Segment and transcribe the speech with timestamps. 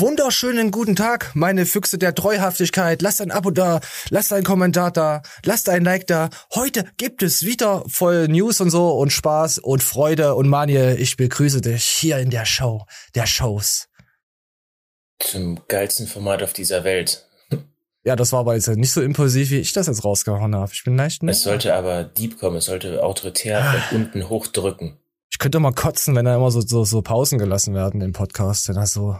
[0.00, 3.02] Wunderschönen guten Tag, meine Füchse der Treuhaftigkeit.
[3.02, 6.30] Lasst ein Abo da, lasst ein Kommentar da, lasst ein Like da.
[6.54, 11.18] Heute gibt es wieder voll News und so und Spaß und Freude und Manje, ich
[11.18, 13.88] begrüße dich hier in der Show der Shows.
[15.18, 17.26] Zum geilsten Format auf dieser Welt.
[18.02, 20.72] Ja, das war aber jetzt nicht so impulsiv, wie ich das jetzt rausgehauen habe.
[20.72, 21.32] Ich bin leicht, ne?
[21.32, 24.96] Es sollte aber deep kommen, es sollte autoritär von unten hochdrücken.
[25.30, 28.66] Ich könnte mal kotzen, wenn da immer so, so, so Pausen gelassen werden im Podcast,
[28.68, 29.18] wenn das so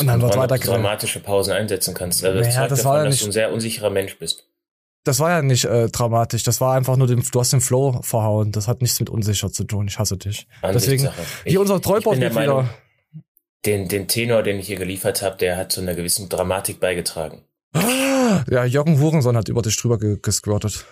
[0.00, 2.24] und dann wird weiter dramatische Pausen einsetzen kannst.
[2.24, 4.46] Also das naja, das davon, war ja nicht, dass du ein sehr unsicherer Mensch bist.
[5.04, 6.42] Das war ja nicht äh, dramatisch.
[6.42, 8.50] Das war einfach nur, den, du hast den Flow verhauen.
[8.50, 9.86] Das hat nichts mit unsicher zu tun.
[9.86, 10.48] Ich hasse dich.
[10.64, 11.08] Deswegen,
[11.44, 12.68] hier unser Treubot wieder.
[13.64, 17.42] Den, den Tenor, den ich hier geliefert habe, der hat zu einer gewissen Dramatik beigetragen.
[18.50, 20.84] Ja, Jürgen Hurensohn hat über dich drüber gesquirtet.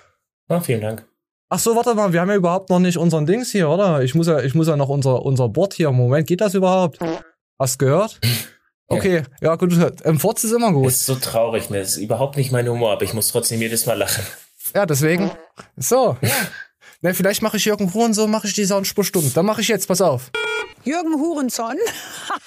[0.48, 1.06] Ah, vielen Dank.
[1.48, 4.02] Ach so, warte mal, wir haben ja überhaupt noch nicht unseren Dings hier, oder?
[4.02, 5.90] Ich muss ja, ich muss ja noch unser, unser Board hier.
[5.92, 6.98] Moment, geht das überhaupt?
[7.58, 8.20] Hast gehört?
[8.86, 9.72] Okay, ja gut,
[10.04, 10.88] ähm, Furz ist immer gut.
[10.88, 11.78] Ist so traurig, ne?
[11.78, 14.24] Das ist überhaupt nicht mein Humor, aber ich muss trotzdem jedes Mal lachen.
[14.74, 15.30] Ja, deswegen.
[15.76, 16.16] So.
[17.00, 19.30] Ne, vielleicht mache ich Jürgen Hurensohn, mache ich die Soundspur stumm.
[19.34, 20.30] Dann mache ich jetzt, pass auf.
[20.84, 21.76] Jürgen Hurensohn?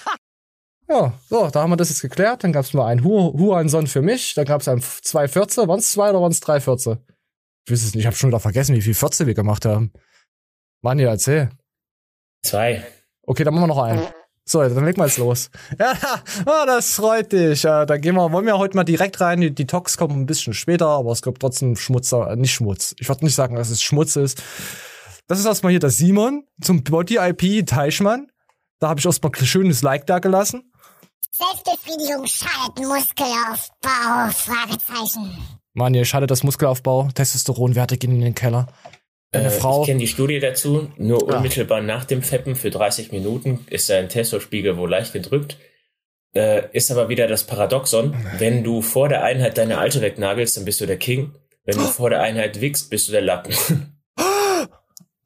[0.89, 2.43] ja, so, da haben wir das jetzt geklärt.
[2.43, 4.33] Dann gab es mal einen Hurensohn für mich.
[4.33, 5.67] Dann gab es ein zwei Vierze.
[5.67, 7.03] Waren es zwei oder waren es drei Vierze?
[7.65, 9.91] Ich weiß es nicht, ich habe schon wieder vergessen, wie viel Vierze wir gemacht haben.
[10.81, 11.49] Mann, ja, erzähl.
[12.43, 12.85] Zwei.
[13.23, 14.07] Okay, dann machen wir noch einen.
[14.49, 15.49] So, dann legen wir jetzt los.
[15.79, 15.93] Ja,
[16.45, 17.63] oh, das freut dich.
[17.63, 19.41] Ja, dann gehen wir, wollen wir heute mal direkt rein.
[19.41, 22.95] Die, die Talks kommen ein bisschen später, aber es gibt trotzdem Schmutzer, äh, nicht Schmutz.
[22.97, 24.41] Ich würde nicht sagen, dass es Schmutz ist.
[25.27, 28.31] Das ist erstmal hier der Simon zum Body IP Teichmann.
[28.79, 30.71] Da habe ich erstmal ein schönes Like da gelassen.
[31.31, 34.31] Selbstbefriedigung schadet Muskelaufbau?
[34.31, 35.37] Fragezeichen.
[35.73, 37.09] Mann, ihr schadet das Muskelaufbau.
[37.13, 38.67] Testosteronwerte gehen in den Keller.
[39.37, 39.81] Eine äh, Frau.
[39.81, 40.89] Ich kenne die Studie dazu.
[40.97, 41.37] Nur ja.
[41.37, 45.57] unmittelbar nach dem Feppen für 30 Minuten ist dein Testospiegel wohl leicht gedrückt.
[46.35, 48.15] Äh, ist aber wieder das Paradoxon.
[48.37, 51.33] Wenn du vor der Einheit deine alte wegnagelst, dann bist du der King.
[51.63, 51.87] Wenn du oh.
[51.87, 53.53] vor der Einheit wickst, bist du der Lappen.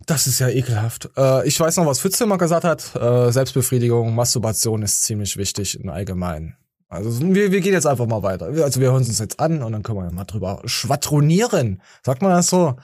[0.08, 1.10] Das ist ja ekelhaft.
[1.16, 2.96] Äh, ich weiß noch, was Pfütze immer gesagt hat.
[2.96, 6.58] Äh, Selbstbefriedigung, Masturbation ist ziemlich wichtig im Allgemeinen.
[6.90, 8.48] Also wir, wir gehen jetzt einfach mal weiter.
[8.48, 11.82] Also wir hören uns jetzt an und dann können wir mal drüber schwadronieren.
[12.04, 12.76] Sagt man das so?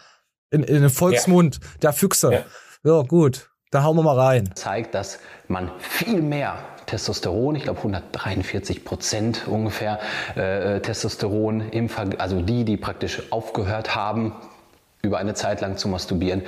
[0.50, 1.70] In, in den Volksmund ja.
[1.84, 2.46] der Füchse.
[2.84, 2.92] Ja.
[2.92, 3.50] ja, gut.
[3.72, 4.50] Da hauen wir mal rein.
[4.56, 10.00] Zeigt, dass man viel mehr Testosteron, ich glaube 143 Prozent ungefähr
[10.36, 14.32] äh, Testosteron im Ver also die, die praktisch aufgehört haben,
[15.02, 16.44] über eine Zeit lang zu masturbieren,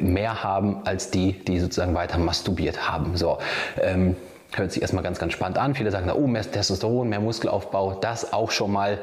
[0.00, 3.16] mehr haben als die, die sozusagen weiter masturbiert haben.
[3.16, 3.38] So.
[3.80, 4.16] Ähm,
[4.52, 5.74] hört sich erstmal ganz, ganz spannend an.
[5.74, 8.98] Viele sagen, oh, mehr Testosteron, mehr Muskelaufbau, das auch schon mal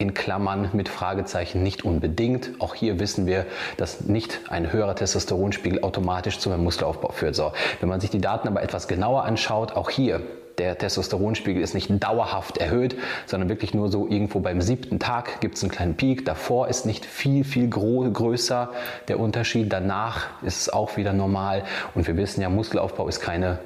[0.00, 2.50] in Klammern mit Fragezeichen nicht unbedingt.
[2.60, 3.46] Auch hier wissen wir,
[3.78, 7.34] dass nicht ein höherer Testosteronspiegel automatisch zu einem Muskelaufbau führt.
[7.34, 7.50] So,
[7.80, 10.20] wenn man sich die Daten aber etwas genauer anschaut, auch hier
[10.58, 15.56] der Testosteronspiegel ist nicht dauerhaft erhöht, sondern wirklich nur so irgendwo beim siebten Tag gibt
[15.56, 16.24] es einen kleinen Peak.
[16.24, 18.70] Davor ist nicht viel, viel größer
[19.08, 19.72] der Unterschied.
[19.72, 21.64] Danach ist es auch wieder normal.
[21.96, 23.58] Und wir wissen ja, Muskelaufbau ist keine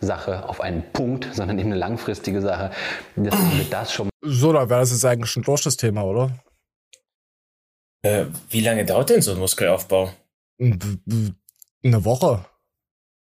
[0.00, 2.70] Sache auf einen Punkt, sondern eben eine langfristige Sache.
[3.16, 4.08] Deswegen wird das schon.
[4.22, 6.30] So, da wäre das jetzt eigentlich schon durch das Thema, oder?
[8.02, 10.10] Äh, wie lange dauert denn so ein Muskelaufbau?
[10.60, 12.44] Eine Woche.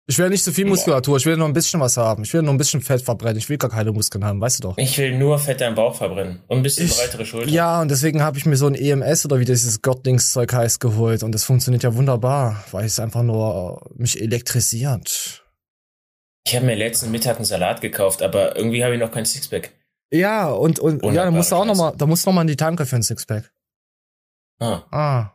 [0.09, 2.25] Ich will nicht so viel Muskulatur, ich will nur ein bisschen was haben.
[2.25, 3.39] Ich will nur ein bisschen Fett verbrennen.
[3.39, 4.79] Ich will gar keine Muskeln haben, weißt du doch.
[4.79, 7.53] Ich will nur Fett am Bauch verbrennen und ein bisschen ich, breitere Schultern.
[7.53, 11.23] Ja, und deswegen habe ich mir so ein EMS oder wie dieses Gottlingszeug heißt geholt
[11.23, 15.42] und das funktioniert ja wunderbar, weil es einfach nur mich elektrisiert.
[16.45, 19.73] Ich habe mir letzten Mittag einen Salat gekauft, aber irgendwie habe ich noch kein Sixpack.
[20.13, 22.57] Ja, und, und ja, da musst du auch nochmal, da musst du nochmal in die
[22.57, 23.53] Tanke für ein Sixpack.
[24.59, 24.83] Ah.
[24.91, 25.31] Ah.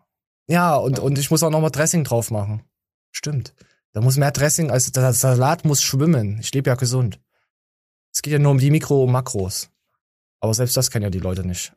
[0.48, 2.64] Ja, und, und ich muss auch nochmal Dressing drauf machen.
[3.12, 3.54] Stimmt.
[3.94, 6.40] Da muss mehr Dressing, also der Salat muss schwimmen.
[6.40, 7.20] Ich lebe ja gesund.
[8.14, 9.72] Es geht ja nur um die Mikro- und Makros.
[10.40, 11.74] Aber selbst das kennen ja die Leute nicht.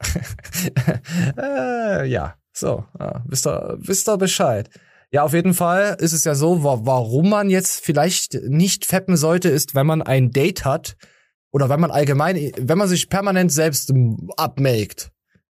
[1.38, 4.68] äh, ja, so, ja, wisst ihr, wisst ihr Bescheid.
[5.12, 9.48] Ja, auf jeden Fall ist es ja so, warum man jetzt vielleicht nicht feppen sollte,
[9.48, 10.96] ist, wenn man ein Date hat
[11.50, 13.92] oder wenn man allgemein, wenn man sich permanent selbst
[14.36, 15.10] abmelkt,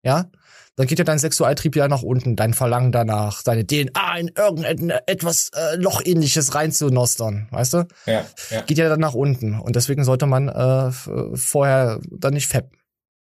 [0.05, 0.31] ja,
[0.77, 5.51] dann geht ja dein Sexualtrieb ja nach unten, dein Verlangen danach, deine DNA in irgendetwas
[5.55, 7.89] äh, Lochähnliches reinzunostern, weißt du?
[8.07, 8.63] Ja, ja.
[8.63, 10.93] Geht ja dann nach unten und deswegen sollte man äh,
[11.37, 12.80] vorher dann nicht feppen.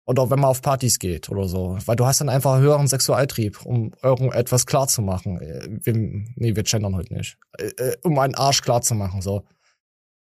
[0.07, 1.78] Oder wenn man auf Partys geht oder so.
[1.86, 5.42] Weil du hast dann einfach höheren Sexualtrieb, um irgendetwas klar zu machen.
[5.42, 7.38] Äh, wir, nee, wir gendern heute nicht.
[7.57, 9.44] Äh, äh, um einen Arsch klar zu machen, so.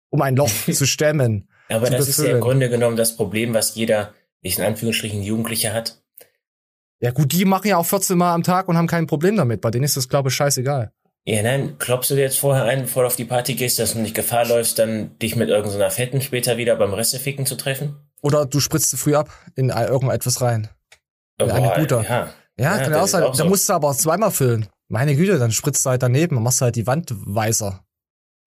[0.09, 1.49] Um ein Loch zu stemmen.
[1.69, 2.25] Aber zu das befüllen.
[2.25, 6.03] ist ja im Grunde genommen das Problem, was jeder, ich in Anführungsstrichen, Jugendlicher hat.
[6.99, 9.61] Ja gut, die machen ja auch 14 Mal am Tag und haben kein Problem damit.
[9.61, 10.91] Bei denen ist das, glaube ich, scheißegal.
[11.25, 13.93] Ja, nein, klopfst du dir jetzt vorher ein, bevor du auf die Party gehst, dass
[13.93, 17.95] du nicht Gefahr läufst, dann dich mit irgendeiner Fetten später wieder beim Resseficken zu treffen?
[18.21, 20.69] Oder du spritzt zu früh ab in irgendetwas rein.
[21.39, 21.95] In eine gute.
[21.95, 23.23] Ja, ja, ja kann ja auch sein.
[23.23, 23.43] Auch so.
[23.43, 24.67] Da musst du aber zweimal füllen.
[24.89, 27.83] Meine Güte, dann spritzt du halt daneben und machst halt die Wand weißer.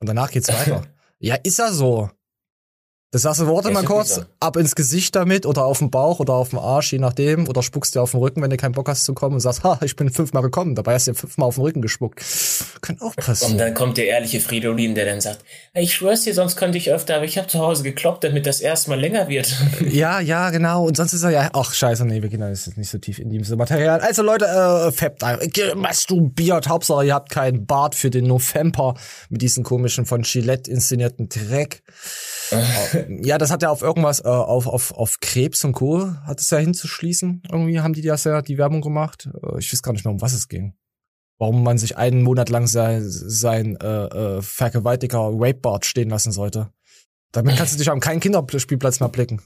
[0.00, 0.82] Und danach geht's weiter.
[1.18, 2.10] ja, ist ja so.
[3.14, 6.48] Das du, warte mal kurz, ab ins Gesicht damit oder auf den Bauch oder auf
[6.48, 9.04] den Arsch, je nachdem, oder spuckst dir auf den Rücken, wenn du keinen Bock hast
[9.04, 11.54] zu kommen und sagst, ha, ich bin fünfmal gekommen, dabei hast du dir fünfmal auf
[11.54, 12.20] den Rücken gespuckt.
[12.80, 13.52] Kann auch passieren.
[13.52, 15.44] Und dann kommt der ehrliche Fridolin, der dann sagt,
[15.74, 18.60] ich schwör's dir, sonst könnte ich öfter, aber ich habe zu Hause gekloppt, damit das
[18.60, 19.54] erstmal länger wird.
[19.94, 20.86] Ja, ja, genau.
[20.86, 23.20] Und sonst ist er ja, ach scheiße, nee, wir gehen da jetzt nicht so tief
[23.20, 24.00] in dieses Material.
[24.00, 25.22] Also Leute, äh, Fappt
[25.76, 28.94] masturbiert, Hauptsache ihr habt keinen Bart für den November
[29.28, 31.82] mit diesen komischen von Gillette inszenierten Dreck.
[33.22, 36.10] Ja, das hat ja auf irgendwas, äh, auf, auf, auf Krebs und Co.
[36.26, 37.42] hat es ja hinzuschließen.
[37.50, 39.28] Irgendwie haben die das ja die Werbung gemacht.
[39.42, 40.74] Äh, ich weiß gar nicht mehr, um was es ging.
[41.38, 46.70] Warum man sich einen Monat lang sein, sein äh, äh, Vergewaltiger Rapebart stehen lassen sollte.
[47.32, 49.42] Damit kannst du dich am keinen Kinderspielplatz mehr blicken.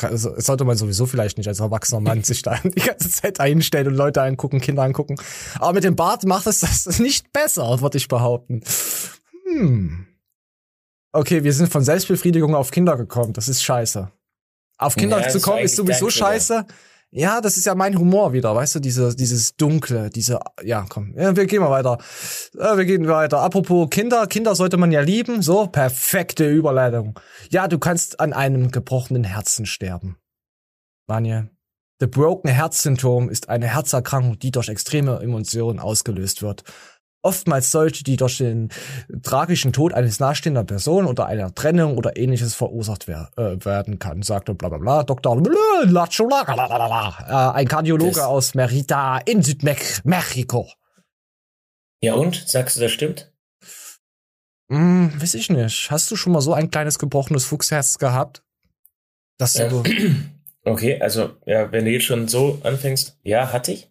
[0.00, 3.88] Also, sollte man sowieso vielleicht nicht als erwachsener Mann sich da die ganze Zeit einstellen
[3.88, 5.16] und Leute angucken, Kinder angucken.
[5.56, 8.62] Aber mit dem Bart macht es das nicht besser, würde ich behaupten.
[9.44, 10.06] Hm
[11.12, 13.32] okay, wir sind von Selbstbefriedigung auf Kinder gekommen.
[13.32, 14.10] Das ist scheiße.
[14.78, 16.66] Auf Kinder ja, zu kommen ist sowieso scheiße.
[17.14, 21.12] Ja, das ist ja mein Humor wieder, weißt du, diese, dieses Dunkle, diese, ja, komm,
[21.14, 21.98] ja, wir gehen mal weiter.
[22.54, 23.40] Ja, wir gehen weiter.
[23.40, 27.20] Apropos Kinder, Kinder sollte man ja lieben, so, perfekte Überleitung.
[27.50, 30.16] Ja, du kannst an einem gebrochenen Herzen sterben.
[31.06, 31.50] Daniel.
[32.00, 36.64] The Broken Heart Syndrome ist eine Herzerkrankung, die durch extreme Emotionen ausgelöst wird
[37.22, 38.68] oftmals solche, die durch den
[39.22, 44.22] tragischen Tod eines nahestehender Person oder einer Trennung oder ähnliches verursacht wer äh, werden kann,
[44.22, 45.40] sagte bla bla bla Dr.
[47.28, 50.68] Äh, ein Kardiologe das aus Merida in Südmexiko.
[52.00, 52.48] Ja und?
[52.48, 53.32] Sagst du, das stimmt?
[54.68, 55.90] Hm, weiß ich nicht.
[55.90, 58.42] Hast du schon mal so ein kleines gebrochenes Fuchsherz gehabt?
[59.38, 60.30] Dass du ähm,
[60.64, 63.90] okay, also ja, wenn du jetzt schon so anfängst, ja, hatte ich.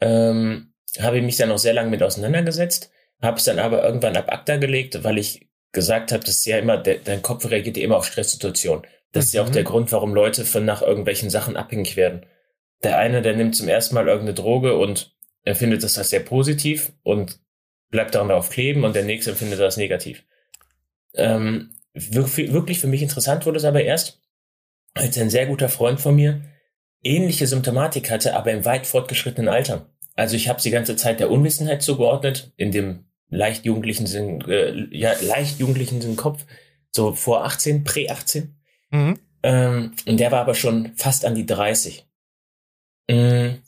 [0.00, 2.90] Ähm, habe ich mich dann auch sehr lange mit auseinandergesetzt,
[3.22, 6.58] habe es dann aber irgendwann ab ACTA gelegt, weil ich gesagt habe, das ist ja
[6.58, 8.84] immer, de dein Kopf reagiert ja immer auf Stresssituationen.
[9.12, 9.26] Das mhm.
[9.26, 9.66] ist ja auch der mhm.
[9.66, 12.26] Grund, warum Leute von nach irgendwelchen Sachen abhängig werden.
[12.82, 15.14] Der eine, der nimmt zum ersten Mal irgendeine Droge und
[15.44, 17.40] empfindet das als sehr positiv und
[17.90, 20.24] bleibt daran darauf kleben und der nächste empfindet das negativ.
[21.14, 24.20] Ähm, wirklich für mich interessant wurde es aber erst,
[24.94, 26.42] als ein sehr guter Freund von mir
[27.02, 29.86] ähnliche Symptomatik hatte, aber im weit fortgeschrittenen Alter.
[30.16, 34.86] Also ich habe die ganze Zeit der Unwissenheit zugeordnet, in dem leicht jugendlichen Sinn, äh,
[34.90, 36.44] ja, leicht jugendlichen Sinn Kopf,
[36.90, 38.56] so vor 18, prä 18.
[38.90, 39.18] Mhm.
[39.42, 42.06] Ähm, und der war aber schon fast an die 30.
[43.10, 43.62] Mhm.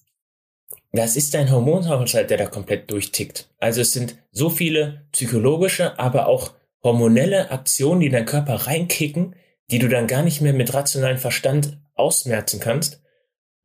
[0.92, 3.50] Das ist ein Hormonhaushalt, der da komplett durchtickt.
[3.58, 9.36] Also es sind so viele psychologische, aber auch hormonelle Aktionen, die in deinen Körper reinkicken,
[9.70, 13.02] die du dann gar nicht mehr mit rationalem Verstand ausmerzen kannst.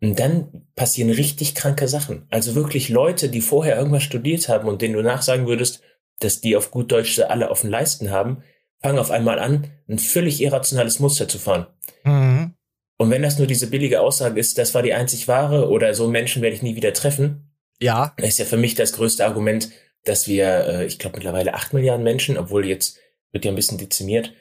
[0.03, 2.27] Und dann passieren richtig kranke Sachen.
[2.29, 5.81] Also wirklich Leute, die vorher irgendwas studiert haben und denen du nachsagen würdest,
[6.19, 8.43] dass die auf gut Deutsch alle auf den Leisten haben,
[8.81, 11.67] fangen auf einmal an, ein völlig irrationales Muster zu fahren.
[12.03, 12.53] Mhm.
[12.97, 16.09] Und wenn das nur diese billige Aussage ist, das war die einzig wahre oder so
[16.09, 19.69] Menschen werde ich nie wieder treffen, ja, ist ja für mich das größte Argument,
[20.03, 22.99] dass wir, äh, ich glaube mittlerweile acht Milliarden Menschen, obwohl jetzt
[23.31, 24.33] wird ja ein bisschen dezimiert,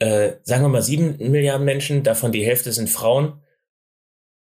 [0.00, 3.40] äh, sagen wir mal sieben Milliarden Menschen, davon die Hälfte sind Frauen.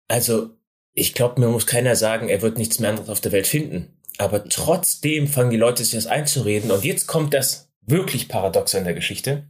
[0.08, 0.61] Also
[0.93, 3.98] ich glaube, mir muss keiner sagen, er wird nichts mehr anderes auf der Welt finden.
[4.17, 6.71] Aber trotzdem fangen die Leute sich das einzureden.
[6.71, 9.48] Und jetzt kommt das wirklich Paradox in der Geschichte.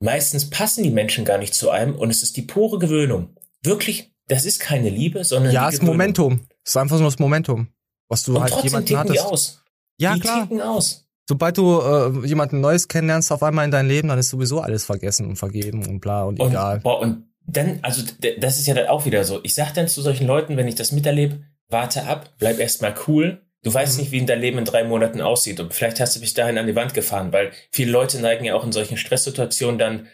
[0.00, 3.36] Meistens passen die Menschen gar nicht zu einem und es ist die pure Gewöhnung.
[3.62, 6.46] Wirklich, das ist keine Liebe, sondern ja, es ist Momentum.
[6.64, 7.68] Es ist einfach nur das Momentum,
[8.08, 9.14] was du und halt trotzdem jemanden hattest.
[9.14, 9.64] Die aus.
[9.98, 10.42] Ja, die klar.
[10.42, 11.04] Ticken aus.
[11.28, 14.84] Sobald du äh, jemanden Neues kennenlernst auf einmal in dein Leben, dann ist sowieso alles
[14.84, 16.80] vergessen und vergeben und bla und, und egal.
[16.80, 18.02] Boah, und dann, also
[18.38, 19.40] das ist ja dann auch wieder so.
[19.42, 23.42] Ich sag dann zu solchen Leuten, wenn ich das miterlebe, warte ab, bleib erstmal cool.
[23.62, 24.02] Du weißt mhm.
[24.02, 25.58] nicht, wie dein Leben in drei Monaten aussieht.
[25.58, 28.54] Und vielleicht hast du bis dahin an die Wand gefahren, weil viele Leute neigen ja
[28.54, 30.06] auch in solchen Stresssituationen dann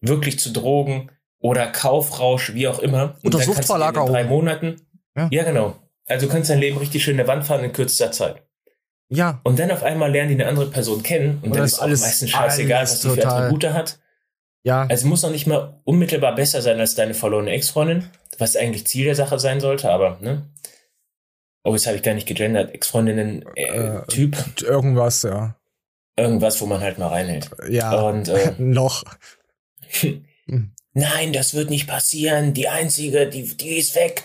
[0.00, 3.18] wirklich zu Drogen oder Kaufrausch, wie auch immer.
[3.22, 4.08] Und oder Suchtverlagerung.
[4.08, 4.76] In drei Monaten.
[5.16, 5.28] Ja.
[5.32, 5.76] ja, genau.
[6.06, 8.42] Also du kannst dein Leben richtig schön in der Wand fahren in kürzester Zeit.
[9.08, 9.40] Ja.
[9.42, 12.02] Und dann auf einmal lernen die eine andere Person kennen und, und dann ist alles
[12.02, 13.98] meistens scheißegal, was die für Attribute hat.
[14.64, 14.86] Ja.
[14.88, 19.04] Also muss noch nicht mal unmittelbar besser sein als deine verlorene Ex-Freundin, was eigentlich Ziel
[19.04, 20.48] der Sache sein sollte, aber, ne?
[21.64, 22.72] Oh, jetzt habe ich gar nicht gegendert.
[22.74, 24.36] Ex-Freundinnen, äh, äh, Typ.
[24.62, 25.56] Irgendwas, ja.
[26.16, 27.50] Irgendwas, wo man halt mal reinhält.
[27.68, 27.92] Ja.
[28.00, 29.04] Und, äh, noch.
[30.94, 32.54] Nein, das wird nicht passieren.
[32.54, 34.24] Die einzige, die, die ist weg.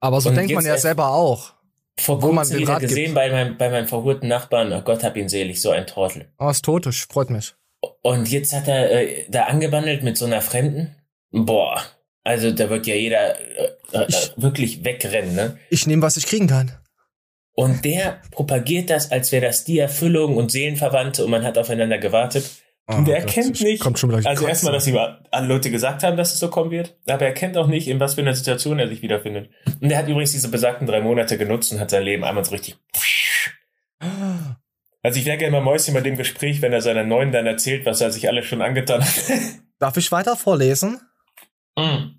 [0.00, 1.52] Aber so Und denkt man ja selber auch.
[1.98, 2.90] vor wo man den Rat gibt.
[2.90, 4.72] gesehen bei meinem, bei meinem verhurten Nachbarn.
[4.72, 6.32] Oh Gott, hab ihn selig, so ein Trottel.
[6.38, 7.54] Oh, ist tot, das freut mich.
[8.02, 10.94] Und jetzt hat er äh, da angebandelt mit so einer Fremden.
[11.30, 11.82] Boah,
[12.22, 15.58] also da wird ja jeder äh, äh, Ich- wirklich wegrennen, ne?
[15.70, 16.72] Ich nehme, was ich kriegen kann.
[17.56, 21.98] Und der propagiert das, als wäre das die Erfüllung und Seelenverwandte und man hat aufeinander
[21.98, 22.44] gewartet.
[22.86, 24.26] Oh und er kennt ich- nicht.
[24.26, 24.98] Also erstmal, dass ihm
[25.30, 27.98] alle Leute gesagt haben, dass es so kommen wird, aber er kennt auch nicht, in
[28.00, 29.48] was für einer Situation er sich wiederfindet.
[29.80, 32.50] Und er hat übrigens diese besagten drei Monate genutzt und hat sein Leben einmal so
[32.50, 32.76] richtig.
[35.04, 37.84] Also ich wäre gerne mal Mäuschen bei dem Gespräch, wenn er seiner Neuen dann erzählt,
[37.84, 39.14] was er sich alles schon angetan hat.
[39.78, 40.98] Darf ich weiter vorlesen?
[41.76, 42.16] Mm.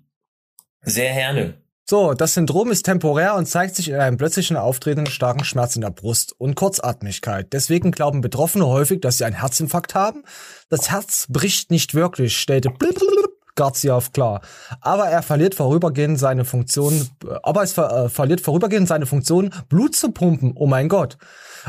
[0.82, 1.54] Sehr gerne.
[1.84, 5.82] So, das Syndrom ist temporär und zeigt sich in einem plötzlichen auftretenden starken Schmerz in
[5.82, 7.52] der Brust und Kurzatmigkeit.
[7.52, 10.22] Deswegen glauben Betroffene häufig, dass sie einen Herzinfarkt haben.
[10.68, 12.70] Das Herz bricht nicht wirklich, stellte
[13.56, 14.42] Garziav klar.
[14.80, 17.08] Aber er verliert vorübergehend seine Funktion,
[17.42, 20.52] aber es ver äh, verliert vorübergehend seine Funktion, Blut zu pumpen.
[20.54, 21.18] Oh mein Gott.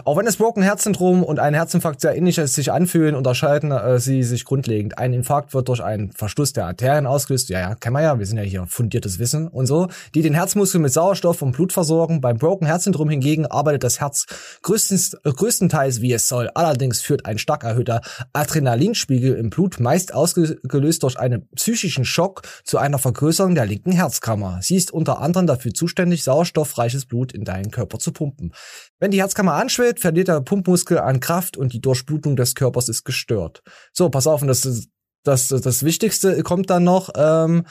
[0.05, 3.99] Auch wenn das Broken Heart Syndrom und ein Herzinfarkt sehr ähnlich sich anfühlen, unterscheiden äh,
[3.99, 4.97] sie sich grundlegend.
[4.97, 7.49] Ein Infarkt wird durch einen Verschluss der Arterien ausgelöst.
[7.49, 8.19] Ja, ja, kennen wir ja.
[8.19, 9.87] Wir sind ja hier fundiertes Wissen und so.
[10.13, 12.21] Die den Herzmuskel mit Sauerstoff und Blut versorgen.
[12.21, 14.25] Beim Broken Heart Syndrom hingegen arbeitet das Herz
[14.61, 16.49] größtens, äh, größtenteils wie es soll.
[16.53, 18.01] Allerdings führt ein stark erhöhter
[18.33, 24.59] Adrenalinspiegel im Blut, meist ausgelöst durch einen psychischen Schock, zu einer Vergrößerung der linken Herzkammer.
[24.61, 28.53] Sie ist unter anderem dafür zuständig, sauerstoffreiches Blut in deinen Körper zu pumpen.
[28.99, 33.03] Wenn die Herzkammer anschwillt, verliert der Pumpmuskel an Kraft und die Durchblutung des Körpers ist
[33.03, 33.63] gestört.
[33.93, 34.89] So, pass auf, und das ist
[35.23, 37.65] das, das Wichtigste kommt dann noch, ähm,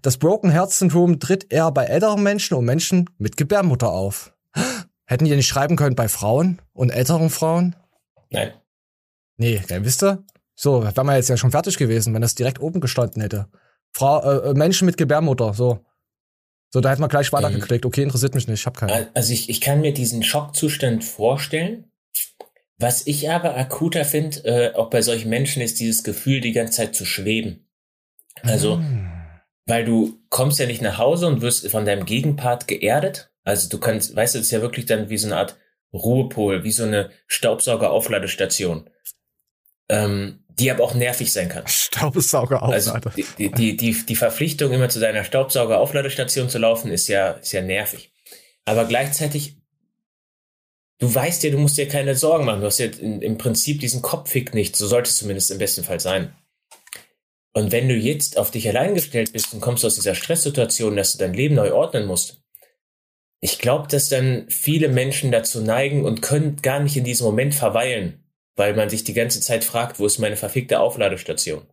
[0.00, 4.34] das Broken Heart Syndrom tritt eher bei älteren Menschen und Menschen mit Gebärmutter auf.
[5.04, 7.76] Hätten die nicht schreiben können bei Frauen und älteren Frauen?
[8.30, 8.52] Nein.
[9.36, 10.24] Nee, gell, wisst ihr?
[10.54, 13.48] So, wären wir jetzt ja schon fertig gewesen, wenn das direkt oben gestanden hätte.
[13.92, 15.84] Frau, äh, äh, Menschen mit Gebärmutter, so.
[16.72, 17.84] So, da hätten wir gleich weitergeklickt.
[17.84, 19.10] Okay, interessiert mich nicht, ich hab keine.
[19.14, 21.90] Also ich, ich kann mir diesen Schockzustand vorstellen.
[22.78, 26.78] Was ich aber akuter finde, äh, auch bei solchen Menschen, ist dieses Gefühl, die ganze
[26.78, 27.68] Zeit zu schweben.
[28.42, 29.08] Also, Hm.
[29.66, 33.30] weil du kommst ja nicht nach Hause und wirst von deinem Gegenpart geerdet.
[33.44, 35.58] Also du kannst, weißt du, das ist ja wirklich dann wie so eine Art
[35.92, 38.88] Ruhepol, wie so eine Staubsaugeraufladestation,
[39.88, 41.66] ähm, die aber auch nervig sein kann.
[41.66, 47.32] Staubsauger Also die, die, die, die, Verpflichtung, immer zu deiner Staubsaugeraufladestation zu laufen, ist ja,
[47.32, 48.12] ist ja nervig.
[48.64, 49.56] Aber gleichzeitig,
[50.98, 52.60] du weißt ja, du musst dir keine Sorgen machen.
[52.60, 54.76] Du hast ja im Prinzip diesen Kopfhick nicht.
[54.76, 56.34] So sollte es zumindest im besten Fall sein.
[57.54, 61.12] Und wenn du jetzt auf dich allein gestellt bist und kommst aus dieser Stresssituation, dass
[61.12, 62.42] du dein Leben neu ordnen musst,
[63.40, 67.54] ich glaube, dass dann viele Menschen dazu neigen und können gar nicht in diesem Moment
[67.54, 68.21] verweilen,
[68.56, 71.66] weil man sich die ganze Zeit fragt, wo ist meine verfickte Aufladestation?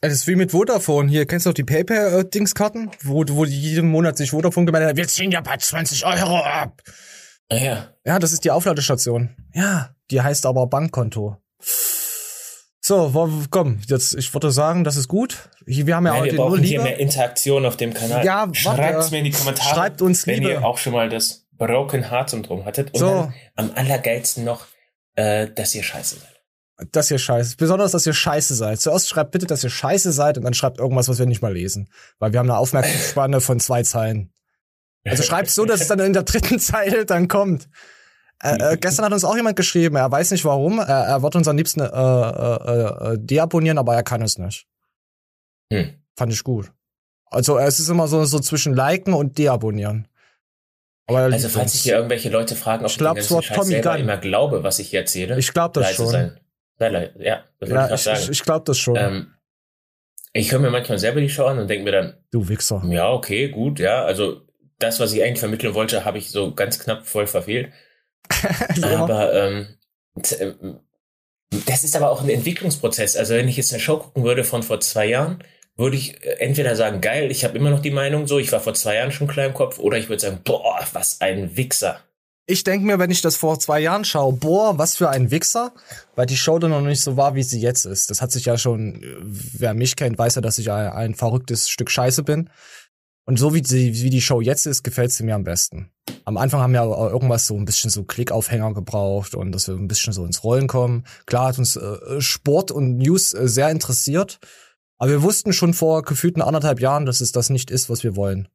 [0.00, 1.10] Es ist wie mit Vodafone.
[1.10, 2.90] Hier, kennst du auch die PayPal-Dingskarten?
[3.02, 6.82] Wo, wo jeden Monat sich Vodafone gemeldet hat, wir ziehen ja bei 20 Euro ab.
[7.50, 9.34] Naja, Ja, das ist die Aufladestation.
[9.54, 11.36] Ja, die heißt aber Bankkonto.
[12.80, 15.50] So, komm, jetzt, ich würde sagen, das ist gut.
[15.66, 18.24] Wir haben ja, Ja, heute wir brauchen hier mehr Interaktion auf dem Kanal.
[18.24, 19.68] Ja, warte, Schreibt's äh, mir in die Kommentare.
[19.74, 20.50] schreibt uns wenn Liebe.
[20.52, 22.94] ihr auch schon mal das Broken Heart Syndrom hattet.
[22.94, 23.06] Und So.
[23.06, 24.66] dann am allergeilsten noch,
[25.18, 26.92] äh, dass ihr scheiße seid.
[26.92, 28.80] Dass ihr scheiße, besonders, dass ihr scheiße seid.
[28.80, 31.52] Zuerst schreibt bitte, dass ihr scheiße seid und dann schreibt irgendwas, was wir nicht mal
[31.52, 31.88] lesen.
[32.20, 34.32] Weil wir haben eine Aufmerksamkeitsspanne von zwei Zeilen.
[35.04, 37.68] Also schreibt so, dass es dann in der dritten Zeile dann kommt.
[38.40, 41.34] Äh, äh, gestern hat uns auch jemand geschrieben, er weiß nicht warum, er, er wird
[41.34, 44.68] uns am liebsten äh, äh, äh, äh, deabonnieren, aber er kann es nicht.
[45.72, 45.94] Hm.
[46.16, 46.72] Fand ich gut.
[47.26, 50.06] Also es ist immer so, so zwischen liken und deabonnieren.
[51.08, 53.92] Also falls sich hier irgendwelche Leute fragen, ob Ich glaub, ich den ganzen Tommy selber
[53.92, 54.00] Gunn.
[54.00, 55.38] immer glaube, was ich hier erzähle.
[55.38, 56.08] Ich glaub das schon.
[56.08, 56.40] Sein.
[56.78, 57.68] Ja, das
[58.04, 58.96] ja, ich ich, ich, glaube das schon.
[58.96, 59.34] ähm,
[60.32, 62.82] ich höre mir manchmal selber die Show an und denke mir dann, du Wichser.
[62.86, 64.42] ja, okay, gut, ja, also
[64.78, 67.72] das, was ich eigentlich vermitteln wollte, habe ich so ganz knapp voll verfehlt.
[68.94, 69.78] Aber ähm,
[70.38, 70.80] ähm,
[71.66, 73.16] das ist aber auch ein Entwicklungsprozess.
[73.16, 75.42] Also wenn ich jetzt eine Show gucken würde von vor zwei Jahren,
[75.78, 78.60] würde ich äh, entweder sagen, geil, ich habe immer noch die Meinung so, ich war
[78.60, 82.00] vor zwei Jahren schon klein im Kopf, oder ich würde sagen, boah, was ein Wichser.
[82.50, 85.72] Ich denke mir, wenn ich das vor zwei Jahren schaue, boah, was für ein Wichser,
[86.16, 88.10] weil die Show dann noch nicht so war, wie sie jetzt ist.
[88.10, 91.14] Das hat sich ja schon, äh, wer mich kennt, weiß ja, dass ich ein, ein
[91.14, 92.50] verrücktes Stück Scheiße bin.
[93.28, 95.90] Und so wie die, wie die Show jetzt ist, gefällt sie mir am besten.
[96.24, 99.86] Am Anfang haben wir irgendwas so ein bisschen so Klickaufhänger gebraucht und dass wir ein
[99.86, 101.04] bisschen so ins Rollen kommen.
[101.26, 104.40] Klar hat uns äh, Sport und News äh, sehr interessiert,
[104.98, 108.16] aber wir wussten schon vor gefühlten anderthalb Jahren, dass es das nicht ist, was wir
[108.16, 108.48] wollen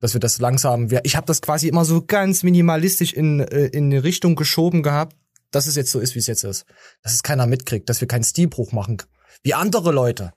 [0.00, 3.68] dass wir das langsam, wir- ich habe das quasi immer so ganz minimalistisch in, äh,
[3.68, 5.16] in eine Richtung geschoben gehabt,
[5.50, 6.66] dass es jetzt so ist, wie es jetzt ist.
[7.02, 8.98] Dass es keiner mitkriegt, dass wir keinen Stilbruch machen,
[9.42, 10.34] wie andere Leute.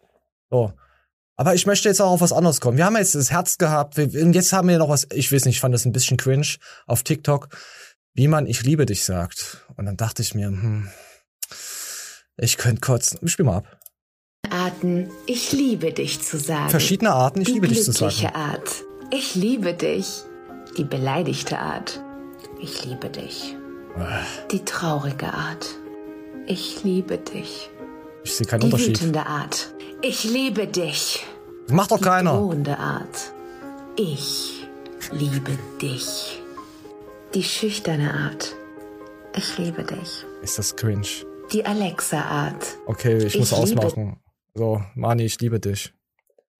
[0.50, 0.72] So.
[1.36, 2.78] Aber ich möchte jetzt auch auf was anderes kommen.
[2.78, 3.98] Wir haben jetzt das Herz gehabt.
[4.00, 6.48] Und jetzt haben wir noch was, ich weiß nicht, ich fand das ein bisschen cringe
[6.88, 7.50] auf TikTok,
[8.14, 9.66] wie man Ich liebe dich sagt.
[9.76, 10.90] Und dann dachte ich mir, hm,
[12.38, 13.79] ich könnte kurz, spiel mal ab.
[14.80, 16.70] Arten, ich liebe dich zu sagen.
[16.70, 18.10] Verschiedene Arten, ich Die liebe dich zu sagen.
[18.12, 20.24] glückliche Art, ich liebe dich.
[20.78, 22.00] Die beleidigte Art,
[22.62, 23.56] ich liebe dich.
[24.52, 25.68] Die traurige Art,
[26.48, 27.70] ich liebe dich.
[28.24, 29.02] Ich sehe keinen Die Unterschied.
[29.02, 31.26] wütende Art, ich liebe dich.
[31.68, 32.38] Das macht doch Die keiner.
[32.38, 33.34] drohende Art,
[33.98, 34.66] ich
[35.12, 36.42] liebe dich.
[37.34, 38.56] Die schüchterne Art,
[39.36, 40.26] ich liebe dich.
[40.42, 41.06] Ist das cringe.
[41.52, 44.18] Die Alexa-Art, Okay, ich, Ich muss ausmachen.
[44.54, 45.94] So, Mani, ich liebe dich.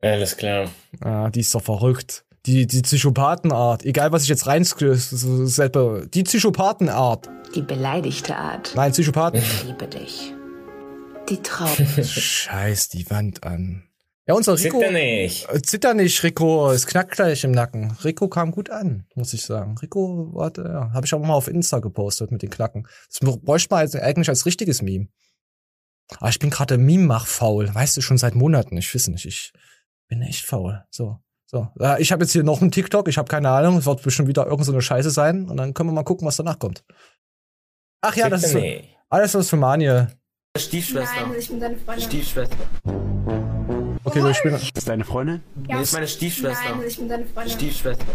[0.02, 0.70] Alles klar.
[1.02, 2.24] Ah, die ist doch verrückt.
[2.46, 3.84] Die, die Psychopathenart.
[3.86, 6.06] Egal, was ich jetzt rein selber.
[6.08, 7.30] Die Psychopathenart.
[7.56, 9.42] die beleidigte Art, Nein, Psychopathen.
[9.42, 10.34] ich liebe dich.
[11.30, 13.84] Die traurige Scheiß die Wand an.
[14.26, 14.80] Ja, unser Rico.
[14.80, 15.50] Zitter nicht.
[15.50, 16.72] Äh, Zitter nicht, Rico.
[16.72, 17.92] Es knackt gleich im Nacken.
[18.04, 19.76] Rico kam gut an, muss ich sagen.
[19.82, 20.92] Rico, warte, ja.
[20.94, 22.88] Habe ich auch mal auf Insta gepostet mit den Knacken.
[23.10, 25.08] Das bräuchte man als- eigentlich als richtiges Meme.
[26.18, 27.74] Aber ich bin gerade Meme-mach-faul.
[27.74, 28.78] Weißt du, schon seit Monaten.
[28.78, 29.26] Ich weiß nicht.
[29.26, 29.54] Ich
[30.08, 30.84] bin echt faul.
[30.90, 31.20] So.
[31.46, 31.70] So.
[32.00, 33.08] Ich habe jetzt hier noch einen TikTok.
[33.08, 33.78] Ich habe keine Ahnung.
[33.78, 35.50] Es wird bestimmt wieder irgend so eine Scheiße sein.
[35.50, 36.84] Und dann können wir mal gucken, was danach kommt.
[38.02, 38.62] Ach ja, das ist so,
[39.10, 40.08] alles was für Manie.
[40.58, 41.28] Stiefschwester.
[41.28, 42.06] Nein, ich bin deine Freundin.
[42.06, 42.58] Stiefschwester.
[44.04, 44.56] Okay, wir spielen.
[44.56, 45.44] Ist deine Freundin?
[45.68, 45.76] Ja.
[45.76, 46.76] Nee, ist meine Stiefschwester.
[46.76, 47.54] Nein, ich bin deine Freundin.
[47.54, 48.06] Stiefschwester.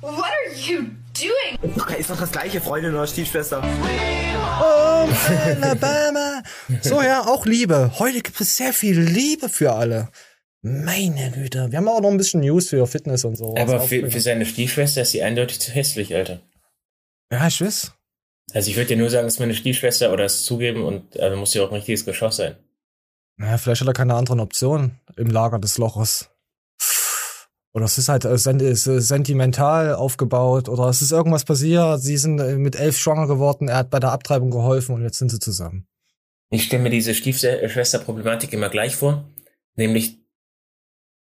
[0.00, 0.86] What are you
[1.20, 1.70] doing?
[1.70, 3.62] Ist doch, ist doch das gleiche Freundin oder Stiefschwester.
[3.62, 5.14] Um
[5.62, 6.42] Alabama.
[6.82, 7.92] So, ja, auch Liebe.
[7.98, 10.08] Heute gibt es sehr viel Liebe für alle.
[10.62, 11.70] Meine Güte.
[11.70, 13.54] Wir haben auch noch ein bisschen News für Fitness und so.
[13.56, 16.40] Aber für, für seine Stiefschwester ist sie eindeutig zu hässlich, Alter.
[17.30, 17.92] Ja, ich weiß.
[18.52, 21.36] Also ich würde dir nur sagen, es ist meine Stiefschwester oder es zugeben und also
[21.36, 22.56] muss ja auch ein richtiges Geschoss sein.
[23.36, 26.30] Naja, vielleicht hat er keine anderen Optionen im Lager des Loches.
[27.78, 32.02] Oder es ist halt äh, sen ist, sentimental aufgebaut oder es ist irgendwas passiert.
[32.02, 33.68] Sie sind äh, mit elf schwanger geworden.
[33.68, 35.86] Er hat bei der Abtreibung geholfen und jetzt sind sie zusammen.
[36.50, 39.28] Ich stelle mir diese Stiefschwester-Problematik immer gleich vor.
[39.76, 40.18] Nämlich,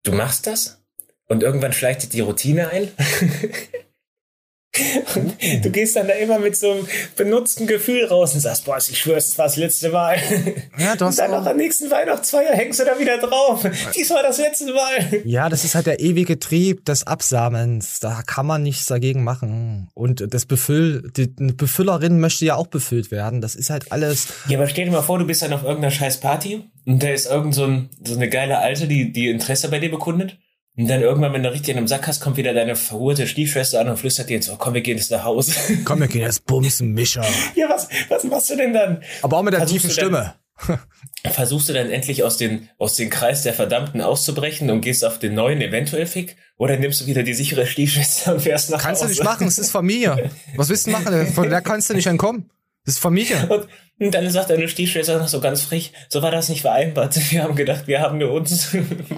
[0.04, 0.82] du machst das
[1.26, 2.88] und irgendwann schleicht dir die Routine ein.
[5.14, 6.86] und du gehst dann da immer mit so einem
[7.16, 10.16] benutzten Gefühl raus und sagst, boah, ich schwör's, das war das letzte Mal.
[10.78, 13.64] Ja, du Und hast dann auch- noch am nächsten Weihnachtsfeier hängst du da wieder drauf.
[13.96, 15.22] Diesmal das letzte Mal.
[15.24, 18.00] Ja, das ist halt der ewige Trieb des Absamens.
[18.00, 19.88] Da kann man nichts dagegen machen.
[19.94, 23.40] Und das Befüll, die Befüllerin möchte ja auch befüllt werden.
[23.40, 24.28] Das ist halt alles.
[24.48, 27.08] Ja, aber stell dir mal vor, du bist dann auf irgendeiner scheiß Party und da
[27.08, 30.38] ist irgend so, ein, so eine geile Alte, die, die Interesse bei dir bekundet.
[30.78, 33.80] Und dann irgendwann, wenn du richtig in einem Sack hast, kommt wieder deine verhurte Stiefschwester
[33.80, 35.52] an und flüstert dir jetzt, oh komm, wir gehen jetzt nach Hause.
[35.84, 37.26] Komm, wir gehen jetzt bumsen, Mischer.
[37.56, 39.02] ja, was, was machst du denn dann?
[39.22, 40.32] Aber auch mit der Versuchst tiefen du dann-
[40.66, 40.84] Stimme.
[41.32, 45.18] Versuchst du dann endlich aus den, aus den Kreis der Verdammten auszubrechen und gehst auf
[45.18, 46.36] den neuen eventuell Fick?
[46.56, 49.14] Oder nimmst du wieder die sichere Stiefschwester und fährst nach Kannst du Hause?
[49.14, 50.30] nicht machen, es ist Familie.
[50.56, 51.26] Was willst du machen?
[51.32, 52.50] Von der kannst du nicht entkommen.
[52.84, 53.36] Das ist Familie.
[53.48, 53.66] Und,
[53.98, 57.18] und dann sagt deine Stiefschwester noch so ganz frech, so war das nicht vereinbart.
[57.32, 58.68] Wir haben gedacht, wir haben nur uns.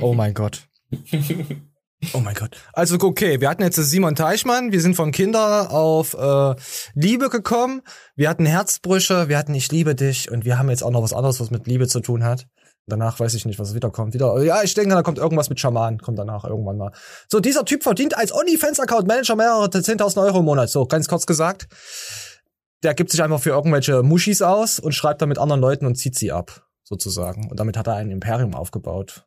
[0.01, 0.63] Oh mein Gott.
[2.15, 2.57] Oh mein Gott.
[2.73, 6.55] Also okay, wir hatten jetzt Simon Teichmann, wir sind von Kinder auf äh,
[6.95, 7.83] Liebe gekommen,
[8.17, 11.13] wir hatten Herzbrüche, wir hatten Ich liebe dich und wir haben jetzt auch noch was
[11.13, 12.47] anderes, was mit Liebe zu tun hat.
[12.87, 14.15] Danach weiß ich nicht, was wiederkommt.
[14.15, 16.93] Wieder, ja, ich denke, da kommt irgendwas mit Schaman, kommt danach irgendwann mal.
[17.29, 20.71] So, dieser Typ verdient als OnlyFans-Account-Manager mehrere 10.000 Euro im Monat.
[20.71, 21.69] So, ganz kurz gesagt.
[22.83, 25.97] Der gibt sich einfach für irgendwelche Muschis aus und schreibt dann mit anderen Leuten und
[25.97, 27.51] zieht sie ab, sozusagen.
[27.51, 29.27] Und damit hat er ein Imperium aufgebaut.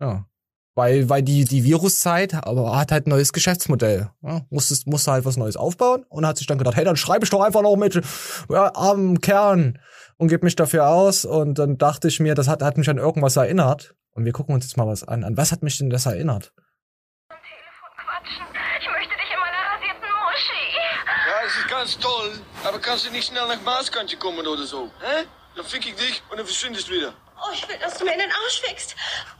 [0.00, 0.26] Ja.
[0.74, 4.10] Weil, weil die, die Viruszeit, aber hat halt ein neues Geschäftsmodell.
[4.22, 7.24] Ja, musste, musste halt was Neues aufbauen und hat sich dann gedacht, hey, dann schreibe
[7.24, 8.00] ich doch einfach noch mit
[8.48, 9.78] ja, armen Kern
[10.16, 11.26] und gebe mich dafür aus.
[11.26, 13.94] Und dann dachte ich mir, das hat, hat mich an irgendwas erinnert.
[14.14, 15.24] Und wir gucken uns jetzt mal was an.
[15.24, 16.52] An was hat mich denn das erinnert?
[18.22, 18.46] Quatschen.
[18.80, 20.64] Ich möchte dich in meiner rasierten Muschi.
[21.28, 22.32] Ja, das ist ganz toll.
[22.64, 24.90] Aber kannst du nicht schnell nach Maaskantje kommen oder so?
[25.00, 25.26] Hä?
[25.56, 27.14] Dann fick ich dich und dann verschwindest du wieder.
[27.44, 28.94] Oh, ich will, dass du mir in den Arsch fickst.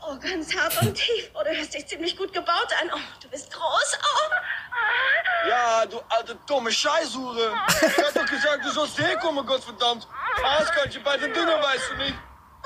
[0.05, 1.29] Oh, ganz hart und tief.
[1.33, 2.89] Oh, du hörst dich ziemlich gut gebaut an.
[2.93, 3.97] Oh, du bist groß.
[4.01, 5.49] Oh.
[5.49, 7.53] Ja, du alte dumme Scheißhure.
[7.81, 10.07] Ich hab doch gesagt, du sollst herkommen, Gottverdammt.
[10.41, 12.15] Maaskantje bei den Dünger, weißt du nicht.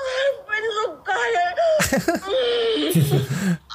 [0.00, 1.54] Ich bin so geil.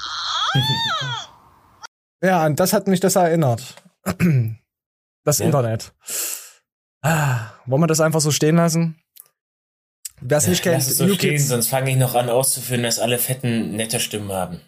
[2.21, 3.61] Ja, an das hat mich das erinnert.
[5.25, 5.45] Das Ja.
[5.45, 5.93] Internet.
[7.01, 9.01] Ah, wollen wir das einfach so stehen lassen?
[10.25, 12.99] Wer es nicht kennt, Lass es so stehen, sonst fange ich noch an auszuführen, dass
[12.99, 14.61] alle Fetten nette Stimmen haben.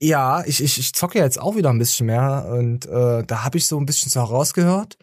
[0.00, 3.58] Ja, ich, ich, ich zocke jetzt auch wieder ein bisschen mehr und äh, da habe
[3.58, 4.96] ich so ein bisschen so herausgehört.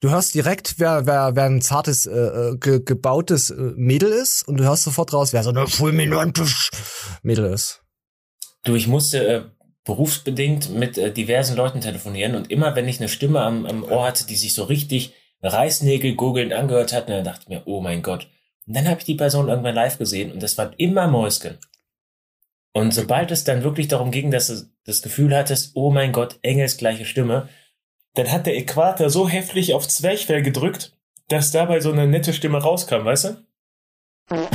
[0.00, 4.46] du hörst direkt, wer, wer, wer ein zartes, äh, äh ge, gebautes äh, Mädel ist
[4.46, 6.44] und du hörst sofort raus, wer so eine fulminante
[7.22, 7.82] Mädel ist.
[8.64, 9.42] Du, ich musste äh,
[9.84, 14.06] berufsbedingt mit äh, diversen Leuten telefonieren und immer wenn ich eine Stimme am, am Ohr
[14.06, 18.02] hatte, die sich so richtig Reißnägel googelnd angehört hat, dann dachte ich mir, oh mein
[18.02, 18.28] Gott.
[18.66, 21.58] Und dann habe ich die Person irgendwann live gesehen und das war immer Mäusken.
[22.72, 26.38] Und sobald es dann wirklich darum ging, dass du das Gefühl hattest, oh mein Gott,
[26.42, 27.48] Engels gleiche Stimme,
[28.14, 30.96] dann hat der Äquator so heftig auf Zwerchfell gedrückt,
[31.28, 34.46] dass dabei so eine nette Stimme rauskam, weißt du?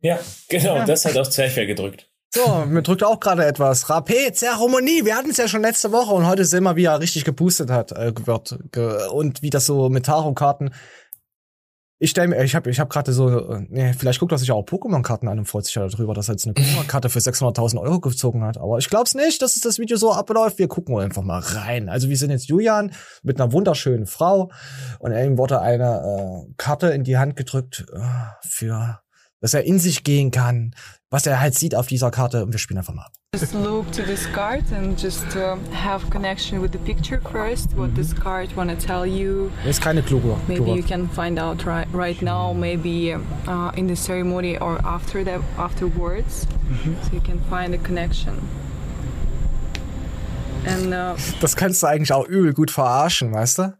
[0.00, 0.84] Ja, genau, ja.
[0.84, 2.08] das hat auf Zwerchfell gedrückt.
[2.30, 3.86] So, mir drückt auch gerade etwas.
[3.86, 5.04] Rapé, Zeremonie.
[5.04, 7.70] Wir hatten es ja schon letzte Woche und heute sehen wir, wie er richtig geboostet
[7.70, 8.58] hat äh, wird.
[8.72, 10.70] Ge und wie das so mit Tarot-Karten.
[11.98, 14.52] Ich stelle mir, ich habe ich hab gerade so, äh, nee, vielleicht guckt er sich
[14.52, 17.80] auch Pokémon-Karten an und freut sich ja darüber, dass er jetzt eine Pokémon-Karte für 600.000
[17.80, 18.58] Euro gezogen hat.
[18.58, 20.58] Aber ich glaub's nicht, dass es das Video so abläuft.
[20.58, 21.88] Wir gucken einfach mal rein.
[21.88, 24.50] Also wir sind jetzt Julian mit einer wunderschönen Frau
[24.98, 28.00] und ihm wurde eine äh, Karte in die Hand gedrückt äh,
[28.46, 29.00] für
[29.40, 30.74] dass er in sich gehen kann,
[31.10, 33.06] was er halt sieht auf dieser Karte und wir spielen einfach mal.
[33.34, 37.76] Just look to this card and just uh, have connection with the picture first.
[37.76, 39.50] What this card wanna tell you.
[39.68, 40.36] Ist keine kluge.
[40.48, 42.54] Maybe you can find out right right now.
[42.54, 43.14] Maybe
[43.46, 46.46] uh, in the ceremony or after that afterwards.
[46.68, 46.96] Mhm.
[47.02, 48.34] So you can find a connection.
[50.66, 53.78] And, uh, das kannst du eigentlich auch übel gut verarschen, weißt du?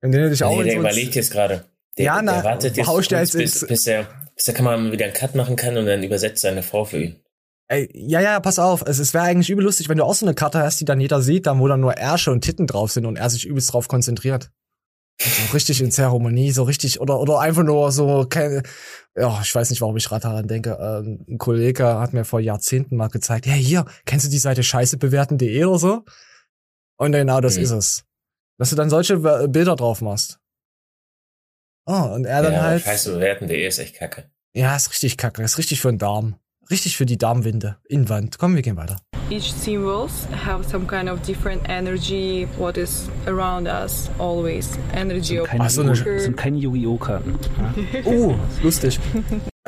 [0.00, 1.64] Indem du dich auch nee, der überlegt jetzt gerade.
[1.96, 5.14] Der, ja, na, der wartet jetzt, bis, bis, er bis er kann man wieder einen
[5.14, 7.20] Cut machen kann und dann übersetzt seine Frau für ihn.
[7.68, 8.82] Ey, ja, ja, pass auf.
[8.86, 11.00] Es, es wäre eigentlich übel lustig, wenn du auch so eine Karte hast, die dann
[11.00, 13.72] jeder sieht, dann wo dann nur Ärsche und Titten drauf sind und er sich übelst
[13.72, 14.50] drauf konzentriert.
[15.20, 18.28] So richtig in Zeremonie, so richtig, oder, oder einfach nur so,
[19.16, 20.78] ja, ich weiß nicht, warum ich gerade daran denke.
[20.80, 24.62] Ähm, ein Kollege hat mir vor Jahrzehnten mal gezeigt, ja, hier, kennst du die Seite
[24.62, 26.04] scheißebewerten.de oder so?
[26.98, 27.62] Und genau das mhm.
[27.62, 28.04] ist es.
[28.58, 29.18] Dass du dann solche
[29.48, 30.38] Bilder drauf machst.
[31.88, 32.82] Oh, und er dann ja, halt.
[32.82, 34.24] Scheiße bewerten.de ist echt kacke.
[34.54, 35.42] Ja, ist richtig kacke.
[35.42, 36.34] Ist richtig für den Darm.
[36.68, 37.76] Richtig für die Darmwinde.
[37.88, 38.38] Inwand.
[38.38, 38.96] Komm, wir gehen weiter.
[39.30, 44.76] Each symbols have some kind of different energy, what is around us always.
[44.92, 46.96] Energy of keine, so eine, sind keine Yu-Gi-Oh!
[46.96, 47.38] Karten.
[48.04, 48.98] oh, lustig.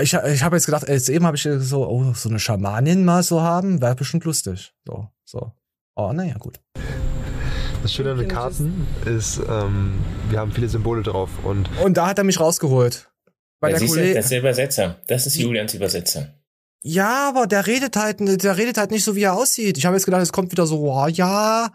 [0.00, 3.22] Ich, ich habe jetzt gedacht, jetzt eben habe ich so, oh, so eine Schamanin mal
[3.22, 4.72] so haben, wäre bestimmt lustig.
[4.84, 5.52] So, so.
[5.94, 6.60] Oh, naja, gut.
[7.82, 9.94] Das Schöne an den Karten ist, ähm,
[10.30, 11.68] wir haben viele Symbole drauf und.
[11.82, 13.08] Und da hat er mich rausgeholt.
[13.60, 14.14] Bei ja, der Kollege.
[14.14, 14.96] Das ist der Übersetzer.
[15.06, 16.34] Das ist Julians Übersetzer.
[16.82, 19.78] Ja, aber der redet halt, der redet halt nicht so, wie er aussieht.
[19.78, 21.68] Ich habe jetzt gedacht, es kommt wieder so, oh, ja.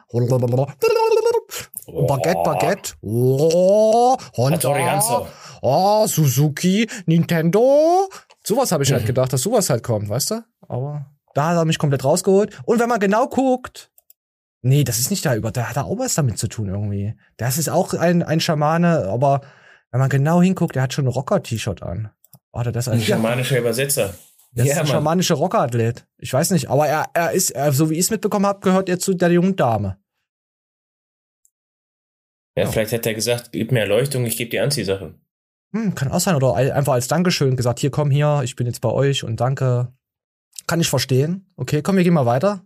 [1.88, 2.94] Baguette, Baguette.
[3.02, 5.28] Oh, Honda.
[5.62, 8.10] Oh, Suzuki, Nintendo.
[8.44, 10.44] Sowas habe ich halt gedacht, dass sowas halt kommt, weißt du?
[10.68, 12.58] Aber da hat er mich komplett rausgeholt.
[12.66, 13.92] Und wenn man genau guckt,
[14.66, 15.52] Nee, das ist nicht da über.
[15.52, 17.16] Der hat da auch was damit zu tun irgendwie.
[17.36, 19.42] Das ist auch ein, ein Schamane, aber
[19.92, 22.12] wenn man genau hinguckt, der hat schon ein Rocker-T-Shirt an.
[22.54, 24.14] Oder das ein schamanischer Übersetzer.
[24.54, 26.08] Das ja, ist ein schamanischer Rockerathlet.
[26.18, 28.88] Ich weiß nicht, aber er, er ist, er, so wie ich es mitbekommen habe, gehört
[28.88, 29.98] er zu der jungen Dame.
[32.56, 35.20] Ja, ja, vielleicht hat er gesagt, gib mir Erleuchtung, ich gebe die Anziehsachen.
[35.74, 36.36] Hm, kann auch sein.
[36.36, 39.92] Oder einfach als Dankeschön gesagt, hier komm hier, ich bin jetzt bei euch und danke.
[40.68, 41.52] Kann ich verstehen.
[41.58, 42.64] Okay, komm, wir gehen mal weiter.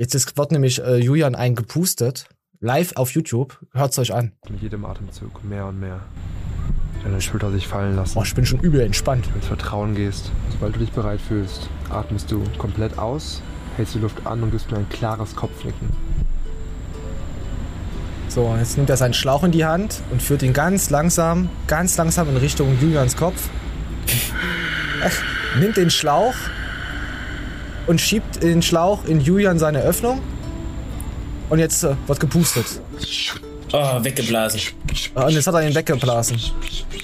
[0.00, 2.24] Jetzt ist, wird nämlich äh, Julian eingepustet.
[2.58, 3.58] Live auf YouTube.
[3.74, 4.32] Hört's euch an.
[4.48, 6.00] Mit jedem Atemzug mehr und mehr.
[7.04, 8.16] Deine Schulter sich fallen lassen.
[8.16, 9.28] Oh, ich bin schon übel entspannt.
[9.34, 10.32] Ins Vertrauen gehst.
[10.52, 13.42] Sobald du dich bereit fühlst, atmest du komplett aus,
[13.76, 15.90] hältst die Luft an und gibst mir ein klares Kopfnicken.
[18.28, 21.98] So, jetzt nimmt er seinen Schlauch in die Hand und führt ihn ganz langsam, ganz
[21.98, 23.50] langsam in Richtung Julians Kopf.
[25.58, 26.32] nimmt den Schlauch
[27.90, 30.22] und schiebt den Schlauch in Julian seine Öffnung.
[31.48, 32.64] Und jetzt äh, wird gepustet.
[33.72, 34.60] Oh, weggeblasen.
[35.16, 36.40] Und jetzt hat er ihn weggeblasen.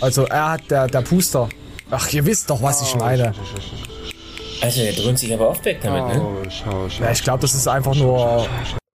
[0.00, 1.48] Also er hat der, der Puster.
[1.90, 3.34] Ach, ihr wisst doch, was ich meine.
[4.60, 6.24] Alter, der dröhnt sich aber oft weg damit, ne?
[7.00, 8.46] Ja, ich glaube, das ist einfach nur.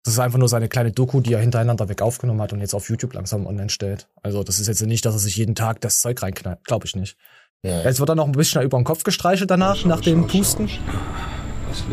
[0.04, 2.75] Das ist einfach nur seine kleine Doku, die er hintereinander weg aufgenommen hat und jetzt
[2.75, 4.08] auf YouTube langsam online stellt.
[4.21, 6.63] Also das ist jetzt nicht, dass er sich jeden Tag das Zeug reinknallt.
[6.65, 7.17] Glaube ich nicht.
[7.63, 7.82] Ja.
[7.82, 10.69] Jetzt wird er noch ein bisschen über den Kopf gestreichelt danach, nach dem Pusten.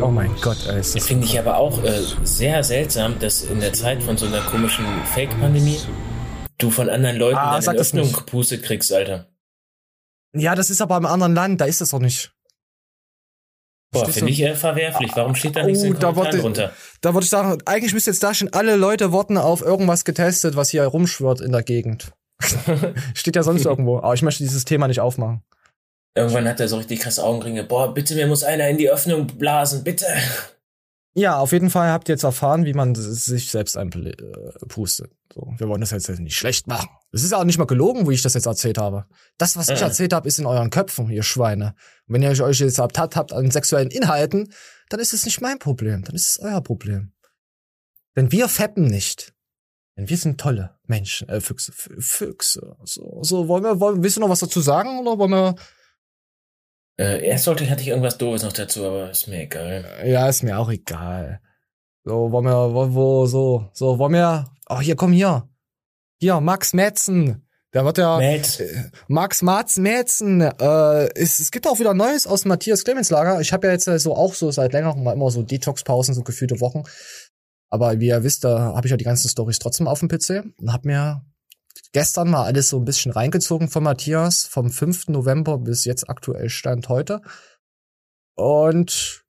[0.00, 3.72] Oh mein Gott, ist das finde ich aber auch äh, sehr seltsam, dass in der
[3.72, 5.78] Zeit von so einer komischen Fake-Pandemie
[6.58, 9.26] du von anderen Leuten ah, eine Öffnung gepustet kriegst, Alter.
[10.34, 12.32] Ja, das ist aber im anderen Land, da ist das doch nicht.
[13.92, 15.12] Boah, finde ich eher verwerflich.
[15.14, 16.72] Warum steht da nichts oh, in da wollte, drunter?
[17.00, 20.56] Da würde ich sagen, eigentlich müsste jetzt da schon alle Leute warten auf irgendwas getestet,
[20.56, 22.12] was hier rumschwirrt in der Gegend.
[23.14, 23.98] steht ja sonst irgendwo.
[23.98, 25.42] Aber ich möchte dieses Thema nicht aufmachen.
[26.16, 27.62] Irgendwann hat er so richtig krasse Augenringe.
[27.64, 30.06] Boah, bitte, mir muss einer in die Öffnung blasen, bitte.
[31.14, 35.10] Ja, auf jeden Fall habt ihr jetzt erfahren, wie man sich selbst einpustet.
[35.32, 36.88] So, wir wollen das jetzt nicht schlecht machen.
[37.12, 39.06] Das ist auch nicht mal gelogen, wo ich das jetzt erzählt habe.
[39.38, 39.86] Das, was ich Ja.
[39.86, 41.74] erzählt habe, ist in euren Köpfen, ihr Schweine.
[42.06, 44.52] Und wenn ihr euch jetzt ertappt habt an sexuellen Inhalten,
[44.90, 47.12] dann ist es nicht mein Problem, dann ist es euer Problem.
[48.14, 49.32] Denn wir feppen nicht.
[49.96, 52.76] Denn wir sind tolle Menschen, äh, Füchse, Fü- Füchse.
[52.84, 55.54] So, so wollen wir, wollen, willst du noch was dazu sagen oder wollen wir?
[56.98, 59.84] Äh, erst sollte hatte ich irgendwas Doofes noch dazu, aber ist mir egal.
[60.04, 61.40] Ja, ist mir auch egal.
[62.04, 65.48] So, wollen wir, wo, wo so, so, wollen wir, oh, hier, komm hier.
[66.18, 67.46] Hier, Max Metzen.
[67.74, 68.60] Der wird ja, Matt.
[68.60, 73.40] äh, Max Marz Metzen, äh, es, es gibt auch wieder Neues aus Matthias Clemens Lager.
[73.40, 76.22] Ich habe ja jetzt äh, so auch so seit längerem mal immer so Detox-Pausen, so
[76.22, 76.84] gefühlte Wochen.
[77.68, 80.44] Aber wie ihr wisst, da habe ich ja die ganzen Stories trotzdem auf dem PC
[80.58, 81.22] und habe mir
[81.92, 85.08] gestern mal alles so ein bisschen reingezogen von Matthias, vom 5.
[85.08, 87.22] November bis jetzt aktuell Stand heute.
[88.34, 89.24] Und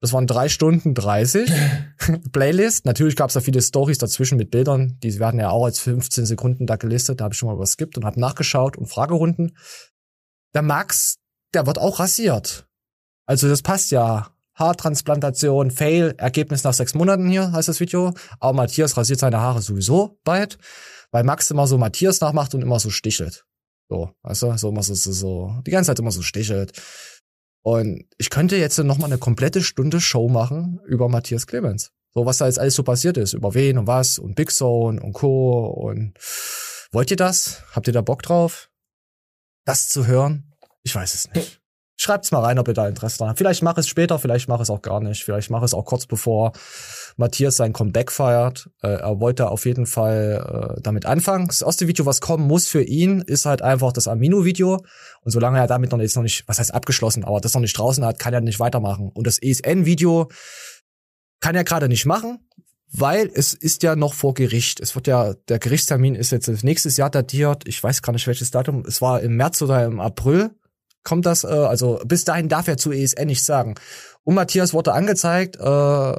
[0.00, 1.50] das waren drei Stunden 30
[2.32, 2.84] Playlist.
[2.84, 4.98] Natürlich gab es da viele Stories dazwischen mit Bildern.
[5.02, 7.20] Die werden ja auch als 15 Sekunden da gelistet.
[7.20, 9.56] Da habe ich schon mal was skippt und habe nachgeschaut und Fragerunden.
[10.54, 11.16] Der Max,
[11.52, 12.68] der wird auch rasiert.
[13.26, 14.30] Also das passt ja.
[14.54, 18.12] Haartransplantation, Fail, Ergebnis nach sechs Monaten hier, heißt das Video.
[18.40, 20.58] Aber Matthias rasiert seine Haare sowieso bald,
[21.10, 23.44] weil Max immer so Matthias nachmacht und immer so stichelt.
[23.88, 26.72] So, weißt du, so immer so, so, so, die ganze Zeit immer so stichelt.
[27.62, 31.90] Und ich könnte jetzt noch mal eine komplette Stunde Show machen über Matthias Clemens.
[32.14, 35.00] So, was da jetzt alles so passiert ist, über wen und was und Big Zone
[35.02, 35.66] und Co.
[35.66, 36.14] Und
[36.92, 37.62] wollt ihr das?
[37.72, 38.70] Habt ihr da Bock drauf?
[39.64, 40.54] Das zu hören?
[40.82, 41.60] Ich weiß es nicht.
[42.00, 43.38] Schreibt's mal rein, ob ihr da Interesse dran habt.
[43.38, 45.24] Vielleicht mache ich es später, vielleicht mache ich es auch gar nicht.
[45.24, 46.52] Vielleicht mache ich es auch kurz bevor
[47.16, 48.70] Matthias sein Comeback feiert.
[48.82, 51.48] Äh, er wollte auf jeden Fall äh, damit anfangen.
[51.48, 54.74] Das erste Video, was kommen muss für ihn, ist halt einfach das Amino-Video.
[55.22, 57.76] Und solange er damit noch jetzt noch nicht, was heißt abgeschlossen, aber das noch nicht
[57.76, 59.10] draußen hat, kann er nicht weitermachen.
[59.12, 60.28] Und das ESN-Video
[61.40, 62.38] kann er gerade nicht machen,
[62.92, 64.78] weil es ist ja noch vor Gericht.
[64.78, 67.66] Es wird ja, der Gerichtstermin ist jetzt nächstes Jahr datiert.
[67.66, 68.84] Ich weiß gar nicht welches Datum.
[68.86, 70.52] Es war im März oder im April.
[71.04, 73.74] Kommt das, äh, also bis dahin darf er zu ESN nicht sagen.
[74.24, 76.14] Und Matthias wurde angezeigt äh,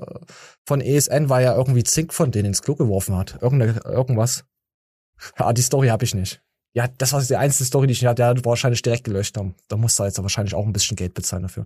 [0.66, 3.38] von ESN, weil er irgendwie Zink von denen ins Klo geworfen hat.
[3.42, 4.46] Irgende, irgendwas.
[5.38, 6.42] Ja, die Story habe ich nicht.
[6.74, 8.22] Ja, das war die einzige Story, die ich nicht hatte.
[8.22, 9.56] Der hat wahrscheinlich direkt gelöscht haben.
[9.68, 11.66] Da muss er jetzt wahrscheinlich auch ein bisschen Geld bezahlen dafür.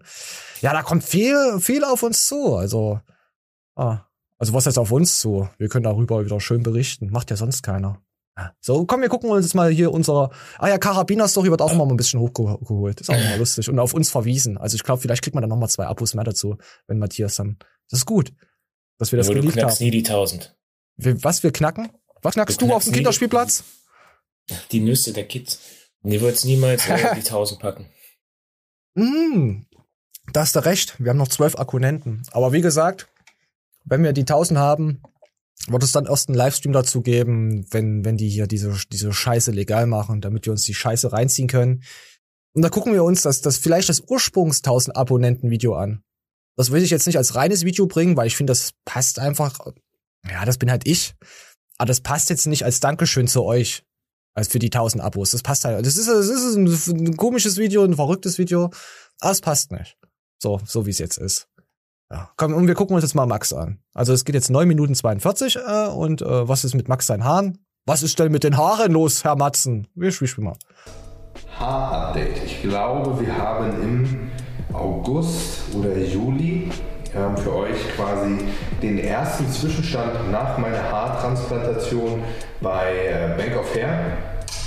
[0.62, 2.56] Ja, da kommt viel, viel auf uns zu.
[2.56, 3.00] Also,
[3.76, 4.00] ah,
[4.38, 5.50] also was heißt auf uns zu?
[5.58, 7.12] Wir können darüber wieder schön berichten.
[7.12, 8.02] Macht ja sonst keiner.
[8.38, 8.56] Ja.
[8.62, 11.86] So, komm, wir gucken uns jetzt mal hier unsere, ah ja, Karabiner-Story wird auch immer
[11.86, 13.00] mal ein bisschen hochgeholt.
[13.02, 13.70] Ist auch immer lustig.
[13.70, 14.58] Und auf uns verwiesen.
[14.58, 17.36] Also ich glaube, vielleicht kriegt man dann noch mal zwei Abos mehr dazu, wenn Matthias
[17.36, 17.58] dann,
[17.90, 18.34] das ist gut,
[18.98, 19.86] dass wir das Nur du geliebt knackst haben.
[19.86, 20.56] nie die 1000.
[20.96, 21.90] Wir, was, wir knacken?
[22.24, 23.64] Was knackst Du du, auf knackst dem nie- Kinderspielplatz?
[24.72, 25.60] Die Nüsse der Kids.
[26.02, 27.86] Die wird's niemals äh, die 1000 packen.
[28.96, 29.66] Mm,
[30.32, 30.96] da hast du recht.
[31.00, 32.24] Wir haben noch zwölf Akkunenten.
[32.32, 33.10] Aber wie gesagt,
[33.86, 35.02] wenn wir die 1000 haben,
[35.68, 39.52] wird es dann erst einen Livestream dazu geben, wenn, wenn die hier diese, diese Scheiße
[39.52, 41.84] legal machen, damit wir uns die Scheiße reinziehen können.
[42.54, 46.04] Und da gucken wir uns das, das vielleicht das Ursprungs 1000 Abonnenten Video an.
[46.56, 49.60] Das will ich jetzt nicht als reines Video bringen, weil ich finde, das passt einfach.
[50.30, 51.16] Ja, das bin halt ich.
[51.78, 53.84] Aber das passt jetzt nicht als Dankeschön zu euch.
[54.36, 55.32] Als für die 1000 Abos.
[55.32, 55.86] Das passt halt.
[55.86, 58.72] Das ist, das ist ein, ein komisches Video, ein verrücktes Video.
[59.20, 59.98] Aber es passt nicht.
[60.42, 61.48] So, so wie es jetzt ist.
[62.14, 63.80] Ja, komm, und wir gucken uns jetzt mal Max an.
[63.96, 67.24] Also es geht jetzt 9 Minuten 42 äh, und äh, was ist mit Max seinen
[67.24, 67.58] Haaren?
[67.88, 69.88] Was ist denn mit den Haaren los, Herr Matzen?
[69.96, 70.56] Wir spielen mal.
[71.60, 72.44] Haar-Update.
[72.46, 74.32] Ich glaube, wir haben im
[74.74, 76.70] August oder Juli
[77.16, 78.46] ähm, für euch quasi
[78.84, 82.24] den ersten Zwischenstand nach meiner Haartransplantation
[82.62, 84.18] bei äh, Bank of Hair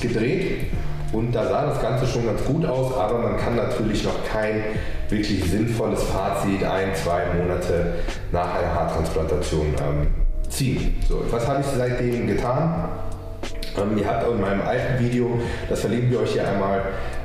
[0.00, 0.72] gedreht.
[1.12, 4.62] Und da sah das Ganze schon ganz gut aus, aber man kann natürlich noch kein
[5.08, 7.94] wirklich sinnvolles Fazit ein, zwei Monate
[8.32, 10.06] nach einer Haartransplantation ähm,
[10.48, 10.96] ziehen.
[11.08, 12.88] So, was habe ich seitdem getan?
[13.78, 15.38] Ähm, ihr habt auch in meinem alten Video,
[15.68, 16.80] das verlinken wir euch hier einmal,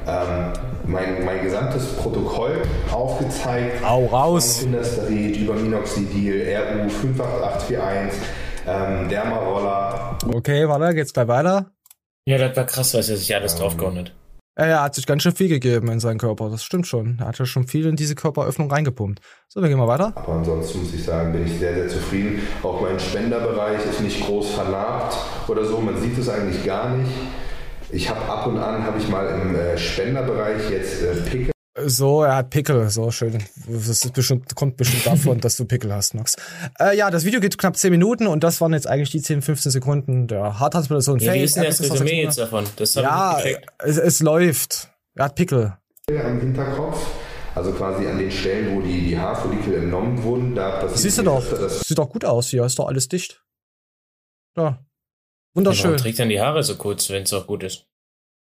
[0.07, 0.53] ähm,
[0.85, 3.83] mein, mein gesamtes Protokoll aufgezeigt.
[3.83, 4.59] Au raus!
[4.59, 8.19] Finasterid über Minoxidil, RU 58841,
[8.67, 10.17] ähm, Dermaroller.
[10.33, 11.71] Okay, warte, geht's gleich weiter?
[12.25, 14.13] Ja, das war krass, was er sich alles draufgehauen hat.
[14.57, 16.49] Ja, er hat sich ganz schön viel gegeben in seinen Körper.
[16.49, 17.17] Das stimmt schon.
[17.19, 19.21] Er hat ja schon viel in diese Körperöffnung reingepumpt.
[19.47, 20.13] So, wir gehen mal weiter.
[20.15, 22.41] Aber ansonsten muss ich sagen, bin ich sehr, sehr zufrieden.
[22.61, 25.79] Auch mein Spenderbereich ist nicht groß vernarbt oder so.
[25.79, 27.11] Man sieht es eigentlich gar nicht.
[27.89, 31.50] Ich habe ab und an, habe ich mal im äh, Spenderbereich jetzt äh, Pickel.
[31.77, 32.89] So, er hat Pickel.
[32.89, 33.41] So schön.
[33.67, 36.35] Das ist bestimmt, kommt bestimmt davon, dass du Pickel hast, Max.
[36.79, 39.41] Äh, ja, das Video geht knapp 10 Minuten und das waren jetzt eigentlich die 10,
[39.41, 41.19] 15 Sekunden der Haartransplantation.
[41.19, 42.65] Ja, wie ist denn das Resümee jetzt davon?
[42.75, 43.39] Das Ja,
[43.79, 44.89] es, es läuft.
[45.15, 45.77] Er hat Pickel.
[46.09, 46.97] am Hinterkopf,
[47.55, 50.55] also quasi an den Stellen, wo die, die Haarfollikel entnommen wurden.
[50.55, 51.49] Da passiert Siehst du doch.
[51.49, 52.65] dass Sieht doch gut aus hier.
[52.65, 53.43] Ist doch alles dicht.
[54.55, 54.85] Da.
[55.53, 55.91] Wunderschön.
[55.91, 57.85] Warum trägt dann die Haare so kurz, wenn es auch gut ist?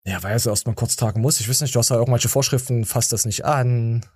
[0.08, 1.38] Ja, weil er es erstmal kurz tragen muss.
[1.38, 4.06] Ich weiß nicht, du hast ja irgendwelche Vorschriften, fasst das nicht an.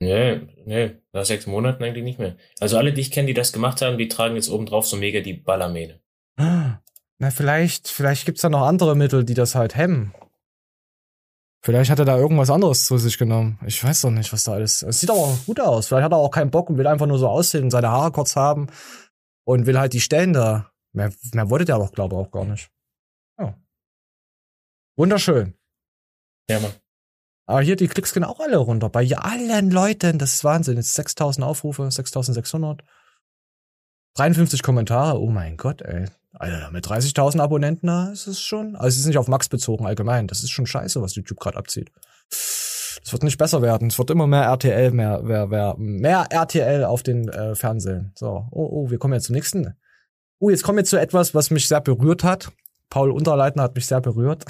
[0.00, 2.36] Nee, nee, nach sechs Monaten eigentlich nicht mehr.
[2.58, 4.96] Also alle, die ich kenne, die das gemacht haben, die tragen jetzt oben drauf so
[4.96, 6.00] mega die Ballermähne.
[6.38, 10.14] Na, vielleicht, vielleicht gibt's da noch andere Mittel, die das halt hemmen.
[11.62, 13.60] Vielleicht hat er da irgendwas anderes zu sich genommen.
[13.66, 14.82] Ich weiß doch nicht, was da alles.
[14.82, 15.86] Es sieht aber gut aus.
[15.86, 18.10] Vielleicht hat er auch keinen Bock und will einfach nur so aussehen und seine Haare
[18.10, 18.68] kurz haben
[19.44, 20.72] und will halt die Stellen da.
[20.92, 22.71] Mehr, mehr wollte der doch, glaube ich, auch gar nicht.
[24.96, 25.54] Wunderschön.
[26.48, 26.72] Ja, Mann.
[27.46, 28.88] Aber hier, die Klicks gehen auch alle runter.
[28.88, 30.76] Bei allen Leuten, das ist Wahnsinn.
[30.76, 32.82] Jetzt 6000 Aufrufe, 6600.
[34.14, 36.06] 53 Kommentare, oh mein Gott, ey.
[36.34, 39.86] Alter, mit 30.000 Abonnenten, da ist es schon, also es ist nicht auf Max bezogen
[39.86, 41.90] allgemein, das ist schon scheiße, was YouTube gerade abzieht.
[42.30, 43.88] Das wird nicht besser werden.
[43.88, 48.12] Es wird immer mehr RTL, mehr, mehr, mehr, mehr RTL auf den äh, Fernsehen.
[48.14, 49.74] So, oh, oh, wir kommen jetzt zum nächsten.
[50.38, 52.52] Oh, jetzt kommen wir zu etwas, was mich sehr berührt hat.
[52.92, 54.44] Paul Unterleitner hat mich sehr berührt.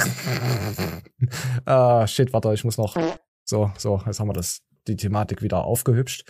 [1.65, 2.97] ah, shit, warte, ich muss noch.
[3.45, 6.29] So, so, jetzt haben wir das, die Thematik wieder aufgehübscht.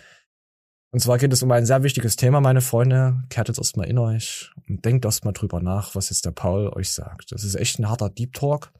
[0.90, 3.22] Und zwar geht es um ein sehr wichtiges Thema, meine Freunde.
[3.31, 6.92] Kehrt jetzt erstmal in euch und denkt erstmal drüber nach, was jetzt der Paul euch
[6.92, 7.33] sagt.
[7.33, 8.75] Das ist echt ein harter Deep Talk.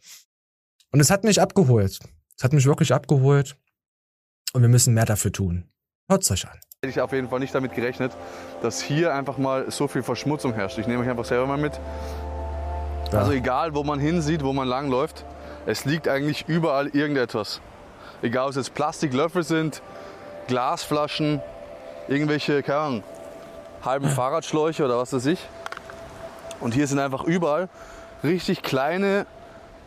[0.91, 2.01] Und es hat mich abgeholt.
[2.37, 3.57] Es hat mich wirklich abgeholt.
[4.53, 5.71] Und wir müssen mehr dafür tun.
[6.07, 6.61] Hört's euch an.
[6.83, 8.13] Hätte ich auf jeden Fall nicht damit gerechnet,
[8.61, 10.77] dass hier einfach mal so viel Verschmutzung herrscht.
[10.77, 11.81] Ich nehme euch einfach selber mal mit.
[13.13, 13.19] Ja.
[13.21, 15.25] Also egal, wo man hinsieht, wo man langläuft,
[15.67, 17.61] es liegt eigentlich überall irgendetwas.
[18.23, 19.83] Egal, ob es jetzt Plastiklöffel sind,
[20.49, 21.41] Glasflaschen,
[22.09, 23.03] irgendwelche, keine Ahnung,
[23.85, 25.39] halben Fahrradschläuche oder was weiß ich.
[26.61, 27.69] Und hier sind einfach überall
[28.23, 29.27] richtig kleine,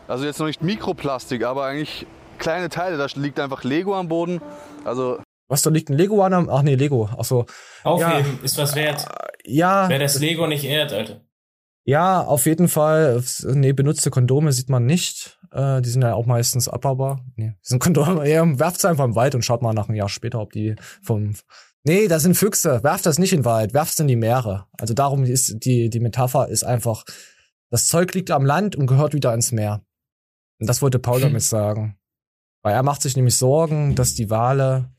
[0.08, 2.06] also jetzt noch nicht Mikroplastik, aber eigentlich
[2.38, 2.96] kleine Teile.
[2.98, 4.40] Da liegt einfach Lego am Boden.
[4.84, 6.34] Also Was, da liegt ein Lego an?
[6.34, 7.08] am- Ach nee, Lego.
[7.18, 7.46] Ach so.
[7.84, 9.06] Aufheben ist was wert.
[9.44, 9.88] Ja.
[9.88, 11.20] Wer das Lego nicht ehrt, Alter.
[11.86, 13.22] Ja, auf jeden Fall.
[13.44, 15.38] Nee, benutzte Kondome sieht man nicht.
[15.52, 17.24] Äh, die sind ja auch meistens abbaubar.
[17.36, 18.28] Nee, die sind Kondome.
[18.28, 20.74] Ja, werft sie einfach im Wald und schaut mal nach einem Jahr später, ob die
[21.02, 21.34] vom.
[21.84, 22.82] Nee, das sind Füchse.
[22.82, 24.66] Werft das nicht in den Wald, werft's in die Meere.
[24.76, 27.04] Also darum ist die, die Metapher ist einfach,
[27.70, 29.84] das Zeug liegt am Land und gehört wieder ins Meer.
[30.58, 31.96] Und das wollte Paul damit sagen.
[32.62, 34.92] Weil er macht sich nämlich Sorgen, dass die Wale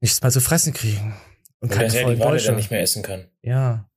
[0.00, 1.14] nichts mehr zu fressen kriegen.
[1.60, 3.28] Und keine er die Wale dann nicht mehr essen kann.
[3.42, 3.88] Ja.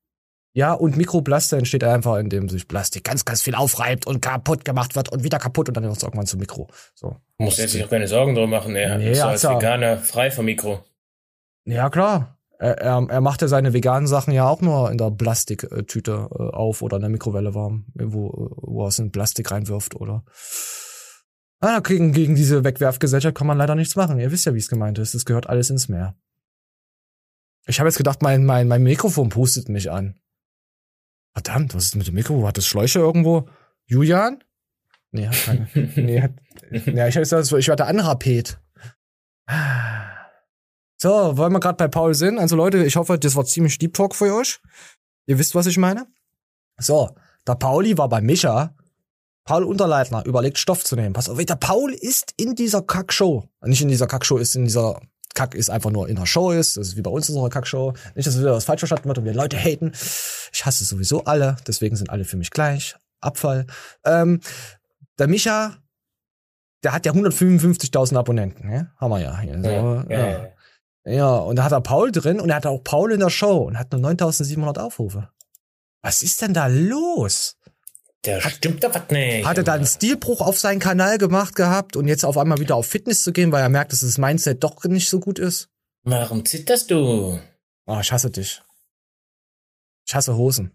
[0.53, 4.95] Ja, und Mikroplaste entsteht einfach, indem sich Plastik ganz, ganz viel aufreibt und kaputt gemacht
[4.95, 6.67] wird und wieder kaputt und dann wird es irgendwann zu Mikro.
[6.93, 7.15] So.
[7.37, 8.75] Muss er sich auch keine Sorgen drum machen.
[8.75, 10.83] Er Nee, ist als Veganer frei vom Mikro.
[11.63, 12.37] Ja, klar.
[12.59, 16.43] Er, er, er macht ja seine veganen Sachen ja auch nur in der Plastiktüte äh,
[16.55, 20.23] auf oder in der Mikrowelle warm, wo, wo er es in Plastik reinwirft oder.
[21.59, 24.19] Ah, gegen, gegen diese Wegwerfgesellschaft kann man leider nichts machen.
[24.19, 25.13] Ihr wisst ja, wie es gemeint ist.
[25.13, 26.15] Es gehört alles ins Meer.
[27.67, 30.19] Ich habe jetzt gedacht, mein, mein, mein Mikrofon pustet mich an.
[31.33, 32.45] Verdammt, was ist mit dem Mikro?
[32.45, 33.47] Hat das Schläuche irgendwo?
[33.85, 34.43] Julian?
[35.11, 35.67] Nee, hat keine.
[35.95, 36.31] nee, hat,
[36.87, 38.59] ja, ich, hab- ich werde anrapet.
[40.97, 42.37] So, wollen wir gerade bei Paul sind?
[42.37, 44.59] Also Leute, ich hoffe, das war ziemlich Deep Talk für euch.
[45.25, 46.07] Ihr wisst, was ich meine?
[46.77, 47.15] So,
[47.47, 48.75] der Pauli war bei Micha.
[49.43, 51.13] Paul Unterleitner überlegt, Stoff zu nehmen.
[51.13, 53.49] Pass auf, der Paul ist in dieser Kackshow.
[53.65, 55.01] Nicht in dieser Kackshow, ist in dieser
[55.33, 56.77] Kack ist einfach nur in der Show ist.
[56.77, 57.93] Das ist wie bei uns in unserer Kackshow.
[58.15, 59.91] Nicht, dass wieder was falsch verstanden wird und wir Leute haten.
[60.53, 62.95] Ich hasse sowieso alle, deswegen sind alle für mich gleich.
[63.21, 63.65] Abfall.
[64.03, 64.41] Ähm,
[65.19, 65.77] der Micha,
[66.83, 68.91] der hat ja 155.000 Abonnenten, ne?
[68.97, 69.61] Haben wir ja hier.
[69.61, 70.47] So, Ja, ja, ja.
[71.03, 73.63] Ja, und da hat er Paul drin und er hat auch Paul in der Show
[73.63, 75.29] und hat nur 9700 Aufrufe.
[76.03, 77.57] Was ist denn da los?
[78.25, 79.45] Der stimmt da was nicht.
[79.45, 82.75] Hat er da einen Stilbruch auf seinen Kanal gemacht gehabt und jetzt auf einmal wieder
[82.75, 85.69] auf Fitness zu gehen, weil er merkt, dass das Mindset doch nicht so gut ist?
[86.03, 87.39] Warum zitterst du?
[87.87, 88.61] Oh, ich hasse dich.
[90.07, 90.71] Ich hasse Hosen.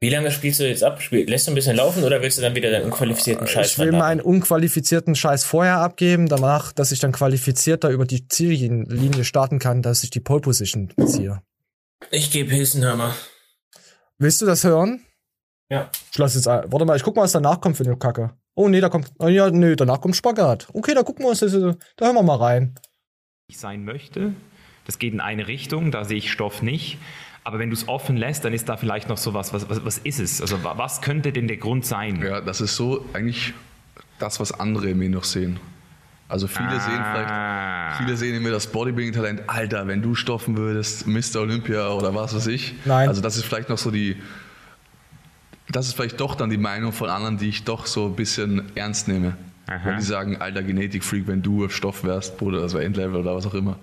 [0.00, 1.00] Wie lange spielst du jetzt ab?
[1.00, 3.78] Spiel, lässt du ein bisschen laufen oder willst du dann wieder deinen unqualifizierten Scheiß Ich
[3.78, 9.58] will meinen unqualifizierten Scheiß vorher abgeben, danach, dass ich dann qualifizierter über die Ziellinie starten
[9.58, 11.40] kann, dass ich die Pole Position beziehe.
[12.10, 13.14] Ich gebe Hilsenhammer.
[14.18, 15.06] Willst du das hören?
[15.74, 15.90] Ja.
[16.12, 16.64] Ich lass jetzt ein.
[16.72, 18.30] Warte mal, ich guck mal, was danach kommt für eine Kacke.
[18.54, 19.10] Oh nee, da kommt.
[19.18, 20.68] Oh, ja, nee, danach kommt Spagat.
[20.72, 21.52] Okay, da gucken wir uns das.
[21.52, 21.58] Da
[22.06, 22.74] hören wir mal rein.
[23.48, 24.32] ich sein möchte.
[24.86, 26.98] Das geht in eine Richtung, da sehe ich Stoff nicht.
[27.42, 29.52] Aber wenn du es offen lässt, dann ist da vielleicht noch sowas.
[29.52, 30.40] Was, was, was ist es?
[30.40, 32.22] Also wa- was könnte denn der Grund sein?
[32.22, 33.52] Ja, das ist so eigentlich
[34.18, 35.58] das, was andere in mir noch sehen.
[36.28, 36.80] Also viele Ah.
[36.80, 41.40] sehen vielleicht, viele sehen in mir das Bodybuilding-Talent, Alter, wenn du stoffen würdest, Mr.
[41.42, 42.74] Olympia oder was weiß ich.
[42.86, 43.08] Nein.
[43.08, 44.16] Also das ist vielleicht noch so die,
[45.70, 48.62] das ist vielleicht doch dann die Meinung von anderen, die ich doch so ein bisschen
[48.74, 49.36] ernst nehme.
[49.66, 49.80] Aha.
[49.84, 53.34] Wenn die sagen, alter Genetikfreak, wenn du auf Stoff wärst, Bruder, das wäre Endlevel oder
[53.34, 53.78] was auch immer.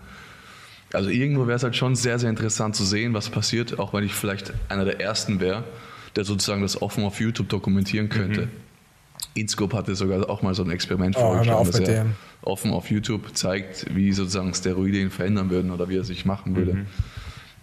[0.93, 4.03] Also irgendwo wäre es halt schon sehr, sehr interessant zu sehen, was passiert, auch wenn
[4.03, 5.63] ich vielleicht einer der Ersten wäre,
[6.15, 8.41] der sozusagen das offen auf YouTube dokumentieren könnte.
[8.47, 8.49] Mhm.
[9.33, 12.13] InScope hatte sogar auch mal so ein Experiment Oh, vorgeschlagen, dass er dem.
[12.41, 16.55] offen auf YouTube zeigt, wie sozusagen Steroide ihn verändern würden oder wie er sich machen
[16.55, 16.73] würde.
[16.73, 16.85] Mhm.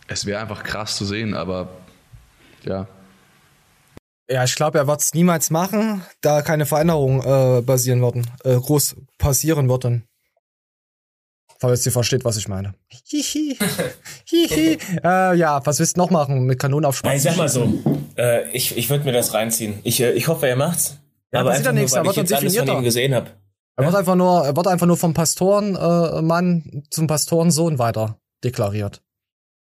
[0.07, 1.69] Es wäre einfach krass zu sehen, aber
[2.65, 2.89] ja,
[4.31, 8.57] Ja, ich glaube, er wird es niemals machen, da keine Veränderungen äh, basieren würden, äh,
[8.57, 10.05] groß passieren würden.
[11.61, 12.75] Falls ihr versteht, was ich meine.
[12.89, 13.59] Hihi.
[14.27, 14.79] Hihi.
[15.05, 16.45] äh, ja, was willst du noch machen?
[16.45, 17.23] Mit Kanonen auf Nein, Spaß?
[17.33, 17.73] sag mal so.
[18.17, 19.81] Äh, ich ich würde mir das reinziehen.
[19.83, 20.99] Ich, äh, ich hoffe, er macht's.
[21.33, 23.31] Ja, aber einfach ja nur, er weil ich jetzt alles von ihm gesehen habe.
[23.77, 28.19] Er wird einfach nur, er wird einfach nur vom Pastorenmann äh, Mann zum Pastorensohn weiter
[28.45, 29.03] deklariert.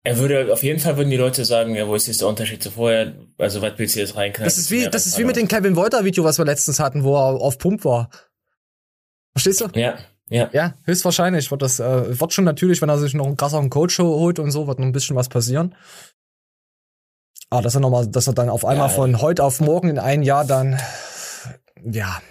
[0.08, 2.64] Er würde, auf jeden Fall würden die Leute sagen, ja, wo ist jetzt der Unterschied
[2.64, 3.14] zu vorher?
[3.38, 4.45] Also, was willst du jetzt reinknallen?
[4.47, 7.03] Das ist wie, das ist wie mit dem Kevin Wolter Video, was wir letztens hatten,
[7.03, 8.10] wo er auf Pump war.
[9.34, 9.68] Verstehst du?
[9.78, 9.97] Ja,
[10.30, 10.49] ja.
[10.53, 13.99] Ja, höchstwahrscheinlich wird das, äh, wird schon natürlich, wenn er sich noch einen krasseren Coach
[13.99, 15.76] holt und so, wird noch ein bisschen was passieren.
[17.49, 18.93] Aber dass er nochmal, dass er dann auf einmal Ja.
[18.93, 20.80] von heute auf morgen in ein Jahr dann,
[21.84, 22.22] ja.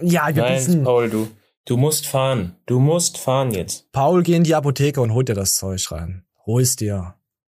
[0.00, 0.84] Ja, wir Nein, wissen.
[0.84, 1.28] Paul, du,
[1.66, 2.56] du musst fahren.
[2.66, 3.92] Du musst fahren jetzt.
[3.92, 6.24] Paul, geh in die Apotheke und hol dir das Zeug rein.
[6.46, 7.14] Hol's dir.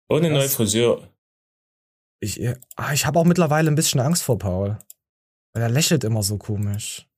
[0.09, 1.09] Eine neue Friseur.
[2.21, 4.79] Ich, äh, ah, ich habe auch mittlerweile ein bisschen Angst vor Paul.
[5.55, 7.09] Weil er lächelt immer so komisch.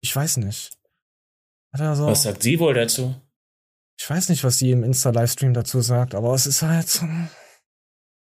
[0.00, 0.76] Ich weiß nicht.
[1.76, 3.14] So, Was sagt sie wohl dazu?
[4.00, 7.06] ich weiß nicht, was sie im Insta-Livestream dazu sagt, aber es ist halt so.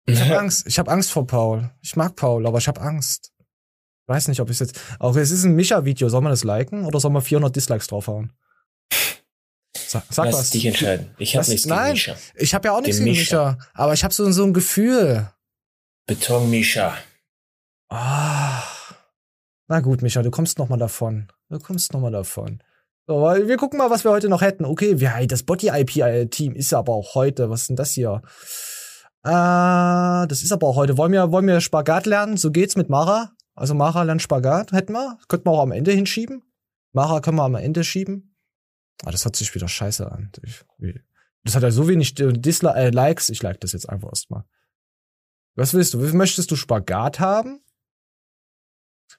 [0.08, 0.66] Ich habe Angst.
[0.66, 1.70] Ich habe Angst vor Paul.
[1.82, 3.32] Ich mag Paul, aber ich habe Angst.
[3.38, 4.80] Ich weiß nicht, ob ich jetzt.
[5.00, 6.10] Auch es ist ein Micha-Video.
[6.10, 8.34] Soll man das liken oder soll man 400 Dislikes draufhauen?
[9.92, 10.50] Sag, sag Lass was.
[10.52, 11.12] dich entscheiden.
[11.18, 12.16] Ich habe nichts gegen Nein, Mischa.
[12.36, 13.52] ich habe ja auch nichts Den gegen Mischa.
[13.52, 13.68] Micha.
[13.74, 15.30] Aber ich habe so, so ein Gefühl.
[16.08, 16.94] Beton Mischa.
[17.90, 18.64] Ah.
[19.68, 21.28] Na gut, Micha, du kommst noch mal davon.
[21.50, 22.64] Du kommst noch mal davon.
[23.06, 24.64] So, weil wir gucken mal, was wir heute noch hätten.
[24.64, 24.96] Okay,
[25.28, 27.50] das Body-IP-Team ist ja aber auch heute.
[27.50, 28.22] Was ist denn das hier?
[29.26, 29.30] Äh,
[30.26, 30.98] das ist aber auch heute.
[30.98, 32.38] Wollen wir, wollen wir Spagat lernen?
[32.38, 33.34] So geht's mit Mara.
[33.56, 34.72] Also Mara lernt Spagat.
[34.72, 35.18] Hätten wir.
[35.28, 36.44] Könnten wir auch am Ende hinschieben.
[36.94, 38.31] Mara können wir am Ende schieben.
[39.04, 40.32] Ah, das hört sich wieder scheiße an.
[40.44, 40.64] Ich,
[41.44, 43.30] das hat ja so wenig Disli äh, Likes.
[43.30, 44.44] Ich like das jetzt einfach erstmal.
[45.56, 46.00] Was willst du?
[46.00, 47.62] Möchtest du Spagat haben?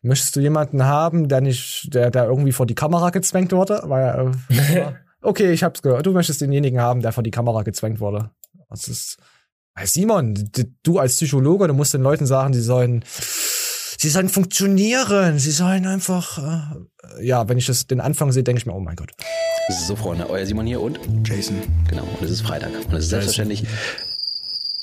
[0.03, 3.83] Möchtest du jemanden haben, der nicht, der, der irgendwie vor die Kamera gezwängt wurde?
[3.85, 6.07] Weil, äh, okay, ich hab's gehört.
[6.07, 8.31] Du möchtest denjenigen haben, der vor die Kamera gezwängt wurde.
[8.69, 9.19] Das ist,
[9.85, 10.51] Simon,
[10.83, 13.05] du als Psychologe, du musst den Leuten sagen, sie sollen,
[14.03, 18.59] sie sollen funktionieren, sie sollen einfach, äh, ja, wenn ich das den Anfang sehe, denke
[18.59, 19.13] ich mir, oh mein Gott.
[19.69, 21.63] So, Freunde, euer Simon hier und Jason.
[21.89, 22.73] Genau, und es ist Freitag.
[22.75, 23.65] Und es ist selbstverständlich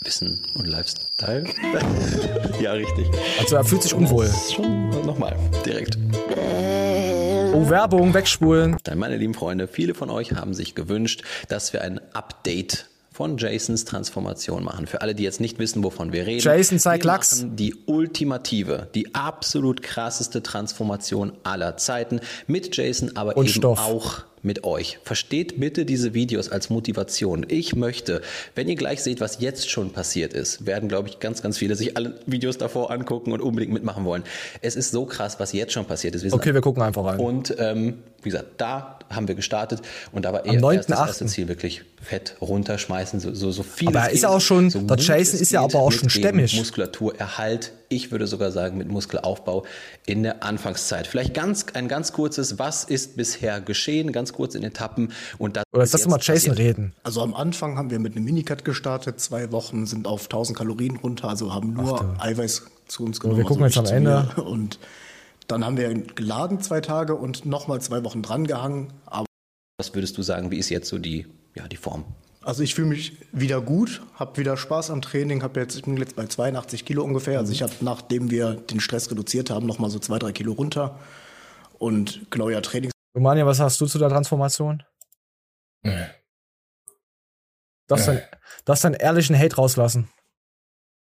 [0.04, 1.44] Wissen und Lifestyle.
[2.62, 3.08] ja, richtig.
[3.40, 4.30] Also er fühlt sich unwohl.
[4.56, 5.98] Schon nochmal, direkt.
[7.54, 8.78] Oh, Werbung, wegspulen.
[8.86, 12.86] Dann, meine lieben Freunde, viele von euch haben sich gewünscht, dass wir ein Update
[13.20, 14.88] von Jasons Transformation machen.
[14.88, 16.40] Für alle, die jetzt nicht wissen, wovon wir reden.
[16.40, 17.42] Jason, zeig wir Lachs.
[17.42, 23.78] machen Die ultimative, die absolut krasseste Transformation aller Zeiten mit Jason, aber Und eben Stoff.
[23.78, 25.00] auch mit euch.
[25.04, 27.46] Versteht bitte diese Videos als Motivation.
[27.50, 28.22] Ich möchte,
[28.56, 31.76] wenn ihr gleich seht, was jetzt schon passiert ist, werden, glaube ich, ganz, ganz viele
[31.76, 34.24] sich alle Videos davor angucken und unbedingt mitmachen wollen.
[34.62, 36.24] Es ist so krass, was jetzt schon passiert ist.
[36.24, 37.20] Wir Okay, wir gucken einfach rein.
[37.20, 39.82] und ähm, wie gesagt, da haben wir gestartet
[40.12, 41.08] und da war Am eher erst das 9.8..
[41.08, 43.88] erste Ziel wirklich fett runterschmeißen, so, so, so viel.
[43.90, 46.56] Aber er ist geht, auch schon- so Jason es ist ja aber auch schon stämmig.
[46.56, 49.66] Muskulaturerhalt, ich würde sogar sagen mit Muskelaufbau
[50.06, 51.08] in der Anfangszeit.
[51.08, 55.64] Vielleicht ganz ein ganz kurzes, was ist bisher geschehen, ganz kurz in Etappen und das
[55.74, 56.94] Oder lass doch mal Jason reden.
[57.04, 60.98] Also am Anfang haben wir mit einem Minicut gestartet, zwei Wochen sind auf 1000 Kalorien
[60.98, 63.40] runter, also haben nur Eiweiß zu uns genommen.
[63.40, 64.42] wir gucken also jetzt am Ende.
[64.42, 64.80] Und
[65.48, 68.94] dann haben wir geladen zwei Tage und nochmal zwei Wochen dran gehangen.
[69.08, 69.26] Aber
[69.80, 71.26] Was würdest du sagen, wie ist jetzt so die,
[71.56, 72.06] ja, die Form?
[72.50, 75.96] Also ich fühle mich wieder gut, habe wieder Spaß am Training, habe jetzt, ich bin
[75.98, 77.38] jetzt bei 82 Kilo ungefähr.
[77.38, 81.00] Also ich habe, nachdem wir den Stress reduziert haben, nochmal so zwei, drei Kilo runter.
[81.78, 82.90] Und genau ja, Training.
[83.16, 84.82] Romania, was hast du zu der Transformation?
[87.86, 88.16] Darfst Äh.
[88.16, 88.22] deinen
[88.66, 90.10] darfst deinen ehrlichen Hate rauslassen.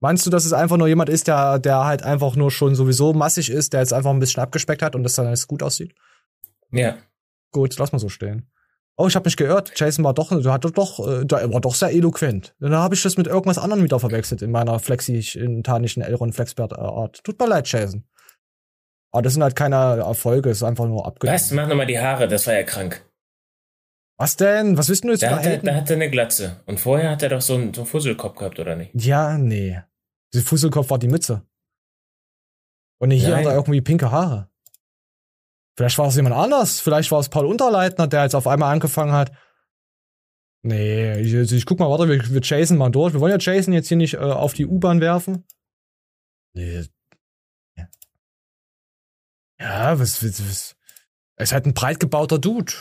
[0.02, 3.14] Meinst du, dass es einfach nur jemand ist, der, der halt einfach nur schon sowieso
[3.14, 5.96] massig ist, der jetzt einfach ein bisschen abgespeckt hat und das dann alles gut aussieht?
[6.72, 6.98] Ja.
[7.52, 8.52] Gut, lass mal so stehen.
[9.00, 9.72] Oh, ich habe mich geirrt.
[9.78, 12.54] Jason war doch, der hatte doch, äh, der war doch sehr eloquent.
[12.60, 17.24] Dann habe ich das mit irgendwas anderem wieder verwechselt in meiner flexi-tanischen Elron Flexbert Art.
[17.24, 18.04] Tut mir leid, Jason.
[19.14, 21.40] Aber das sind halt keine Erfolge, es ist einfach nur abgenommen.
[21.40, 21.52] Was?
[21.52, 23.06] Mach nochmal die Haare, das war ja krank.
[24.18, 24.78] Was denn?
[24.78, 25.66] Was willst du jetzt Da hat, er, behalten?
[25.68, 26.62] da hat er eine Glatze.
[26.66, 28.92] Und vorher hat er doch so einen, so einen Fusselkopf gehabt, oder nicht?
[28.94, 29.82] Ja, nee.
[30.34, 31.48] Der Fusselkopf war die Mütze.
[33.02, 33.38] Und hier Nein.
[33.40, 34.49] hat er irgendwie pinke Haare.
[35.80, 36.82] Vielleicht war es jemand anders.
[36.82, 39.32] Vielleicht war es Paul Unterleitner, der jetzt auf einmal angefangen hat.
[40.62, 43.14] Nee, ich, ich guck mal, warte, wir, wir chasen mal durch.
[43.14, 45.46] Wir wollen ja Jason jetzt hier nicht äh, auf die U-Bahn werfen.
[46.54, 46.84] Nee,
[49.58, 50.76] Ja, was, was, was.
[51.38, 52.74] Er ist halt ein breit gebauter Dude.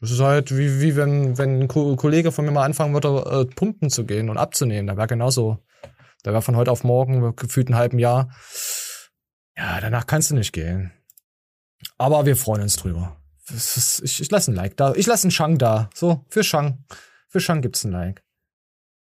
[0.00, 3.48] Das ist halt wie, wie wenn, wenn ein Ko Kollege von mir mal anfangen würde,
[3.48, 4.86] äh, pumpen zu gehen und abzunehmen.
[4.86, 5.58] Da wäre genauso.
[6.22, 8.34] Da wäre von heute auf morgen gefühlt ein halben Jahr.
[9.58, 10.95] Ja, danach kannst du nicht gehen.
[11.98, 13.16] Aber wir freuen uns drüber.
[13.54, 14.92] Ist, ich, ich lasse ein Like da.
[14.94, 15.88] Ich lasse einen Shang da.
[15.94, 16.84] So, für Shang.
[17.28, 18.24] Für Shang gibt's ein Like.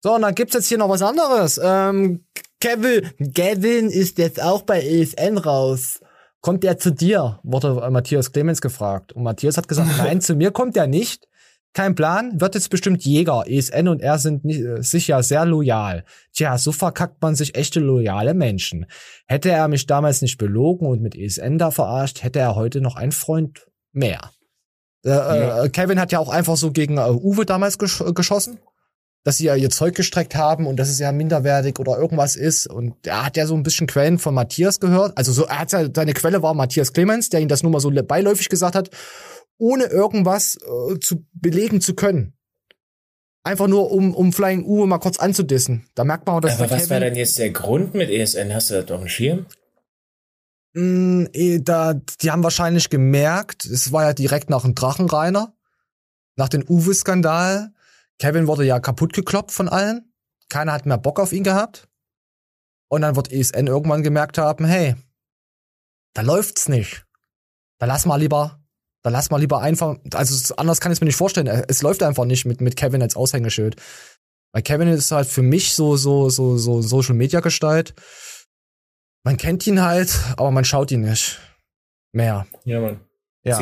[0.03, 1.60] So, und dann gibt's jetzt hier noch was anderes.
[1.64, 2.26] Ähm,
[2.60, 6.01] Kevin, Kevin ist jetzt auch bei ESN raus.
[6.41, 7.39] Kommt der zu dir?
[7.43, 9.14] Wurde Matthias Clemens gefragt.
[9.14, 11.28] Und Matthias hat gesagt, nein, zu mir kommt er nicht.
[11.74, 13.43] Kein Plan, wird jetzt bestimmt Jäger.
[13.45, 16.03] ESN und er sind nicht, äh, sicher sehr loyal.
[16.34, 18.88] Tja, so verkackt man sich echte loyale Menschen.
[19.28, 22.95] Hätte er mich damals nicht belogen und mit ESN da verarscht, hätte er heute noch
[22.95, 24.32] einen Freund mehr.
[25.05, 25.63] Äh, Ja.
[25.65, 28.59] äh, Kevin hat ja auch einfach so gegen äh, Uwe damals gesch geschossen
[29.28, 32.65] dass sie ja ihr Zeug gestreckt haben und dass es ja minderwertig oder irgendwas ist.
[32.65, 35.18] Und er hat ja so ein bisschen Quellen von Matthias gehört.
[35.18, 37.82] Also so, er hat ja, seine Quelle war Matthias Clemens, der ihm das nur mal
[37.82, 38.89] so beiläufig gesagt hat,
[39.58, 42.34] ohne irgendwas äh, zu belegen zu können.
[43.43, 45.88] Einfach nur, um, um Flying Uwe mal kurz anzudissen.
[45.95, 48.53] Da merkt man auch, dass Aber was war denn jetzt der Grund mit ESN?
[48.53, 49.45] Hast du das auf dem Schirm?
[50.74, 55.55] Mm, eh, da, die haben wahrscheinlich gemerkt, es war ja direkt nach dem Drachenreiner,
[56.36, 57.72] nach dem Uwe-Skandal.
[58.20, 60.12] Kevin wurde ja kaputt gekloppt von allen.
[60.49, 61.88] Keiner hat mehr Bock auf ihn gehabt.
[62.89, 64.95] Und dann wird ESN irgendwann gemerkt haben, hey,
[66.14, 67.05] da läuft's nicht.
[67.80, 68.60] Da lass mal lieber,
[69.08, 71.47] da lass mal lieber einfach, also es- anders kann ich es mir nicht vorstellen.
[71.68, 73.76] Es läuft einfach nicht mit, mit Kevin als Aushängeschild.
[74.53, 77.93] Weil Kevin ist halt für mich so, so, so, so Social Media Gestalt.
[79.24, 81.39] Man kennt ihn halt, aber man schaut ihn nicht
[82.14, 82.47] mehr.
[82.64, 82.99] Ja, Mann.
[83.43, 83.58] Ja.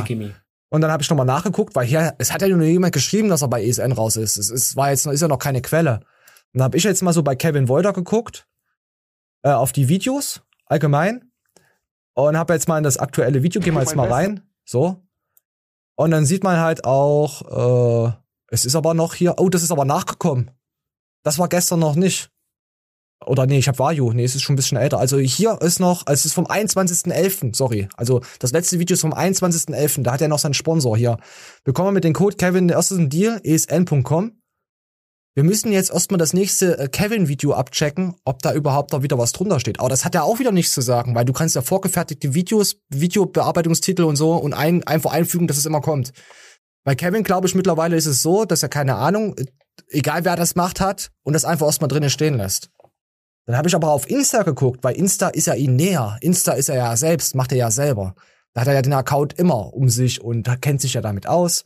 [0.70, 3.42] Und dann habe ich nochmal nachgeguckt, weil hier, es hat ja nur jemand geschrieben, dass
[3.42, 4.38] er bei ESN raus ist.
[4.38, 6.00] Es ist, war jetzt, noch- ist ja noch keine Quelle.
[6.54, 8.48] Und dann habe ich jetzt mal so bei Kevin Wolder geguckt,
[9.44, 11.32] äh, auf die Videos allgemein.
[12.14, 14.42] Und habe jetzt mal in das aktuelle Video, gehen wir jetzt mal rein.
[14.66, 15.05] So.
[15.96, 18.14] Und dann sieht man halt auch, äh,
[18.50, 20.52] es ist aber noch hier, oh, das ist aber nachgekommen.
[21.24, 22.30] Das war gestern noch nicht.
[23.26, 24.12] Oder nee, ich habe Vario.
[24.14, 25.00] Nee, es ist schon ein bisschen älter.
[25.00, 27.88] Also hier ist noch, also es ist vom 21.11., sorry.
[27.96, 31.18] Also das letzte Video ist vom 21.11., da hat er noch seinen Sponsor hier.
[31.64, 34.34] Bekommen wir mit dem Code Kevin den ersten Deal, esn.com.
[35.36, 39.34] Wir müssen jetzt erstmal das nächste äh, Kevin-Video abchecken, ob da überhaupt noch wieder was
[39.34, 39.82] drunter steht.
[39.82, 42.78] Aber das hat ja auch wieder nichts zu sagen, weil du kannst ja vorgefertigte Videos,
[42.88, 46.14] Videobearbeitungstitel und so und ein, einfach einfügen, dass es immer kommt.
[46.86, 49.46] Bei Kevin, glaube ich, mittlerweile ist es so, dass er keine Ahnung, äh,
[49.90, 52.70] egal wer das macht hat, und das einfach erstmal drinnen stehen lässt.
[53.46, 56.18] Dann habe ich aber auf Insta geguckt, weil Insta ist ja ihm näher.
[56.22, 58.16] Insta ist er ja selbst, macht er ja selber.
[58.54, 61.28] Da hat er ja den Account immer um sich und da kennt sich ja damit
[61.28, 61.64] aus.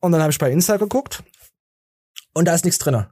[0.00, 1.22] Und dann habe ich bei Insta geguckt
[2.34, 3.10] und da ist nichts drinne.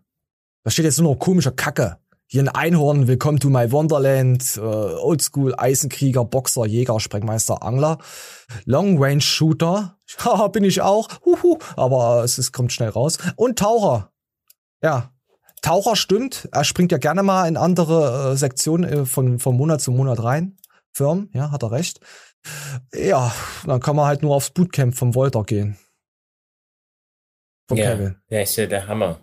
[0.65, 1.99] Da steht jetzt nur noch komische Kacke.
[2.27, 7.99] Hier ein Einhorn, willkommen to my Wonderland, äh, Oldschool, Eisenkrieger, Boxer, Jäger, Sprengmeister, Angler,
[8.67, 13.19] Long Range Shooter, haha, bin ich auch, huhu, aber es ist, kommt schnell raus.
[13.35, 14.13] Und Taucher.
[14.81, 15.11] Ja,
[15.61, 19.81] Taucher stimmt, er springt ja gerne mal in andere äh, Sektionen äh, von, von Monat
[19.81, 20.57] zu Monat rein.
[20.93, 22.01] Firmen, ja, hat er recht.
[22.95, 23.33] Ja,
[23.67, 25.77] dann kann man halt nur aufs Bootcamp vom Volter gehen.
[27.71, 28.17] Von ja, Kevin.
[28.29, 29.21] der ist ja der Hammer.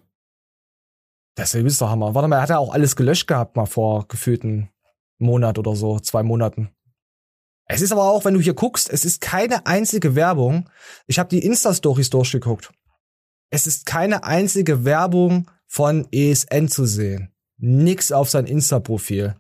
[1.35, 2.15] Das ist der Hammer.
[2.15, 4.69] Warte mal, er hat ja auch alles gelöscht gehabt mal vor gefühlten
[5.17, 6.69] Monat oder so, zwei Monaten.
[7.65, 10.69] Es ist aber auch, wenn du hier guckst, es ist keine einzige Werbung.
[11.07, 12.71] Ich habe die Insta-Stories durchgeguckt.
[13.49, 17.35] Es ist keine einzige Werbung von ESN zu sehen.
[17.57, 19.35] Nix auf sein Insta-Profil.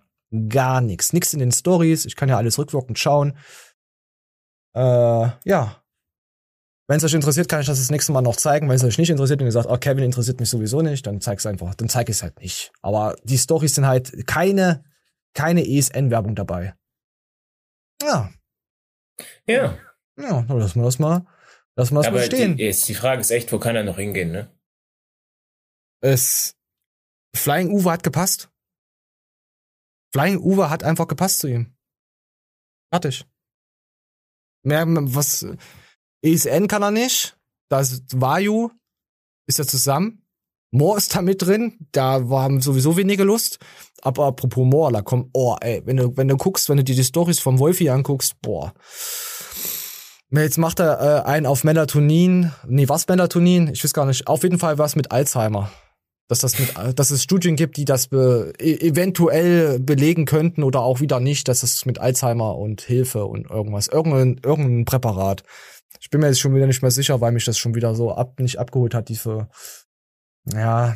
[0.49, 1.13] Gar nichts.
[1.13, 2.03] Nix in den Stories.
[2.03, 3.37] Ich kann ja alles rückwirkend schauen.
[4.75, 5.81] Äh, ja.
[6.89, 8.69] Wenn es euch interessiert, kann ich das das nächste Mal noch zeigen.
[8.69, 11.19] Wenn es euch nicht interessiert und ihr sagt, oh, Kevin interessiert mich sowieso nicht, dann
[11.19, 11.75] zeig's einfach.
[11.75, 12.71] Dann zeig ich's halt nicht.
[12.81, 14.85] Aber die Stories sind halt keine,
[15.33, 16.75] keine ESN-Werbung dabei.
[18.01, 18.31] Ja.
[19.47, 19.77] Ja.
[20.17, 21.25] Ja, dann lassen wir das mal,
[21.75, 22.55] lassen wir das Aber mal stehen.
[22.57, 24.51] die, die Frage ist echt, wo kann er noch hingehen, ne?
[26.01, 26.55] Es,
[27.35, 28.49] Flying Uwe hat gepasst.
[30.13, 31.75] Flying Uwe hat einfach gepasst zu ihm.
[32.91, 33.25] Fertig.
[34.63, 35.45] Mehr, was,
[36.21, 37.37] ESN kann er nicht.
[37.69, 38.69] Da ist Vayu,
[39.45, 40.23] ist ja zusammen.
[40.71, 41.77] Moore ist da mit drin.
[41.91, 43.59] Da haben sowieso wenige Lust.
[44.01, 46.95] Aber apropos Moore, da kommt, oh, ey, wenn du, wenn du guckst, wenn du dir
[46.95, 48.73] die Stories vom Wolfi anguckst, boah.
[50.29, 52.51] Jetzt macht er äh, einen auf Melatonin.
[52.67, 53.69] Nee, was Melatonin?
[53.69, 54.27] Ich weiß gar nicht.
[54.27, 55.71] Auf jeden Fall was mit Alzheimer.
[56.27, 60.81] Dass, das mit, dass es Studien gibt, die das be, e eventuell belegen könnten oder
[60.81, 65.43] auch wieder nicht, dass es mit Alzheimer und Hilfe und irgendwas, irgendein, irgendein Präparat.
[65.99, 68.13] Ich bin mir jetzt schon wieder nicht mehr sicher, weil mich das schon wieder so
[68.13, 69.47] ab, nicht abgeholt hat, diese,
[70.53, 70.95] ja,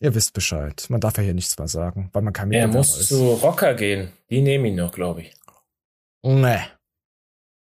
[0.00, 0.86] ihr wisst Bescheid.
[0.88, 3.74] Man darf ja hier nichts mehr sagen, weil man kein Er Mitbewerber muss zu Rocker
[3.74, 4.12] gehen.
[4.30, 5.34] Die nehmen ihn noch, glaube ich.
[6.22, 6.60] Nee.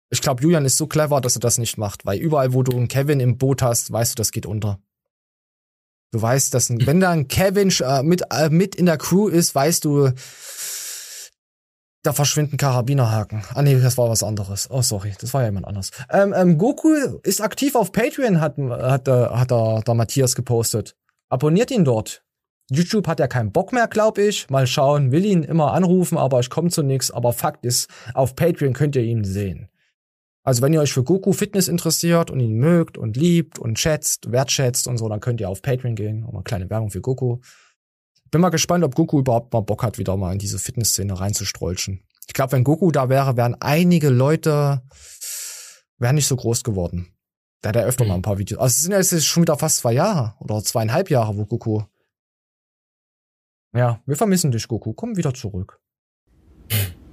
[0.09, 2.75] Ich glaube, Julian ist so clever, dass er das nicht macht, weil überall, wo du
[2.75, 4.79] einen Kevin im Boot hast, weißt du, das geht unter.
[6.11, 9.29] Du weißt, dass ein, wenn da ein Kevin äh, mit, äh, mit in der Crew
[9.29, 10.11] ist, weißt du,
[12.03, 13.43] da verschwinden Karabinerhaken.
[13.53, 14.69] Ah nee, das war was anderes.
[14.71, 15.91] Oh, sorry, das war ja jemand anders.
[16.09, 16.93] Ähm, ähm, Goku
[17.23, 20.95] ist aktiv auf Patreon, hat, hat, äh, hat der, der Matthias gepostet.
[21.29, 22.23] Abonniert ihn dort.
[22.71, 24.49] YouTube hat ja keinen Bock mehr, glaub ich.
[24.49, 27.11] Mal schauen, will ihn immer anrufen, aber ich komme zu nichts.
[27.11, 29.67] Aber Fakt ist, auf Patreon könnt ihr ihn sehen.
[30.43, 34.31] Also wenn ihr euch für Goku Fitness interessiert und ihn mögt und liebt und schätzt,
[34.31, 36.23] wertschätzt und so, dann könnt ihr auf Patreon gehen.
[36.25, 37.39] Auch mal kleine Werbung für Goku.
[38.31, 42.01] Bin mal gespannt, ob Goku überhaupt mal Bock hat, wieder mal in diese Fitnessszene reinzustrolchen.
[42.27, 44.81] Ich glaube, wenn Goku da wäre, wären einige Leute
[46.01, 47.13] wären nicht so groß geworden.
[47.61, 48.59] Da hat er öfter mal ein paar Videos.
[48.59, 51.83] Also es sind ja jetzt schon wieder fast zwei Jahre oder zweieinhalb Jahre, wo Goku.
[53.73, 54.93] Ja, wir vermissen dich, Goku.
[54.93, 55.79] Komm wieder zurück.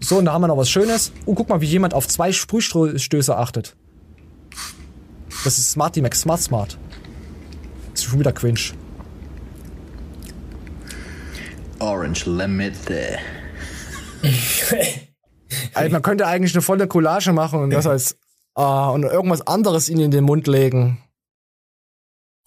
[0.01, 1.13] So, und da haben wir noch was Schönes.
[1.27, 3.77] Oh, guck mal, wie jemand auf zwei Sprühstöße achtet.
[5.45, 6.79] Das ist Smarty Max Smart Smart.
[7.91, 8.73] Das ist schon wieder cringe.
[11.79, 13.19] Orange Limette.
[15.73, 18.19] Also man könnte eigentlich eine volle Collage machen und das als
[18.55, 21.03] äh, und irgendwas anderes ihnen in den Mund legen.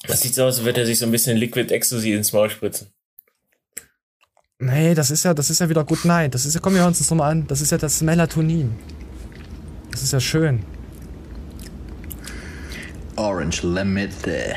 [0.05, 2.49] Das sieht so aus, als würde er sich so ein bisschen Liquid Ecstasy ins Maul
[2.49, 2.91] spritzen.
[4.59, 6.29] Nee, das ist ja, das ist ja wieder gut nein.
[6.29, 7.47] Das ist ja, kommen wir uns das nochmal an.
[7.47, 8.75] Das ist ja das Melatonin.
[9.89, 10.63] Das ist ja schön.
[13.15, 14.55] Orange Limette.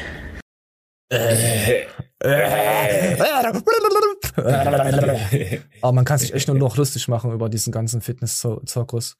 [5.82, 9.16] Aber man kann sich echt nur noch lustig machen über diesen ganzen Fitness-Zirkus.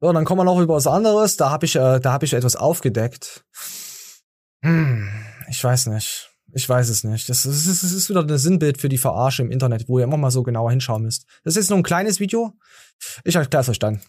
[0.00, 1.36] So, dann kommen wir noch über was anderes.
[1.36, 3.44] Da habe ich, äh, da habe ich etwas aufgedeckt.
[4.62, 5.08] Hm,
[5.48, 6.30] ich weiß nicht.
[6.52, 7.28] Ich weiß es nicht.
[7.28, 10.16] Das ist, das ist wieder ein Sinnbild für die Verarsche im Internet, wo ihr immer
[10.16, 11.26] mal so genauer hinschauen müsst.
[11.44, 12.54] Das ist jetzt nur ein kleines Video.
[13.24, 14.00] Ich erkläre es euch dann.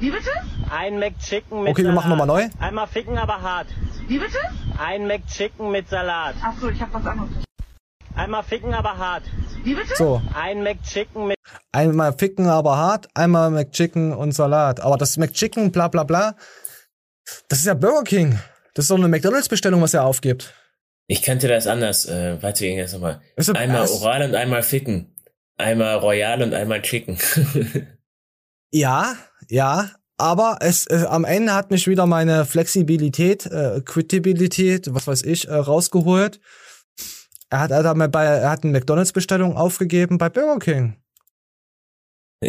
[0.00, 0.30] Wie bitte?
[0.70, 2.48] Ein McChicken mit Okay, wir machen nochmal neu.
[2.60, 3.66] Einmal ficken, aber hart.
[4.06, 4.38] Wie bitte?
[4.78, 6.34] Ein McChicken mit Salat.
[6.42, 7.30] Ach so, ich hab was anderes.
[8.14, 9.24] Einmal ficken, aber hart.
[9.64, 9.94] Wie bitte?
[9.96, 10.22] So.
[10.34, 11.36] Ein McChicken mit
[11.72, 14.80] Einmal ficken, aber hart, einmal McChicken und Salat.
[14.80, 16.34] Aber das McChicken, bla bla bla,
[17.48, 18.38] das ist ja Burger King.
[18.74, 20.54] Das ist doch eine McDonalds-Bestellung, was er aufgibt.
[21.08, 22.06] Ich kannte das anders.
[22.06, 23.20] Äh, warte, wie ging das nochmal?
[23.36, 25.14] Ist Einmal das- oral und einmal ficken.
[25.56, 27.18] Einmal royal und einmal chicken.
[28.70, 29.16] Ja,
[29.48, 35.22] ja, aber es äh, am Ende hat mich wieder meine Flexibilität, äh, Quitabilität, was weiß
[35.22, 36.40] ich, äh, rausgeholt.
[37.50, 40.96] Er hat, er hat, mal bei, er hat eine McDonalds-Bestellung aufgegeben bei Burger King.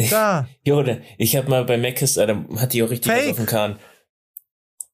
[0.10, 0.47] Da.
[0.66, 3.30] jo, da- ich habe mal bei Mc's, äh, da hat die auch richtig was Fake.
[3.32, 3.80] auf dem Kahn.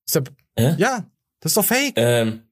[0.05, 0.15] Ist
[0.57, 1.05] der, Ja,
[1.41, 1.93] das ist doch fake.
[1.97, 2.44] Ähm,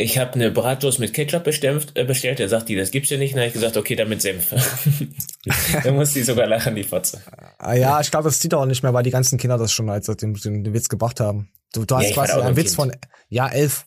[0.00, 2.38] ich habe eine Bratwurst mit Ketchup bestellt, äh, bestellt.
[2.38, 3.34] Er sagt die, das gibt's ja nicht.
[3.34, 4.54] Dann habe ich gesagt, okay, dann mit Senf.
[5.84, 7.20] dann muss die sogar lachen, die Fotze.
[7.58, 9.90] Ah, ja, ich glaube, das zieht auch nicht mehr, weil die ganzen Kinder das schon
[9.90, 11.48] als den, den, Witz gebracht haben.
[11.72, 12.76] Du, du Ja, hast war quasi da einen Witz Kind.
[12.76, 12.92] von,
[13.28, 13.86] ja, elf.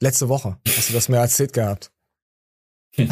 [0.00, 1.92] Letzte Woche hast du das mir erzählt gehabt.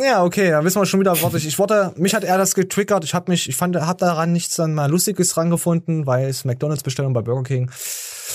[0.00, 2.56] Ja, okay, dann wissen wir schon wieder, warte ich, ich wollte, mich hat er das
[2.56, 6.44] getriggert, ich habe mich, ich fand, hab daran nichts dann mal Lustiges rangefunden, weil es
[6.44, 7.70] McDonalds-Bestellung bei Burger King.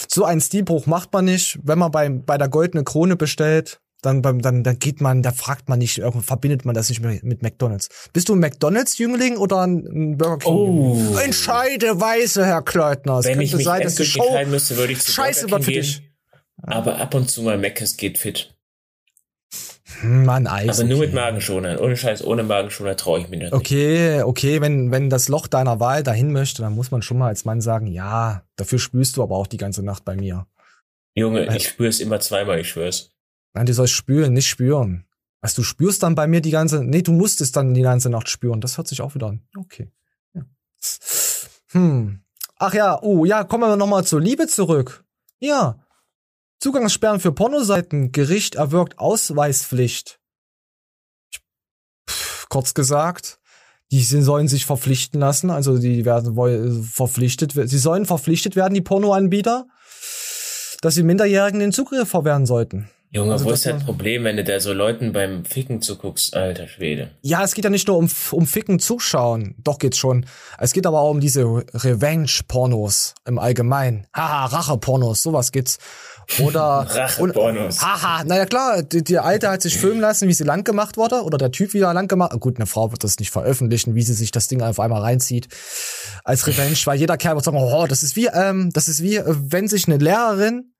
[0.10, 4.22] So einen Stilbruch macht man nicht, wenn man bei, bei der Goldene Krone bestellt, dann,
[4.22, 7.24] beim, dann, dann geht man, da fragt man nicht, irgendwie verbindet man das nicht mit,
[7.24, 7.90] mit McDonalds.
[8.14, 10.54] Bist du ein McDonalds-Jüngling oder ein, ein Burger King?
[10.54, 11.18] Oh.
[11.24, 13.20] Entscheide weise, Herr Kleutner.
[13.20, 15.58] Es Wenn ich mich sein, dass die Show entscheiden müsste, würde ich zu scheiße Burger
[15.58, 15.82] King für gehen.
[15.82, 16.12] dich.
[16.64, 18.56] Aber ab und zu mal Mc's geht fit.
[20.00, 20.80] Hm, Mann, Eis.
[20.80, 21.08] Aber nur okay.
[21.08, 21.78] mit Magenschonern.
[21.78, 23.54] Ohne Scheiß, ohne Magenschoner traue ich mir nicht.
[23.54, 27.28] Okay, okay, wenn, wenn das Loch deiner Wahl dahin möchte, dann muss man schon mal
[27.28, 30.48] als Mann sagen, ja, dafür spürst du aber auch die ganze Nacht bei mir.
[31.14, 33.12] Junge, ich spüre es immer zweimal, ich schwör's.
[33.54, 35.06] Nein, du sollst spüren, nicht spüren.
[35.42, 38.10] Was du spürst dann bei mir die ganze, nee, du musst es dann die ganze
[38.10, 38.62] Nacht spüren.
[38.62, 39.42] Das hört sich auch wieder an.
[39.58, 39.92] Okay.
[40.34, 40.44] Ja.
[41.72, 42.22] Hm.
[42.58, 45.04] Ach ja, oh, ja, kommen wir nochmal zur Liebe zurück.
[45.40, 45.84] Ja.
[46.62, 48.12] Zugangssperren für Pornoseiten.
[48.12, 50.20] Gericht erwirkt Ausweispflicht.
[52.08, 53.40] Pff, kurz gesagt,
[53.92, 58.82] die sollen sich verpflichten lassen, also die werden woll- verpflichtet, sie sollen verpflichtet werden, die
[58.82, 59.66] Pornoanbieter,
[60.82, 62.90] dass sie Minderjährigen den Zugriff verwehren sollten.
[63.14, 66.34] Junge, Also wo ist das Problem, wenn du da so Leuten beim Ficken zuguckst?
[66.34, 67.12] Alter Schwede.
[67.22, 69.56] Ja, es geht ja nicht nur um, um Ficken zuschauen.
[69.62, 70.26] Doch geht's schon.
[70.58, 71.44] Es geht aber auch um diese
[71.74, 74.08] Revenge-Pornos im Allgemeinen.
[74.16, 75.78] Haha, Rache-Pornos, sowas geht's.
[76.40, 77.82] Oder Rache-Pornos.
[77.82, 81.24] Haha, naja klar, die, die Alte hat sich filmen lassen, wie sie lang gemacht wurde,
[81.24, 82.40] oder der Typ wieder lang gemacht.
[82.40, 85.48] Gut, eine Frau wird das nicht veröffentlichen, wie sie sich das Ding auf einmal reinzieht
[86.24, 89.22] als Revenge, weil jeder Kerl wird sagen, oh, das ist wie, ähm, das ist wie,
[89.26, 90.74] wenn sich eine Lehrerin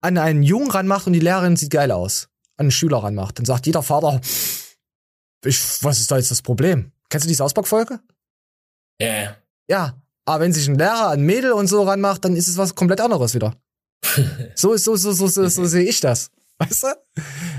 [0.00, 3.46] an einen Jungen ranmacht und die Lehrerin sieht geil aus, an einen Schüler ranmacht, dann
[3.46, 4.20] sagt jeder Vater,
[5.44, 6.92] ich, was ist da jetzt das Problem?
[7.08, 8.00] Kennst du die Sausbock-Folge?
[9.00, 9.36] Ja, ja.
[9.68, 10.02] Ja.
[10.24, 13.00] Aber wenn sich ein Lehrer an Mädel und so ranmacht, dann ist es was komplett
[13.00, 13.56] anderes wieder.
[14.54, 16.30] so so, so, so, so, so sehe ich das.
[16.58, 16.88] Weißt du?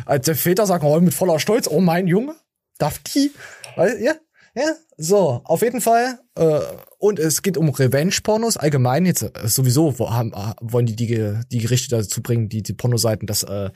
[0.05, 2.35] Also der Väter sagt, oh, mit voller Stolz, oh mein Junge,
[2.77, 3.31] darf die?
[3.75, 4.15] Weißt, ja,
[4.55, 6.19] ja, so, auf jeden Fall.
[6.35, 6.59] Äh,
[6.99, 9.05] und es geht um Revenge-Pornos allgemein.
[9.05, 12.73] Jetzt äh, sowieso wo, haben, äh, wollen die, die die Gerichte dazu bringen, die, die
[12.73, 13.71] Pornoseiten das äh,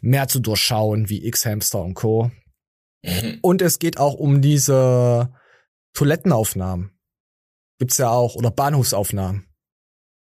[0.00, 2.30] mehr zu durchschauen, wie X-Hamster und Co.
[3.40, 5.32] Und es geht auch um diese
[5.94, 6.90] Toilettenaufnahmen.
[7.78, 9.46] Gibt's ja auch, oder Bahnhofsaufnahmen.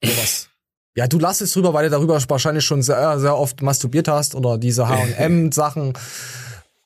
[0.02, 0.48] Sowas.
[0.96, 4.34] Ja, du lass es drüber, weil du darüber wahrscheinlich schon sehr, sehr oft masturbiert hast
[4.34, 5.94] oder diese H&M-Sachen.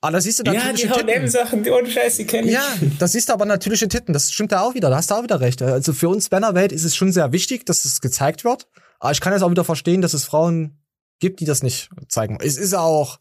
[0.01, 1.13] Aber da siehst du Ja, natürliche die.
[1.13, 2.53] H&M-Sachen, die ohne Scheiß, die kenne ich.
[2.53, 2.63] Ja,
[3.01, 4.13] das siehst du aber natürliche Titten.
[4.13, 4.91] Das stimmt da auch wieder.
[4.91, 5.61] Da hast du auch wieder recht.
[5.61, 8.69] Also für uns Männerwelt ist es schon sehr wichtig, dass es gezeigt wird.
[9.01, 10.79] Aber ich kann jetzt auch wieder verstehen, dass es Frauen
[11.19, 12.39] gibt, die das nicht zeigen.
[12.41, 13.19] Es ist auch,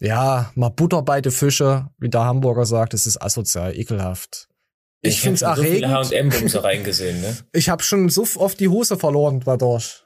[0.00, 2.92] ja, mal Butter bei den Fische, wie der Hamburger sagt.
[2.92, 4.48] Es ist asozial, ekelhaft.
[5.00, 6.10] Ich, hab find's schon so viele erregend.
[6.12, 7.36] H&M-Bumse reingesehen, ne?
[7.52, 10.01] Ich habe schon so oft die Hose verloren dadurch.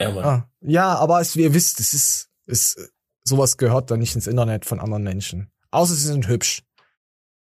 [0.00, 0.24] Ja, Mann.
[0.24, 2.90] Ah, ja, aber es, wie ihr wisst, es ist, es,
[3.24, 5.50] sowas gehört dann nicht ins Internet von anderen Menschen.
[5.70, 6.62] Außer sie sind hübsch.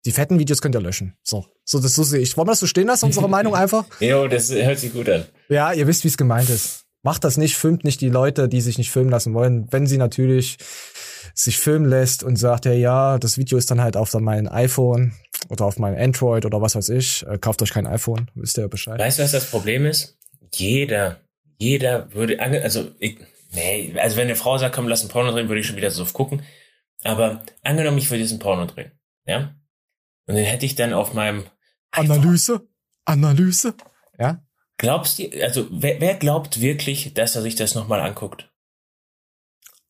[0.05, 1.16] Die fetten Videos könnt ihr löschen.
[1.22, 2.36] So, so das so sehe ich.
[2.36, 3.84] Wollen wir das so stehen lassen, unsere Meinung einfach?
[4.00, 5.24] Jo, das hört sich gut an.
[5.48, 6.84] Ja, ihr wisst, wie es gemeint ist.
[7.03, 9.66] Macht das nicht, filmt nicht die Leute, die sich nicht filmen lassen wollen.
[9.70, 10.59] Wenn sie natürlich
[11.34, 15.12] sich filmen lässt und sagt, ja, ja, das Video ist dann halt auf mein iPhone
[15.48, 18.62] oder auf mein Android oder was weiß ich, äh, kauft euch kein iPhone, wisst ihr
[18.62, 18.98] ja Bescheid.
[18.98, 20.18] Weißt du, was das Problem ist?
[20.55, 21.20] Jeder,
[21.62, 23.18] jeder würde, also, ich,
[23.52, 25.90] nee, also wenn eine Frau sagt, komm, lass ein Porno drehen, würde ich schon wieder
[25.90, 26.42] so gucken.
[27.04, 28.92] Aber angenommen, ich würde diesen Porno drehen,
[29.26, 29.54] ja?
[30.26, 31.44] Und den hätte ich dann auf meinem,
[31.92, 32.66] Analyse?
[33.04, 33.74] Analyse?
[34.18, 34.42] Ja?
[34.78, 38.50] glaubst du, also, wer, wer glaubt wirklich, dass er sich das nochmal anguckt?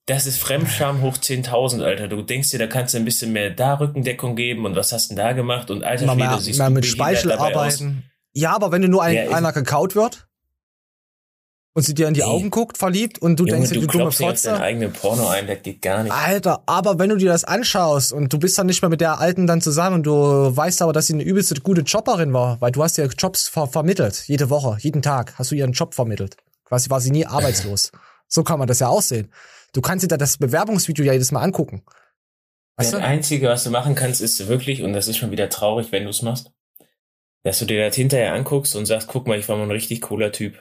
[0.06, 2.08] Das ist Fremdscham hoch 10.000, Alter.
[2.08, 5.10] Du denkst dir, da kannst du ein bisschen mehr da Rückendeckung geben und was hast
[5.10, 5.70] du denn da gemacht?
[5.70, 7.80] Und alter Mal, Schwede, mal, mal mit Speichel dabei aus.
[7.80, 8.04] arbeiten.
[8.32, 10.26] Ja, aber wenn du nur ein, Ja, einer gekaut wird
[11.74, 14.04] und sie dir in die Augen guckt, verliebt und du Junge, denkst, du du dumme
[14.04, 14.60] dir auf deinen Fotze.
[14.60, 16.12] eigenen Porno ein, das geht gar nicht.
[16.12, 19.20] Alter, aber wenn du dir das anschaust und du bist dann nicht mehr mit der
[19.20, 22.72] Alten dann zusammen und du weißt aber, dass sie eine übelste gute Jobberin war, weil
[22.72, 26.36] du hast ja Jobs ver vermittelt, jede Woche, jeden Tag hast du ihren Job vermittelt.
[26.64, 27.90] Quasi war sie nie arbeitslos.
[28.28, 29.30] so kann man das ja aussehen.
[29.72, 31.82] Du kannst dir da das Bewerbungsvideo ja jedes Mal angucken.
[32.76, 33.06] Weißt das du?
[33.06, 36.10] Einzige, was du machen kannst, ist wirklich, und das ist schon wieder traurig, wenn du
[36.10, 36.50] es machst,
[37.42, 40.02] dass du dir das hinterher anguckst und sagst, guck mal, ich war mal ein richtig
[40.02, 40.58] cooler Typ.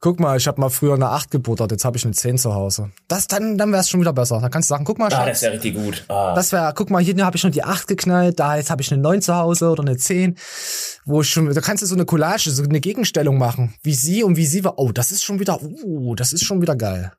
[0.00, 2.54] Guck mal, ich habe mal früher eine 8 gebuttert, jetzt habe ich eine 10 zu
[2.54, 2.90] Hause.
[3.08, 4.40] Das dann dann wär's schon wieder besser.
[4.40, 6.04] Dann kannst du sagen, guck mal, Ah, Schatz, das ist ja richtig gut.
[6.08, 6.34] Ah.
[6.34, 8.92] Das wäre, guck mal, hier habe ich schon die 8 geknallt, da jetzt habe ich
[8.92, 10.36] eine 9 zu Hause oder eine 10,
[11.04, 14.22] wo ich schon, da kannst du so eine Collage, so eine Gegenstellung machen, wie sie
[14.24, 14.78] und wie sie war.
[14.78, 17.12] Oh, das ist schon wieder, uh, das ist schon wieder geil.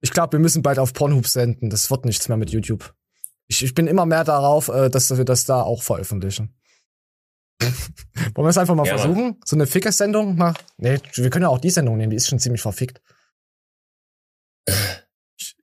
[0.00, 2.94] Ich glaube, wir müssen bald auf Pornhub senden, das wird nichts mehr mit YouTube.
[3.48, 6.55] Ich, ich bin immer mehr darauf, äh, dass wir das da auch veröffentlichen.
[8.34, 9.02] Wollen wir es einfach mal Ja, Mann.
[9.02, 9.40] versuchen?
[9.44, 10.36] So eine Ficker-Sendung?
[10.36, 10.54] Mal?
[10.76, 13.00] Nee, wir können ja auch die Sendung nehmen, die ist schon ziemlich verfickt.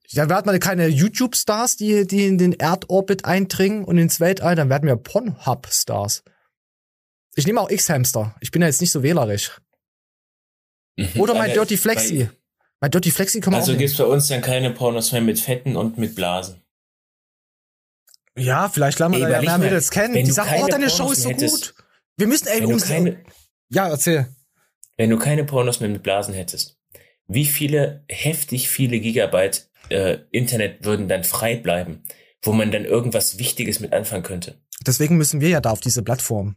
[0.10, 4.56] Ja, wir hatten mal keine YouTube-Stars, die, die in den Erdorbit eindringen und ins Weltall,
[4.56, 6.24] dann werden wir Pornhub-Stars.
[7.36, 8.36] Ich nehme auch X-Hamster.
[8.40, 9.60] Ich bin ja jetzt nicht so wählerisch.
[11.18, 12.30] Oder mein Dirty Flexi.
[12.80, 15.40] Mein Dirty Flexi kann man Also auch gibt's bei uns dann keine Pornos mehr mit
[15.40, 16.63] Fetten und mit Blasen.
[18.38, 20.14] Ja, vielleicht lernen wir da ja Mädels kennen.
[20.14, 21.84] Die sagen, oh, deine Pornos Show ist so hättest- gut.
[22.18, 23.24] Wir müssen, ey, Wenn keine,
[23.70, 24.28] ja, erzähl.
[24.98, 26.78] wenn du keine Pornos mehr mit Blasen hättest,
[27.28, 32.04] wie viele, heftig viele Gigabyte äh, Internet würden dann frei bleiben,
[32.44, 34.62] wo man dann irgendwas Wichtiges mit anfangen könnte?
[34.86, 36.56] Deswegen müssen wir ja da auf diese Plattform.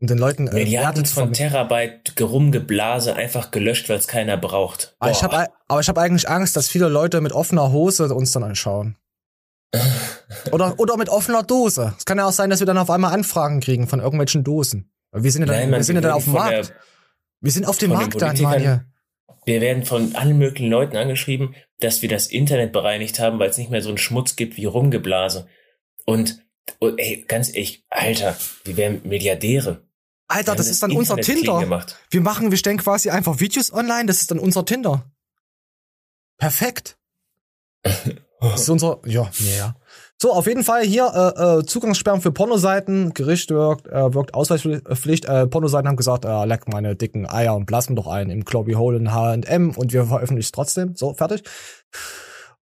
[0.00, 1.32] Und den Leuten, äh, Milliarden von.
[1.32, 4.96] Terabyte Rumgeblase einfach gelöscht, weil es keiner braucht.
[4.98, 5.32] Aber ich Boah.
[5.32, 8.96] habe aber ich habe eigentlich Angst, dass viele Leute mit offener Hose uns dann anschauen.
[10.50, 11.94] Oder oder mit offener Dose.
[11.98, 14.92] Es kann ja auch sein, dass wir dann auf einmal Anfragen kriegen von irgendwelchen Dosen.
[15.12, 16.68] Wir sind ja dann, Nein, wir sind ja dann auf dem Markt.
[16.68, 16.76] der-
[17.40, 18.86] wir sind auf dem Markt dann, hier.
[19.44, 23.58] Wir werden von allen möglichen Leuten angeschrieben, dass wir das Internet bereinigt haben, weil es
[23.58, 25.48] nicht mehr so einen Schmutz gibt wie Rumgeblase.
[26.04, 26.44] Und,
[26.78, 29.82] und ey, ganz ehrlich, Alter, wir wären Milliardäre.
[30.28, 31.86] Alter, das ist dann unser Internet Tinder.
[32.10, 35.10] Wir machen, wir stellen quasi einfach Videos online, das ist dann unser Tinder.
[36.38, 36.96] Perfekt.
[38.50, 39.74] Das ist unser, ja, ja.
[40.20, 43.12] So, auf jeden Fall hier äh, äh, Zugangssperren für Pornoseiten.
[43.14, 45.24] Gericht wirkt, äh, wirkt Ausweispflicht.
[45.24, 48.72] Äh, Pornoseiten haben gesagt, äh, leck meine dicken Eier und blasen doch ein im Globby
[48.74, 50.94] Hole in H&M und wir veröffentlichen es trotzdem.
[50.94, 51.42] So, fertig.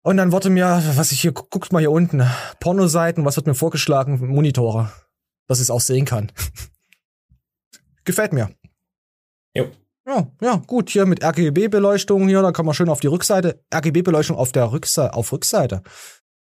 [0.02, 2.22] Und dann wurde mir, was ich hier, gu- guckt mal hier unten,
[2.60, 4.24] Pornoseiten, was wird mir vorgeschlagen?
[4.26, 4.90] Monitore.
[5.48, 6.32] Dass ich es auch sehen kann.
[8.04, 8.50] Gefällt mir.
[9.54, 9.66] Jo.
[10.06, 13.60] Ja, ja, gut, hier mit RGB-Beleuchtung hier, da kann man schön auf die Rückseite.
[13.74, 15.82] RGB-Beleuchtung auf der Rückseite, auf Rückseite.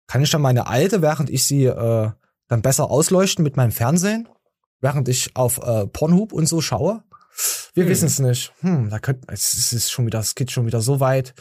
[0.06, 2.10] Kann ich dann meine alte, während ich sie äh,
[2.48, 4.26] dann besser ausleuchten mit meinem Fernsehen,
[4.80, 7.02] während ich auf äh, Pornhub und so schaue?
[7.74, 7.90] Wir Hm.
[7.90, 8.52] wissen es nicht.
[8.60, 11.34] Hm, da könnte es ist schon wieder, es geht schon wieder so weit.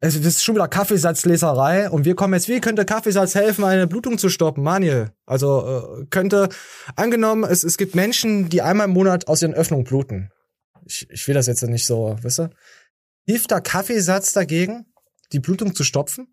[0.00, 4.18] Es ist schon wieder Kaffeesatzleserei und wir kommen jetzt, wie könnte Kaffeesatz helfen, eine Blutung
[4.18, 5.10] zu stoppen, Manuel?
[5.24, 6.50] Also äh, könnte,
[6.96, 10.30] angenommen, es, es gibt Menschen, die einmal im Monat aus ihren Öffnungen bluten.
[10.86, 12.50] Ich, ich will das jetzt nicht so, weißt du?
[13.26, 14.86] Hilft da Kaffeesatz dagegen,
[15.32, 16.28] die Blutung zu stopfen?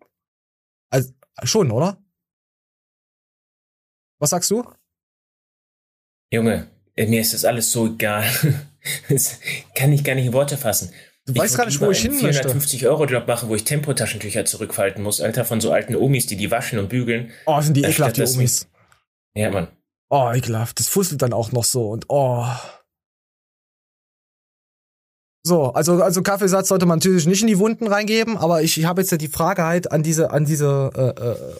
[0.90, 2.02] Also, schon, oder?
[4.20, 4.64] Was sagst du?
[6.32, 8.24] Junge, äh, mir ist das alles so egal.
[9.08, 9.40] Das
[9.74, 10.92] kann ich gar nicht in Worte fassen.
[11.24, 12.42] Du weißt würd gar nicht, wo ich hin möchte.
[12.42, 16.36] 450 Euro Job machen, wo ich Tempotaschentücher zurückfalten muss, Alter, von so alten Omis, die
[16.36, 17.32] die waschen und bügeln.
[17.46, 18.68] Oh, sind die ekelhaft, die Omis.
[19.34, 19.68] Ja, Mann.
[20.10, 20.78] Oh, ekelhaft.
[20.78, 22.46] Das fusselt dann auch noch so und oh.
[25.46, 28.86] So, also, also Kaffeesatz sollte man natürlich nicht in die Wunden reingeben, aber ich, ich
[28.86, 31.54] habe jetzt ja die Frage halt an diese, an diese äh, äh,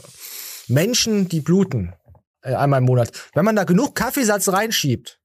[0.69, 1.93] Menschen, die bluten
[2.43, 3.13] äh, einmal im Monat.
[3.35, 5.21] Wenn man da genug Kaffeesatz reinschiebt,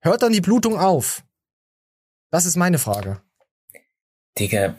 [0.00, 1.22] hört dann die Blutung auf?
[2.32, 3.20] Das ist meine Frage.
[4.36, 4.74] Digga,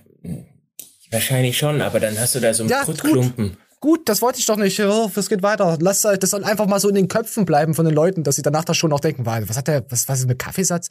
[1.09, 3.55] wahrscheinlich schon, aber dann hast du da so einen Ja, Brutklumpen.
[3.80, 4.80] Gut, das wollte ich doch nicht.
[4.82, 5.78] Oh, es geht weiter.
[5.80, 8.41] Lass das soll einfach mal so in den Köpfen bleiben von den Leuten, dass sie
[8.41, 10.89] danach da schon noch denken, "Wa- was hat der, was, was ist mit Kaffeesatz?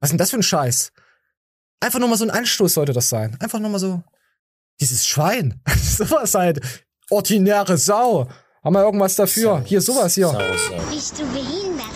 [0.00, 0.92] Was ist denn das für ein Scheiß?
[1.80, 3.36] Einfach nur mal so ein Anstoß sollte das sein.
[3.40, 4.02] Einfach nur mal so,
[4.80, 5.60] dieses Schwein.
[5.76, 6.60] sowas halt.
[7.10, 8.28] Ordinäre Sau.
[8.62, 9.62] Haben wir irgendwas dafür?
[9.64, 10.30] hier, sowas hier.
[10.90, 11.86] Bist du behindert?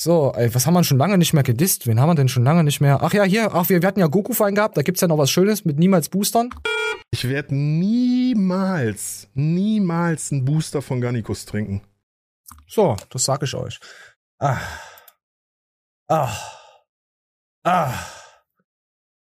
[0.00, 1.86] So, ey, was haben wir schon lange nicht mehr gedisst?
[1.86, 3.02] Wen haben wir denn schon lange nicht mehr?
[3.02, 5.30] Ach ja, hier, ach, wir, wir hatten ja Goku-Fein gehabt, da gibt's ja noch was
[5.30, 6.48] Schönes mit niemals Boostern.
[7.10, 11.82] Ich werde niemals, niemals einen Booster von Garnicus trinken.
[12.66, 13.78] So, das sag ich euch.
[14.38, 14.60] Ah.
[16.08, 16.34] Ah.
[17.64, 17.92] Ah.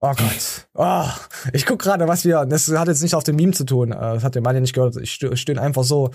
[0.05, 0.67] Oh Gott.
[0.75, 1.07] Oh,
[1.53, 2.45] ich guck gerade, was wir.
[2.47, 3.93] Das hat jetzt nicht auf dem Meme zu tun.
[3.93, 4.97] äh, Das hat der Mann ja nicht gehört.
[4.97, 6.11] Ich stö- stöhne einfach so.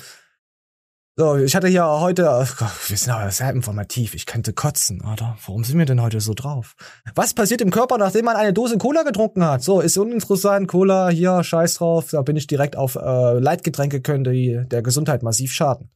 [1.15, 2.29] So, ich hatte hier heute.
[2.29, 4.13] ach Gott, wir sind aber sehr informativ.
[4.13, 5.37] Ich könnte kotzen, oder?
[5.45, 6.75] Warum sind wir denn heute so drauf?
[7.15, 9.63] Was passiert im Körper, nachdem man eine Dose Cola getrunken hat?
[9.63, 10.67] So, ist uninteressant.
[10.67, 12.09] Cola, hier, scheiß drauf.
[12.11, 15.89] Da bin ich direkt auf äh, Leitgetränke, könnte die der Gesundheit massiv schaden.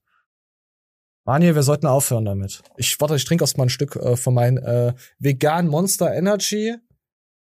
[1.26, 2.64] Manje, wir sollten aufhören damit.
[2.78, 6.78] Ich warte, ich trinke erst mal ein Stück äh, von meinem äh, vegan Monster Energy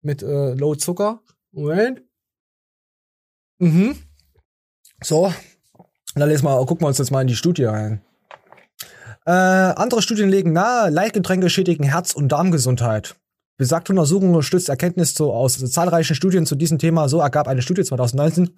[0.06, 1.20] mit äh, Low Zucker.
[1.52, 2.02] Moment.
[3.58, 3.96] Mhm.
[5.02, 5.32] So.
[6.14, 8.00] Dann lesen wir, gucken wir uns jetzt mal in die Studie rein.
[9.26, 13.16] Äh, andere Studien legen nahe, Leitgetränke schädigen Herz- und Darmgesundheit.
[13.58, 17.08] Besagte Untersuchung stützt Erkenntnis zu, aus zahlreichen Studien zu diesem Thema.
[17.08, 18.50] So ergab eine Studie 2019,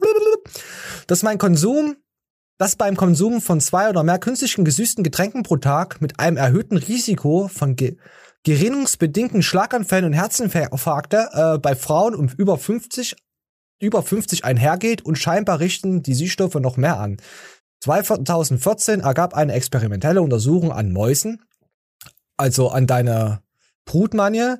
[1.06, 1.96] dass mein Konsum
[2.58, 6.76] dass beim Konsum von zwei oder mehr künstlichen gesüßten Getränken pro Tag mit einem erhöhten
[6.76, 7.96] Risiko von ge
[8.44, 13.16] gerinnungsbedingten Schlaganfällen und Herzinfarkte äh, bei Frauen um über 50
[13.80, 17.18] über 50 einhergeht und scheinbar richten die Süßstoffe noch mehr an.
[17.80, 21.42] 2014 ergab eine experimentelle Untersuchung an Mäusen,
[22.36, 23.40] also an deine
[23.84, 24.56] Brutmanie,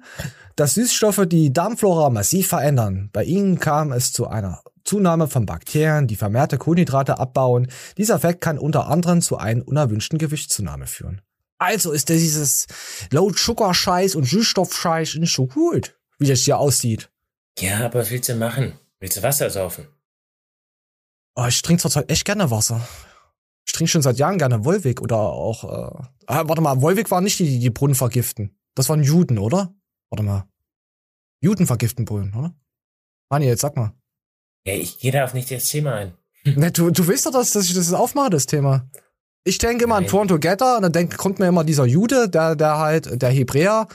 [0.57, 3.11] dass Süßstoffe die Darmflora massiv verändern.
[3.12, 7.68] Bei ihnen kam es zu einer Zunahme von Bakterien, die vermehrte Kohlenhydrate abbauen.
[7.99, 11.20] Dieser Effekt kann unter anderem zu einer unerwünschten Gewichtszunahme führen.
[11.59, 12.67] Also ist dieses
[13.11, 17.11] Low-Sugar-Scheiß und Süßstoff-Scheiß nicht so gut, wie das hier aussieht.
[17.59, 18.79] Ja, aber was willst du machen?
[19.01, 19.89] Willst du Wasser saufen?
[21.35, 22.87] Oh, ich trinke zurzeit echt gerne Wasser.
[23.67, 25.65] Ich trinke schon seit Jahren gerne Wolwig oder auch.
[25.65, 28.57] Äh, ah, warte mal, Wolwig waren nicht die, die die Brunnen vergiften.
[28.75, 29.75] Das waren Juden, oder?
[30.11, 30.49] Warte mal.
[31.41, 32.55] Juden vergiften Brunnen, oder?
[33.31, 33.93] Mani, jetzt sag mal.
[34.67, 36.15] Ja, ich gehe da auf nicht das Thema ein.
[36.45, 38.89] Ne, du, du weißt doch, dass, dass ich das aufmache, das Thema.
[39.49, 42.55] Ich denke immer an Torn Together und dann denk, kommt mir immer dieser Jude, der,
[42.55, 43.89] der halt, der Hebräer,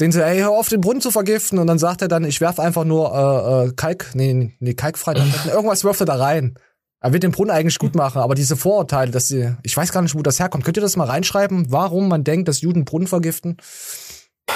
[0.00, 1.58] den sie, ey, hör auf, den Brunnen zu vergiften.
[1.58, 5.12] Und dann sagt er dann, ich werf einfach nur äh, äh, Kalk, nee, nee, kalkfrei,
[5.52, 6.58] irgendwas wirft er da rein.
[7.00, 10.00] Er wird den Brunnen eigentlich gut machen, aber diese Vorurteile, dass sie, ich weiß gar
[10.00, 10.64] nicht, wo das herkommt.
[10.64, 13.58] Könnt ihr das mal reinschreiben, warum man denkt, dass Juden Brunnen vergiften?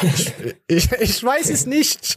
[0.01, 0.33] Ich,
[0.67, 2.17] ich, ich weiß es nicht.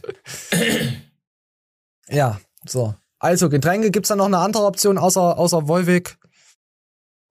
[2.08, 2.94] Ja, so.
[3.18, 6.16] Also, Getränke, gibt's da noch eine andere Option außer, außer Wolwig?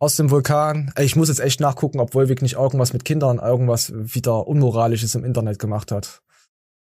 [0.01, 0.93] Aus dem Vulkan?
[0.97, 5.25] Ich muss jetzt echt nachgucken, ob Wolwig nicht irgendwas mit Kindern, irgendwas wieder Unmoralisches im
[5.25, 6.21] Internet gemacht hat.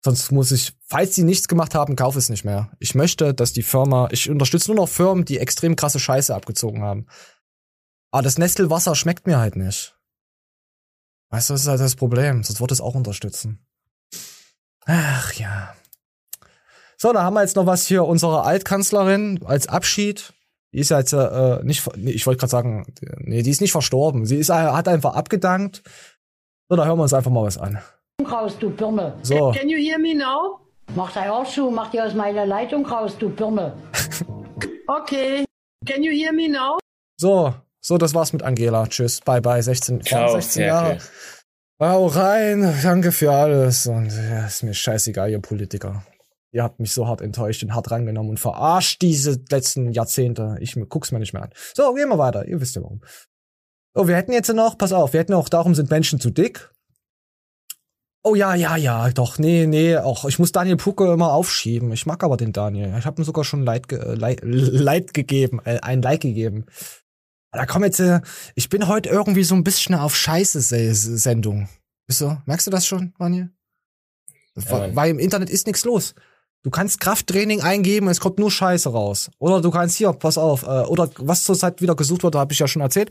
[0.05, 2.71] Sonst muss ich, falls die nichts gemacht haben, kauf es nicht mehr.
[2.79, 6.83] Ich möchte, dass die Firma, ich unterstütze nur noch Firmen, die extrem krasse Scheiße abgezogen
[6.83, 7.07] haben.
[8.11, 9.97] Aber das Nestelwasser schmeckt mir halt nicht.
[11.29, 12.43] Weißt du, das ist halt das Problem.
[12.43, 13.65] Sonst würde es auch unterstützen.
[14.85, 15.73] Ach ja.
[16.97, 20.33] So, da haben wir jetzt noch was hier, unsere Altkanzlerin als Abschied.
[20.77, 22.85] Die ist ja jetzt äh, nicht, ver- nee, ich wollte gerade sagen,
[23.17, 24.27] nee, die ist nicht verstorben.
[24.27, 25.81] Sie ist, äh, hat einfach abgedankt.
[26.69, 27.79] So, da hören wir uns einfach mal was an.
[28.23, 29.15] raus, du Birne.
[29.23, 29.51] So.
[29.57, 30.59] Can you hear me now?
[30.95, 33.73] Mach dein Arsch zu, mach dir aus meiner Leitung raus, du Birne.
[34.87, 35.45] okay.
[35.87, 36.77] Can you hear me now?
[37.19, 38.85] So, So, das war's mit Angela.
[38.85, 39.21] Tschüss.
[39.21, 39.63] Bye bye.
[39.63, 40.99] 16, Ciao, 16 Jahre.
[40.99, 41.07] Ferkel.
[41.81, 42.73] Hau rein.
[42.83, 43.87] Danke für alles.
[43.87, 46.03] Und ja, ist mir scheißegal, ihr Politiker.
[46.51, 50.57] Ihr habt mich so hart enttäuscht und hart rangenommen und verarscht diese letzten Jahrzehnte.
[50.59, 51.49] Ich guck's mir nicht mehr an.
[51.73, 52.47] So, gehen wir weiter.
[52.47, 53.01] Ihr wisst ja warum.
[53.93, 56.71] Oh, wir hätten jetzt noch, pass auf, wir hätten auch, darum sind Menschen zu dick.
[58.23, 61.91] Oh ja, ja, ja, doch, nee, nee, auch ich muss Daniel Pucke immer aufschieben.
[61.93, 62.93] Ich mag aber den Daniel.
[62.99, 66.65] Ich habe ihm sogar schon Leid, ge äh, Leid, Leid gegeben, äh, ein Like gegeben.
[67.51, 68.21] Da komm jetzt, äh,
[68.53, 71.69] ich bin heute irgendwie so ein bisschen auf Scheiße-Sendung.
[72.05, 73.49] Bist du, merkst du das schon, Daniel?
[74.55, 74.95] Ja.
[74.95, 76.13] Weil im Internet ist nichts los.
[76.67, 79.31] Du kannst Krafttraining eingeben, es kommt nur Scheiße raus.
[79.39, 82.59] Oder du kannst hier, pass auf, äh, oder was zurzeit wieder gesucht wird, habe ich
[82.59, 83.09] ja schon erzählt.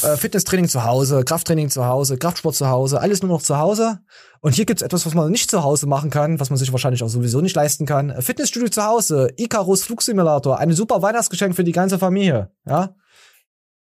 [0.00, 3.98] Äh, Fitnesstraining zu Hause, Krafttraining zu Hause, Kraftsport zu Hause, alles nur noch zu Hause.
[4.40, 7.02] Und hier gibt's etwas, was man nicht zu Hause machen kann, was man sich wahrscheinlich
[7.02, 8.08] auch sowieso nicht leisten kann.
[8.08, 12.94] Äh, Fitnessstudio zu Hause, Icarus Flugsimulator, ein super Weihnachtsgeschenk für die ganze Familie, ja?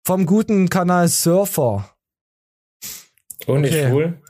[0.05, 1.89] Vom guten Kanal Surfer.
[3.45, 3.89] Und Okay.
[3.89, 4.20] schwul?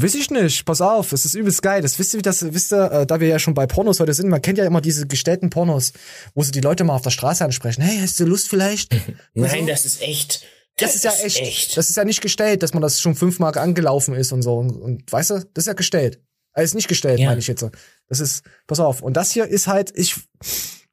[0.00, 1.82] Wiss ich nicht, pass auf, es ist übelst geil.
[1.82, 4.14] Das wisst ihr, wie das, wisst ihr, äh, da wir ja schon bei Pornos heute
[4.14, 5.92] sind, man kennt ja immer diese gestellten Pornos,
[6.34, 7.82] wo sie die Leute mal auf der Straße ansprechen.
[7.82, 8.94] Hey, hast du Lust vielleicht?
[9.34, 10.44] Nein, das ist echt.
[10.78, 11.76] Das, ist ja echt.
[11.76, 14.56] Das ist ja nicht gestellt, dass man das schon fünfmal angelaufen ist und so.
[14.56, 16.20] Und, und weißt du, das ist ja gestellt.
[16.54, 17.28] Also ist nicht gestellt, Ja.
[17.28, 17.64] meine ich jetzt.
[18.08, 19.02] Das ist, pass auf.
[19.02, 20.16] Und das hier ist halt, ich,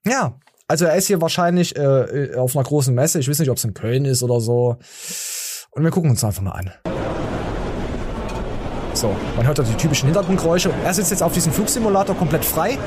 [0.05, 0.37] ja.
[0.67, 3.19] Also er ist hier wahrscheinlich äh, auf einer großen Messe.
[3.19, 4.77] Ich weiß nicht, ob es in Köln ist oder so.
[5.71, 6.98] Und wir gucken uns einfach mal an.
[8.99, 10.73] So, man hört da die typischen Hintergrundgeräusche.
[10.83, 12.77] Er sitzt jetzt auf diesem Flugsimulator komplett frei.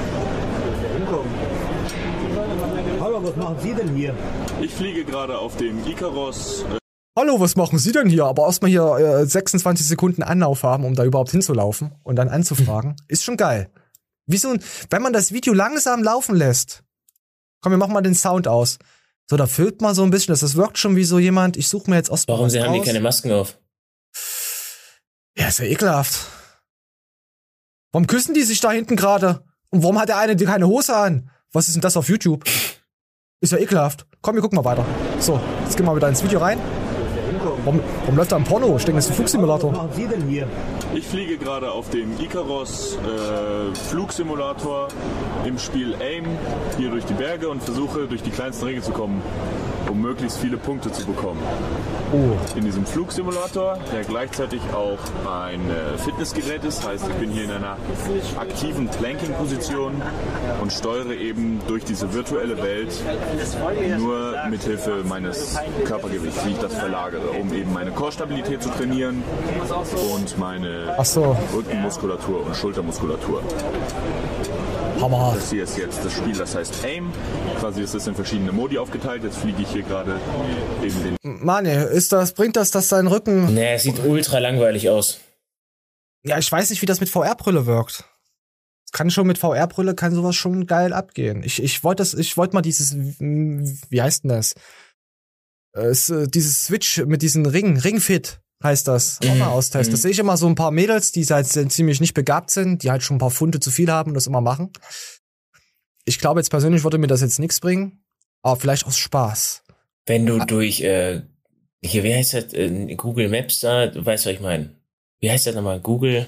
[3.00, 4.14] Hallo, was machen Sie denn hier?
[4.60, 6.66] Ich fliege gerade auf dem Icaros.
[6.70, 6.76] Äh,
[7.18, 8.26] Hallo, was machen Sie denn hier?
[8.26, 12.94] Aber erstmal hier äh, 26 Sekunden Anlauf haben, um da überhaupt hinzulaufen und dann anzufragen.
[13.08, 13.70] Ist schon geil.
[14.26, 16.82] Wie so ein, wenn man das Video langsam laufen lässt.
[17.62, 18.78] Komm, wir machen mal den Sound aus.
[19.30, 21.68] So, da filmt man so ein bisschen, das, das wirkt schon wie so jemand, ich
[21.68, 23.56] suche mir jetzt erstmal Warum was sie haben die keine Masken auf?
[25.36, 26.26] Ja, ist ja ekelhaft.
[27.92, 29.44] Warum küssen die sich da hinten gerade?
[29.70, 31.30] Und warum hat der eine die keine Hose an?
[31.52, 32.44] Was ist denn das auf YouTube?
[33.40, 34.06] Ist ja ekelhaft.
[34.20, 34.84] Komm, wir gucken mal weiter.
[35.18, 36.58] So, jetzt gehen wir wieder ins Video rein.
[37.64, 38.76] Warum, warum läuft da ein Porno?
[38.76, 39.72] Ich denke, das ist ein Flugsimulator.
[39.72, 40.46] Was machen Sie denn hier?
[40.94, 44.88] Ich fliege gerade auf dem Icaros äh, Flugsimulator
[45.44, 46.26] im Spiel AIM
[46.76, 49.22] hier durch die Berge und versuche durch die kleinsten Ringe zu kommen,
[49.92, 51.40] um möglichst viele Punkte zu bekommen.
[52.12, 52.56] Oh.
[52.56, 54.98] In diesem Flugsimulator, der gleichzeitig auch
[55.30, 57.76] ein äh, Fitnessgerät ist, heißt ich bin hier in einer
[58.38, 60.00] aktiven Planking-Position
[60.62, 62.92] und steuere eben durch diese virtuelle Welt
[63.98, 69.22] nur mithilfe meines Körpergewichts, wie ich das verlagere, um eben meine Core-Stabilität zu trainieren
[70.14, 71.36] und meine so.
[71.54, 73.42] Rückenmuskulatur und Schultermuskulatur.
[75.02, 75.32] Hammer.
[75.34, 77.12] Das hier ist jetzt das Spiel, das heißt AIM.
[77.58, 79.24] Quasi ist es in verschiedene Modi aufgeteilt.
[79.24, 80.20] Jetzt fliege ich hier gerade
[80.82, 83.52] eben den Mann, ey, ist das, bringt das, dass dein Rücken.
[83.52, 85.18] Nee, es sieht ultra langweilig aus.
[86.24, 88.04] Ja, ich weiß nicht, wie das mit VR-Brille wirkt.
[88.86, 91.42] Es Kann schon mit VR-Brille, kann sowas schon geil abgehen.
[91.42, 94.54] Ich, ich wollte das, ich wollte mal dieses, wie heißt denn das?
[95.74, 99.92] Äh, äh, dieses Switch mit diesen Ringen, Ringfit heißt das, auch mal austesten.
[99.92, 102.90] Das sehe ich immer so ein paar Mädels, die halt ziemlich nicht begabt sind, die
[102.90, 104.70] halt schon ein paar Funde zu viel haben und das immer machen.
[106.04, 108.04] Ich glaube jetzt persönlich würde mir das jetzt nichts bringen,
[108.42, 109.62] aber vielleicht aus Spaß.
[110.06, 111.22] Wenn du durch, äh,
[111.82, 114.76] hier, wie heißt das, äh, Google Maps da, du weißt, was ich meine.
[115.20, 115.80] Wie heißt das nochmal?
[115.80, 116.26] Google?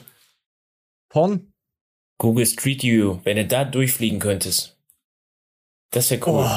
[1.09, 1.53] Porn?
[2.19, 4.79] Google Street View, wenn du da durchfliegen könntest.
[5.91, 6.49] Das wäre cool.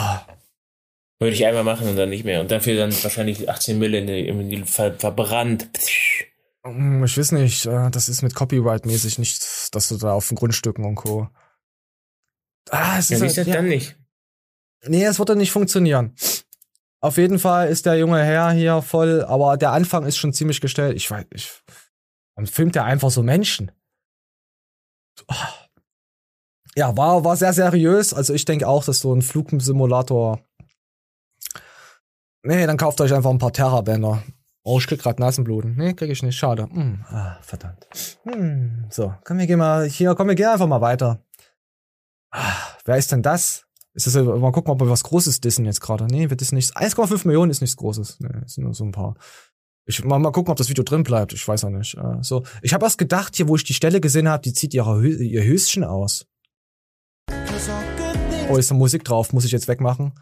[1.20, 2.41] Würde ich einmal machen und dann nicht mehr.
[2.41, 5.70] Und dafür dann wahrscheinlich 18 Mille in die, in die ver, verbrannt.
[6.63, 10.36] Hm, Ich weiß nicht, äh, das ist mit Copyright-mäßig nicht, dass du da auf den
[10.36, 11.28] Grundstücken und Co.
[12.70, 13.53] Ah, es Ja, ist halt- das ja.
[13.55, 13.97] dann nicht?
[14.86, 16.13] Nee, es würde nicht funktionieren.
[16.99, 20.61] Auf jeden Fall ist der junge Herr hier voll, aber der Anfang ist schon ziemlich
[20.61, 20.95] gestellt.
[20.95, 21.49] Ich weiß, ich,
[22.36, 23.72] dann filmt er einfach so Menschen.
[25.28, 25.47] Ah.
[26.76, 28.13] Ja, war, war sehr seriös.
[28.13, 30.41] Also ich denke auch, dass so ein Flugsimulator.
[32.44, 34.24] Nee, dann kauft euch einfach ein paar Terra-Bänder.
[34.64, 35.76] Oh, ich krieg grad Nasenbluten.
[35.78, 36.36] Nee, krieg ich nicht.
[36.36, 36.68] Schade.
[36.70, 37.88] Hm, ah, verdammt.
[38.24, 41.24] Hm, so, komm, wir gehen mal hier, komm, wir gehen einfach mal weiter.
[42.32, 43.66] Ah, wer ist denn das?
[43.94, 46.06] Ist das, mal gucken, ob wir was Großes dissen jetzt gerade.
[46.06, 46.76] Nee, wird das nicht.
[46.76, 48.20] 1,5 Millionen ist nichts Großes.
[48.20, 49.16] Nee, es sind nur so ein paar.
[49.86, 51.32] Ich mal, mal gucken, ob das Video drin bleibt.
[51.34, 51.98] Ich weiß auch nicht.
[51.98, 54.74] Äh, so, ich habe erst gedacht, hier, wo ich die Stelle gesehen habe, die zieht
[54.74, 56.28] ihre, ihr Höschen aus.
[58.50, 60.14] Oh, ist da Musik drauf, muss ich jetzt wegmachen.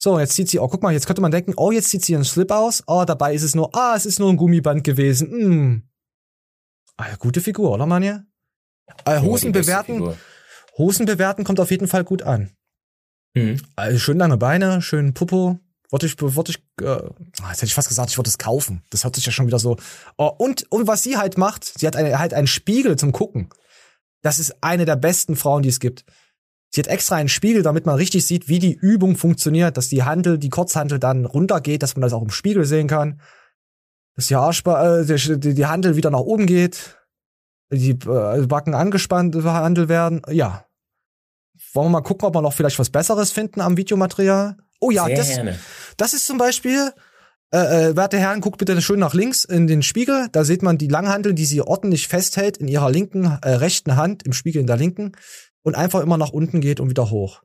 [0.00, 2.12] So, jetzt zieht sie, oh, guck mal, jetzt könnte man denken, oh, jetzt zieht sie
[2.12, 2.84] ihren Slip aus.
[2.86, 5.30] Oh, dabei ist es nur, ah, es ist nur ein Gummiband gewesen.
[5.30, 5.82] Hm.
[6.96, 8.24] Ah, gute Figur, oder, Manja?
[9.04, 10.14] Äh, Hosen bewerten.
[10.76, 12.50] Hosen bewerten kommt auf jeden Fall gut an.
[13.34, 13.60] Mhm.
[13.76, 15.58] Also schön lange Beine, schön Popo.
[15.90, 18.82] Würde ich, würde ich, äh, ah, jetzt hätte ich fast gesagt, ich würde es kaufen.
[18.90, 19.78] Das hört sich ja schon wieder so.
[20.18, 23.48] Oh, und, und was sie halt macht, sie hat eine, halt einen Spiegel zum Gucken.
[24.22, 26.04] Das ist eine der besten Frauen, die es gibt.
[26.70, 30.02] Sie hat extra einen Spiegel, damit man richtig sieht, wie die Übung funktioniert, dass die
[30.02, 33.20] Handel, die Kurzhandel dann runtergeht, dass man das auch im Spiegel sehen kann.
[34.16, 36.98] Dass die Arschba äh, die, die Handel wieder nach oben geht,
[37.72, 40.22] die äh, Backen angespannt behandelt werden.
[40.28, 40.64] Ja.
[41.72, 44.56] Wollen wir mal gucken, ob wir noch vielleicht was Besseres finden am Videomaterial?
[44.80, 45.58] Oh ja, Sehr das, gerne.
[45.96, 46.92] das ist zum Beispiel,
[47.50, 50.28] äh, äh, werte Herren, guckt bitte schön nach links in den Spiegel.
[50.32, 54.24] Da sieht man die Langhandel, die sie ordentlich festhält in ihrer linken, äh, rechten Hand,
[54.24, 55.12] im Spiegel in der linken
[55.62, 57.42] und einfach immer nach unten geht und wieder hoch.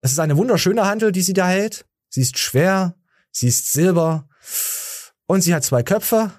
[0.00, 1.86] Das ist eine wunderschöne Handel, die sie da hält.
[2.08, 2.94] Sie ist schwer,
[3.30, 4.28] sie ist silber
[5.26, 6.32] und sie hat zwei Köpfe.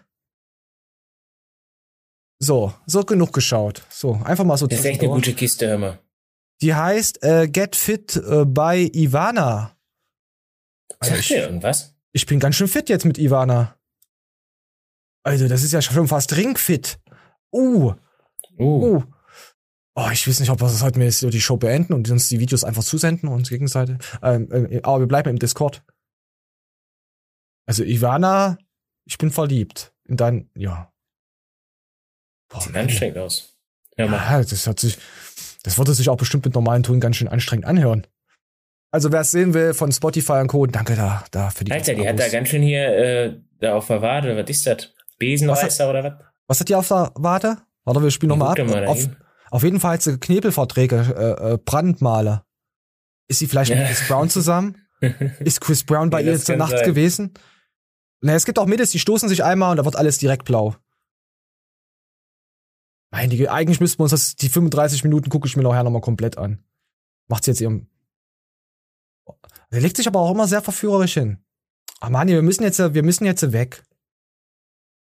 [2.39, 3.83] So, so genug geschaut.
[3.89, 5.99] So, einfach mal so Das ist echt eine gute Kiste, hör mal.
[6.61, 9.77] Die heißt äh, Get Fit äh, by Ivana.
[10.99, 11.95] Also Sagt dir irgendwas?
[12.11, 13.75] Ich bin ganz schön fit jetzt mit Ivana.
[15.23, 16.99] Also, das ist ja schon fast ringfit.
[17.51, 17.93] Uh.
[18.57, 19.03] Uh.
[19.99, 22.29] Oh, ich weiß nicht, ob wir das heute mal jetzt die Show beenden und uns
[22.29, 23.97] die Videos einfach zusenden und uns gegenseitig.
[24.21, 25.83] Ähm, äh, aber wir bleiben im Discord.
[27.65, 28.57] Also, Ivana,
[29.05, 29.93] ich bin verliebt.
[30.05, 30.93] In dein, ja.
[32.59, 33.57] Sieht anstrengend aus.
[33.97, 34.05] Mal.
[34.05, 34.97] Ja, das hat sich,
[35.63, 38.07] das würde sich auch bestimmt mit normalen Ton ganz schön anstrengend anhören.
[38.91, 41.93] Also, wer es sehen will von Spotify und Co., danke da, da für die Alter,
[41.95, 44.37] die hat da ganz schön hier äh, da auf der Wade.
[44.37, 44.93] Was ist das?
[45.17, 46.13] Besenreißer oder was?
[46.47, 47.57] Was hat die auf der Warte?
[47.83, 48.67] Warte, wir spielen nochmal ab.
[48.67, 49.09] mal Auf.
[49.51, 52.43] Auf jeden Fall hat sie Knebelverträge, äh, äh, Brandmale.
[53.27, 53.85] Ist sie vielleicht mit Ja.
[53.85, 54.75] Chris Brown zusammen?
[55.39, 56.85] Ist Chris Brown bei Ja, ihr kann Nacht sein.
[56.85, 57.33] gewesen?
[58.21, 60.75] Na, es gibt auch Mädels, die stoßen sich einmal und da wird alles direkt blau.
[63.11, 66.01] Mein, die, eigentlich müssten wir uns das, die 35 Minuten gucke ich mir nachher nochmal
[66.01, 66.63] komplett an.
[67.27, 67.87] Macht sie jetzt ihrem.
[69.71, 71.37] Der legt sich aber auch immer sehr verführerisch hin.
[72.01, 73.83] Ah, Mani, wir müssen jetzt, wir müssen jetzt weg.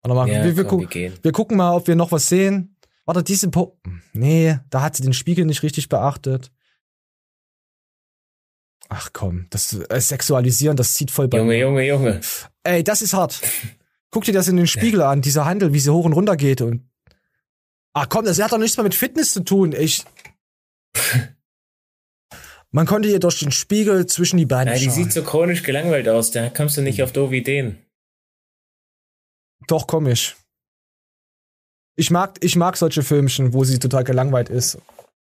[0.06, 2.75] Mal, Ja, wir, wir, komm, gu wir wir gucken mal, ob wir noch was sehen.
[3.06, 3.80] Warte, diese po
[4.14, 6.52] Nee, da hat sie den Spiegel nicht richtig beachtet.
[8.90, 11.60] Ach komm, das äh, Sexualisieren, das zieht voll bei Junge, mir.
[11.60, 12.22] Junge, Junge.
[12.64, 13.42] Ey, das ist hart.
[14.12, 16.62] Guck dir das in den Spiegel an, dieser Handel, wie sie hoch und runter geht
[16.62, 16.88] und.
[17.94, 19.74] Ach komm, das hat doch nichts mehr mit Fitness zu tun.
[19.74, 20.04] Ich.
[22.72, 26.10] Man konnte ihr durch den Spiegel zwischen die Beine Ja, die sieht so chronisch gelangweilt
[26.10, 26.32] aus.
[26.32, 27.78] Da kommst du nicht auf doofe Ideen.
[29.68, 30.36] Doch, komm ich.
[31.96, 34.78] Ich mag, ich mag solche Filmchen, wo sie total gelangweilt ist.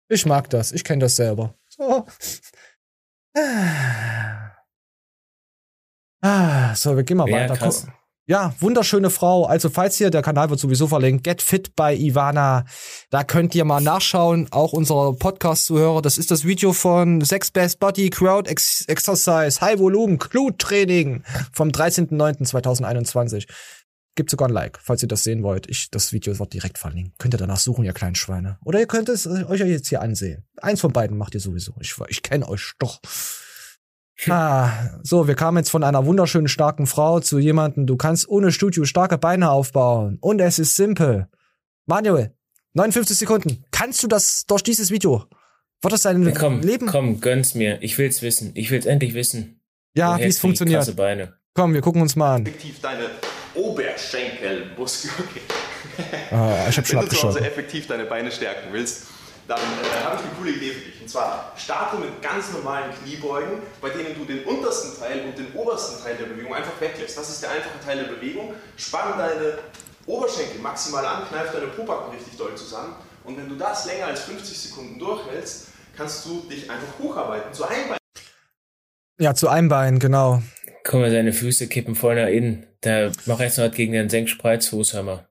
[0.09, 0.71] Ich mag das.
[0.71, 1.53] Ich kenne das selber.
[1.69, 2.05] So.
[6.21, 7.57] Ah, so, wir gehen mal Ja, weiter.
[7.57, 7.87] krass.
[8.25, 9.45] Ja, wunderschöne Frau.
[9.45, 12.63] Also, falls ihr, der Kanal wird sowieso verlinkt, Get Fit bei Ivana.
[13.09, 14.47] Da könnt ihr mal nachschauen.
[14.51, 16.01] Auch unser Podcast-Zuhörer.
[16.01, 21.23] Das ist das Video von Sex Best Body Crowd Ex Exercise High Volume Glute Training
[21.51, 23.45] vom 13.09.2021.
[24.15, 25.67] Gibt sogar ein Like, falls ihr das sehen wollt.
[25.69, 27.17] Ich, das Video wird direkt verlinkt.
[27.17, 28.59] Könnt ihr danach suchen, ihr kleinen Schweine.
[28.63, 30.45] Oder ihr könnt es äh, euch jetzt hier ansehen.
[30.61, 31.73] Eins von beiden macht ihr sowieso.
[31.79, 32.99] Ich, ich kenne euch doch.
[34.29, 38.51] Ah, so, wir kamen jetzt von einer wunderschönen, starken Frau zu jemandem, du kannst ohne
[38.51, 40.17] Studio starke Beine aufbauen.
[40.21, 41.27] Und es ist simpel.
[41.87, 42.33] Manuel,
[42.73, 43.65] 59 Sekunden.
[43.71, 45.25] Kannst du das durch dieses Video?
[45.81, 46.85] Wird das dein Ja, komm, Leben?
[46.87, 47.81] komm, gönn's mir.
[47.81, 48.51] Ich will's wissen.
[48.53, 49.59] Ich will's endlich wissen.
[49.95, 50.79] Ja, wie es funktioniert.
[50.79, 51.33] krasse Beine.
[51.53, 52.45] Komm, wir gucken uns mal an.
[52.81, 53.09] deine
[53.55, 55.13] Oberschenkelmuskeln.
[55.95, 56.17] Okay.
[56.31, 57.45] Ah, ich hab schon Wenn du zu Hause abgeschaltet.
[57.45, 59.03] effektiv deine Beine stärken willst,
[59.47, 61.01] dann äh, habe ich eine coole Idee für dich.
[61.01, 65.53] Und zwar starte mit ganz normalen Kniebeugen, bei denen du den untersten Teil und den
[65.53, 67.15] obersten Teil der Bewegung einfach weglässt.
[67.17, 68.53] Das ist der einfache Teil der Bewegung.
[68.75, 69.59] Spann deine
[70.07, 72.95] Oberschenkel maximal an, kneif deine Pobacken richtig doll zusammen.
[73.23, 77.65] Und wenn du das länger als 50 Sekunden durchhältst, kannst du dich einfach hocharbeiten zu
[77.65, 77.97] Einbein.
[79.19, 80.41] Ja, zu einem Bein, genau.
[80.83, 82.65] Guck mal, seine Füße kippen voll nach innen.
[82.83, 85.27] Da mach jetzt noch was gegen den Senkspreizfuß, hör mal.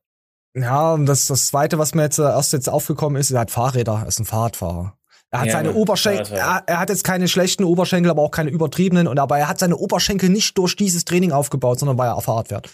[0.55, 3.51] Ja, und das, das zweite, was mir jetzt äh, erst jetzt aufgekommen ist, er hat
[3.51, 4.97] Fahrräder, er ist ein Fahrradfahrer.
[5.31, 8.51] Er hat Ja, seine Oberschenkel, er, er hat jetzt keine schlechten Oberschenkel, aber auch keine
[8.51, 12.21] übertriebenen, und aber er hat seine Oberschenkel nicht durch dieses Training aufgebaut, sondern weil er
[12.21, 12.69] Fahrrad fährt.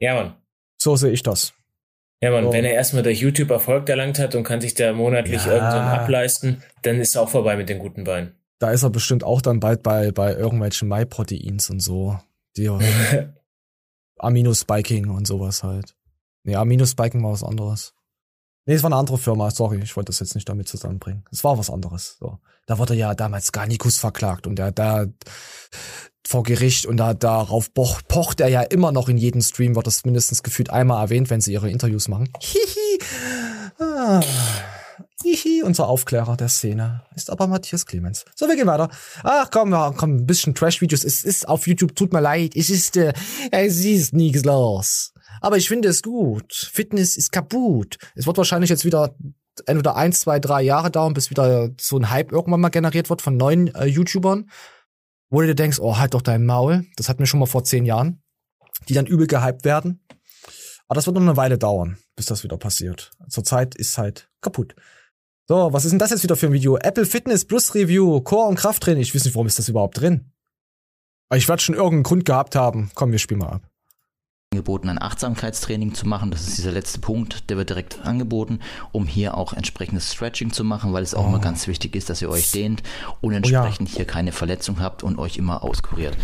[0.00, 0.34] Ja, Mann.
[0.76, 1.54] So sehe ich das.
[2.22, 2.52] Ja, Mann, So.
[2.52, 5.52] wenn er erstmal durch YouTube Erfolg erlangt hat und kann sich da monatlich Ja.
[5.52, 8.34] irgend so einen ableisten, dann ist er auch vorbei mit den guten Beinen.
[8.58, 12.18] Da ist er bestimmt auch dann bald bei, bei irgendwelchen MyProteins und so.
[12.58, 12.68] Die
[14.22, 15.96] Aminospiking und sowas halt.
[16.44, 17.94] Nee, Aminospiking war was anderes.
[18.66, 21.24] Nee, es war eine andere Firma, sorry, ich wollte das jetzt nicht damit zusammenbringen.
[21.30, 22.16] Es war was anderes.
[22.20, 22.38] So.
[22.66, 25.06] Da wurde ja damals Garnicus verklagt und der da
[26.26, 29.86] vor Gericht und da darauf poch, pocht er ja immer noch in jedem Stream, wird
[29.86, 32.28] das mindestens gefühlt einmal erwähnt, wenn sie ihre Interviews machen.
[32.40, 32.98] Hihi.
[33.80, 34.20] Ah.
[35.22, 38.24] Hihi, unser Aufklärer der Szene ist aber Matthias Clemens.
[38.34, 38.88] So, wir gehen weiter.
[39.22, 41.04] Ach komm, komm, ein bisschen Trash-Videos.
[41.04, 42.56] Es ist auf YouTube, tut mir leid.
[42.56, 43.12] Es ist, äh,
[43.50, 45.12] es ist nichts los.
[45.40, 46.52] Aber ich finde es gut.
[46.52, 47.98] Fitness ist kaputt.
[48.14, 49.14] Es wird wahrscheinlich jetzt wieder
[49.66, 53.22] entweder eins, zwei, drei Jahre dauern, bis wieder so ein Hype irgendwann mal generiert wird
[53.22, 54.50] von neuen äh, YouTubern,
[55.28, 56.86] wo du dir denkst, oh, halt doch dein Maul.
[56.96, 58.22] Das hatten wir schon mal vor zehn Jahren.
[58.88, 60.00] Die dann übel gehypt werden.
[60.90, 63.12] Aber das wird noch eine Weile dauern, bis das wieder passiert.
[63.28, 64.74] Zurzeit ist halt kaputt.
[65.48, 66.76] So, was ist denn das jetzt wieder für ein Video?
[66.78, 69.00] Apple Fitness Plus Review, Core und Krafttraining.
[69.02, 70.32] Ich weiß nicht, warum ist das überhaupt drin?
[71.28, 72.90] Aber ich werde schon irgendeinen Grund gehabt haben.
[72.96, 73.62] Komm, wir spielen mal ab.
[74.52, 76.32] angeboten, ein Achtsamkeitstraining zu machen.
[76.32, 78.58] Das ist dieser letzte Punkt, der wird direkt angeboten,
[78.90, 81.28] um hier auch entsprechendes Stretching zu machen, weil es auch Oh.
[81.28, 82.82] immer ganz wichtig ist, dass ihr euch dehnt
[83.20, 86.16] und entsprechend hier keine Verletzung habt und euch immer auskuriert.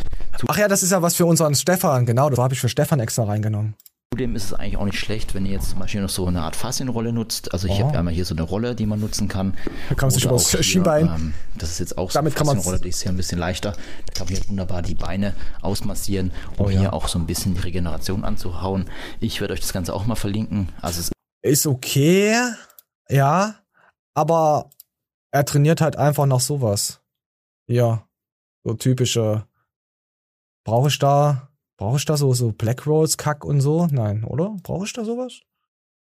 [0.49, 2.05] Ach ja, das ist ja was für unseren Stefan.
[2.05, 3.77] Genau, das habe ich für Stefan extra reingenommen.
[4.13, 6.43] Zudem ist es eigentlich auch nicht schlecht, wenn ihr jetzt zum Beispiel noch so eine
[6.43, 7.53] Art Faszienrolle nutzt.
[7.53, 7.89] Also ich Oh.
[7.89, 9.57] habe einmal hier so eine Rolle, die man nutzen kann.
[9.89, 12.81] Da kann man sich hier, Schienbein- Ähm, das ist jetzt auch Damit so eine Faszienrolle,
[12.81, 13.73] die ist hier ein bisschen leichter.
[13.73, 16.79] Da kann man hier wunderbar die Beine ausmassieren, um Oh ja.
[16.81, 18.89] hier auch so ein bisschen die Regeneration anzuhauen.
[19.19, 20.69] Ich werde euch das Ganze auch mal verlinken.
[20.81, 21.11] Also es
[21.43, 22.35] Ist okay,
[23.09, 23.57] ja,
[24.15, 24.71] aber
[25.33, 27.01] er trainiert halt einfach nach sowas.
[27.69, 28.07] Ja,
[28.65, 29.47] so typische.
[30.65, 31.46] Brauche ich da,
[31.77, 33.87] brauche ich da so, so Black Rolls, Kack und so?
[33.91, 34.57] Nein, oder?
[34.63, 35.41] Brauche ich da sowas?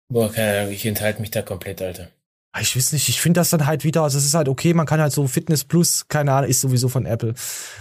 [0.09, 2.09] Boah, keine Ahnung, ich enthalte mich da komplett, Alter.
[2.52, 4.74] Ah, Ich weiß nicht, ich finde das dann halt wieder, also es ist halt okay,
[4.74, 7.34] man kann halt so Fitness Plus, keine Ahnung, ist sowieso von Apple.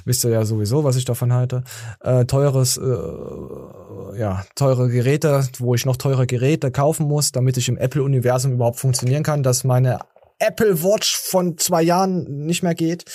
[0.03, 1.63] Wisst ihr ja sowieso, was ich davon halte.
[1.99, 7.69] Äh, teures, äh, ja, teure Geräte, wo ich noch teure Geräte kaufen muss, damit ich
[7.69, 9.99] im Apple-Universum überhaupt funktionieren kann, dass meine
[10.39, 13.05] Apple Watch von zwei Jahren nicht mehr geht.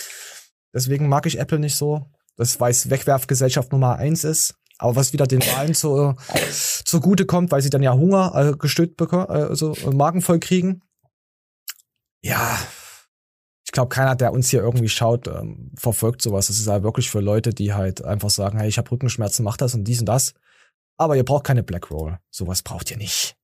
[0.73, 2.07] Deswegen mag ich Apple nicht so.
[2.37, 4.55] Das weiß Wegwerfgesellschaft Nummer eins ist.
[4.79, 6.15] Aber was wieder den Wahlen zu,
[6.85, 10.39] zugute kommt, weil sie dann ja Hunger äh, gestillt bekommen, äh, also äh, Magen voll
[10.39, 10.83] kriegen.
[12.23, 12.59] Ja,
[13.65, 16.47] ich glaube, keiner, der uns hier irgendwie schaut, ähm, verfolgt sowas.
[16.47, 19.57] Das ist halt wirklich für Leute, die halt einfach sagen, hey, ich habe Rückenschmerzen, mach
[19.57, 20.33] das und dies und das.
[20.97, 22.19] Aber ihr braucht keine Black Roll.
[22.31, 23.37] Sowas braucht ihr nicht.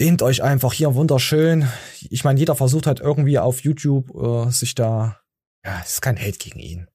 [0.00, 1.68] Dehnt euch einfach hier wunderschön.
[2.08, 5.20] Ich meine, jeder versucht halt irgendwie auf YouTube äh, sich da.
[5.64, 6.88] Ja, es ist kein Hate gegen ihn.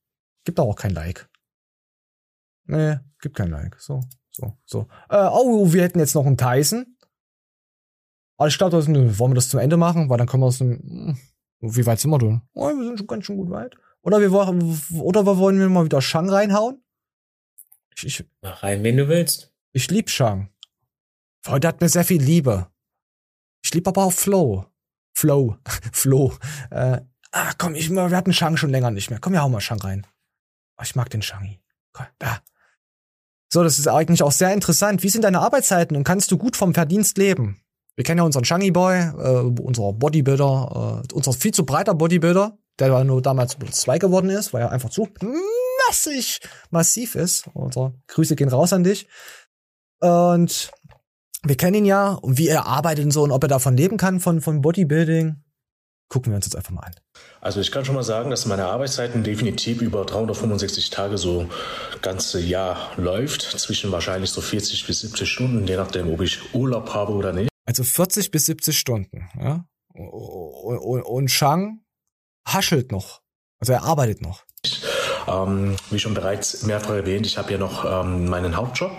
[0.43, 1.29] Gibt auch kein Like.
[2.67, 3.79] Nee, gibt kein Like.
[3.79, 4.87] So, so, so.
[5.09, 6.97] Äh, oh, wir hätten jetzt noch einen Tyson.
[8.37, 10.47] Aber ich glaube, das nö, wollen wir das zum Ende machen, weil dann können wir
[10.47, 10.77] aus dem.
[10.79, 11.17] hm,
[11.75, 12.41] Wie weit sind wir denn?
[12.53, 13.75] Oh, wir sind schon ganz schön gut weit.
[14.01, 16.83] Oder wir wollen, oder wir wollen wir mal wieder Shang reinhauen?
[17.95, 19.51] Ich, ich, Mach rein, wen du willst.
[19.73, 20.49] ich lieb Shang.
[21.47, 22.67] Heute hat mir sehr viel Liebe.
[23.63, 24.65] Ich lieb aber auch Flow.
[25.15, 25.57] Flow.
[25.93, 26.33] Flow.
[26.69, 29.19] Äh, ah, komm, ich, wir hatten Shang schon länger nicht mehr.
[29.19, 30.05] Komm, wir hauen mal Shang rein.
[30.77, 31.59] Oh, ich mag den Shangi.
[31.91, 32.39] Komm, da.
[33.49, 35.03] So, das ist eigentlich auch sehr interessant.
[35.03, 37.61] Wie sind deine Arbeitszeiten und kannst du gut vom Verdienst leben?
[37.95, 42.57] Wir kennen ja unseren Shangi Boy, äh, unser Bodybuilder, äh, unser viel zu breiter Bodybuilder,
[42.79, 45.07] der nur damals Platz 2 geworden ist, weil er einfach zu
[45.87, 47.49] massig massiv ist.
[47.53, 49.07] Unser Grüße gehen raus an dich.
[49.99, 50.71] Und
[51.43, 53.97] wir kennen ihn ja und wie er arbeitet und so und ob er davon leben
[53.97, 55.43] kann von, von Bodybuilding.
[56.09, 56.95] Gucken wir uns jetzt einfach mal an.
[57.41, 61.49] Also ich kann schon mal sagen, dass meine Arbeitszeiten definitiv über 365 Tage so
[62.01, 63.41] ganze Jahr läuft.
[63.41, 67.49] Zwischen wahrscheinlich so 40 bis 70 Stunden, je nachdem, ob ich Urlaub habe oder nicht.
[67.65, 69.65] Also 40 bis 70 Stunden, ja.
[69.93, 71.81] Und, Shang
[72.47, 73.21] haschelt noch.
[73.59, 74.45] Also er arbeitet noch.
[75.27, 78.91] Ähm, wie schon bereits mehrfach erwähnt, ich habe ja noch ähm, meinen Hauptjob.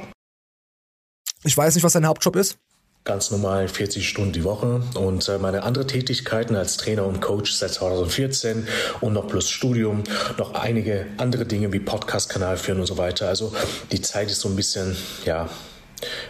[1.45, 2.59] Ich weiß nicht, was sein Hauptjob ist.
[3.05, 7.53] Ganz normal 40 Stunden die Woche und äh, meine andere Tätigkeiten als Trainer und Coach
[7.53, 8.69] seit 2014
[9.01, 10.05] und noch plus Studium,
[10.37, 13.29] noch einige andere Dinge wie Podcast-Kanal führen und so weiter.
[13.29, 13.55] Also
[13.93, 15.49] die Zeit ist so ein bisschen, ja,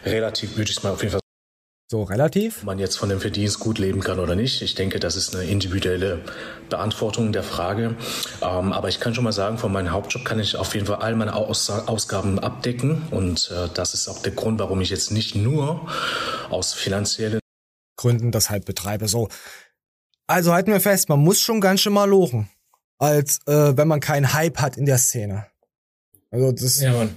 [0.05, 1.28] relativ, würde ich es mal auf jeden Fall
[1.91, 2.59] So relativ.
[2.59, 4.61] Ob man jetzt von dem Verdienst gut leben kann oder nicht.
[4.61, 6.23] Ich denke, das ist eine individuelle
[6.69, 7.97] Beantwortung der Frage.
[8.43, 10.97] Ähm, aber ich kann schon mal sagen, von meinem Hauptjob kann ich auf jeden Fall
[10.97, 13.09] all meine Aus Ausgaben abdecken.
[13.11, 15.89] Und äh, das ist auch der Grund, warum ich jetzt nicht nur
[16.51, 17.41] aus finanziellen
[17.97, 19.09] Gründen das halt betreibe.
[19.09, 19.29] So.
[20.27, 22.51] Also halten wir fest, man muss schon ganz schön mal lochen.
[22.99, 25.47] Als äh, wenn man keinen Hype hat in der Szene.
[26.31, 26.81] Also das.
[26.81, 27.17] Ja, Mann.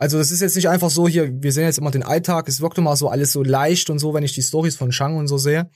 [0.00, 2.60] Also das ist jetzt nicht einfach so hier, wir sehen jetzt immer den Alltag, es
[2.62, 5.28] wirkt immer so alles so leicht und so, wenn ich die Stories von Shang und
[5.28, 5.70] so sehe.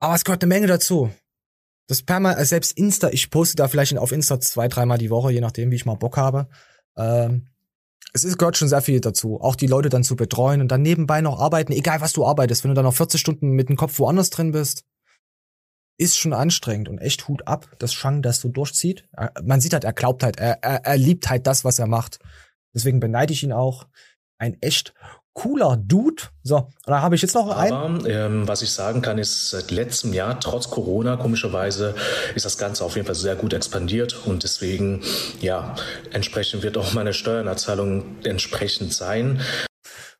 [0.00, 1.10] Aber es gehört eine Menge dazu.
[1.88, 5.30] Das perma, also selbst Insta, ich poste da vielleicht auf Insta zwei, dreimal die Woche,
[5.30, 6.48] je nachdem, wie ich mal Bock habe.
[6.96, 7.46] Ähm,
[8.12, 9.40] es ist, gehört schon sehr viel dazu.
[9.40, 12.64] Auch die Leute dann zu betreuen und dann nebenbei noch arbeiten, egal was du arbeitest,
[12.64, 14.84] wenn du dann noch 40 Stunden mit dem Kopf woanders drin bist,
[15.98, 19.08] ist schon anstrengend und echt Hut ab, dass Shang das so durchzieht.
[19.12, 21.86] Er- Man sieht halt, er glaubt halt, er, er, er liebt halt das, was er
[21.86, 22.18] macht.
[22.76, 23.86] Deswegen beneide ich ihn auch.
[24.38, 24.92] Ein echt
[25.32, 26.24] cooler Dude.
[26.42, 27.72] So, und da habe ich jetzt noch einen.
[27.72, 31.94] Aber ähm, was ich sagen kann, ist, seit letztem Jahr, trotz Corona, komischerweise,
[32.34, 35.02] ist das Ganze auf jeden Fall sehr gut expandiert und deswegen,
[35.40, 35.74] ja,
[36.12, 39.40] entsprechend wird auch meine Steuernerzahlung entsprechend sein.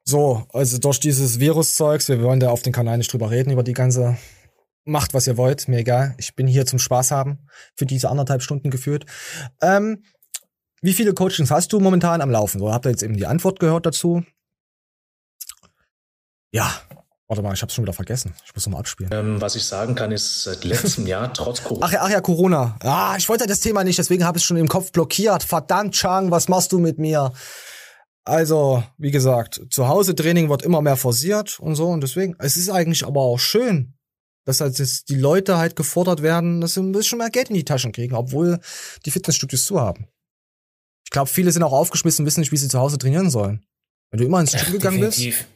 [0.05, 3.65] So, also durch dieses Viruszeugs, wir wollen da auf den Kanal nicht drüber reden, über
[3.65, 4.16] die ganze
[4.87, 6.15] macht, was ihr wollt, mir egal.
[6.16, 9.05] Ich bin hier zum Spaß haben, für diese anderthalb Stunden geführt.
[9.61, 10.05] Ähm,
[10.86, 12.60] wie viele Coachings hast du momentan am Laufen?
[12.60, 14.22] So, habt ihr jetzt eben die Antwort gehört dazu?
[16.52, 16.72] Ja.
[17.26, 18.34] Warte mal, ich hab's schon wieder vergessen.
[18.44, 19.10] Ich muss nochmal abspielen.
[19.12, 21.86] Ähm, was ich sagen kann, ist seit letztem Jahr trotz Corona.
[21.86, 22.76] Ach ja, ach ja, Corona.
[22.84, 25.42] Ah, ich wollte das Thema nicht, deswegen habe ich es schon im Kopf blockiert.
[25.42, 27.32] Verdammt, Chang, was machst du mit mir?
[28.24, 32.56] Also, wie gesagt, zu Hause Training wird immer mehr forciert und so und deswegen, es
[32.56, 33.94] ist eigentlich aber auch schön,
[34.44, 37.56] dass halt jetzt die Leute halt gefordert werden, dass sie ein bisschen mehr Geld in
[37.56, 38.60] die Taschen kriegen, obwohl
[39.04, 40.06] die Fitnessstudios zu haben.
[41.07, 43.65] Ich glaube, viele sind auch aufgeschmissen, wissen nicht, wie sie zu Hause trainieren sollen.
[44.11, 45.47] Wenn du immer ins Gym gegangen definitiv.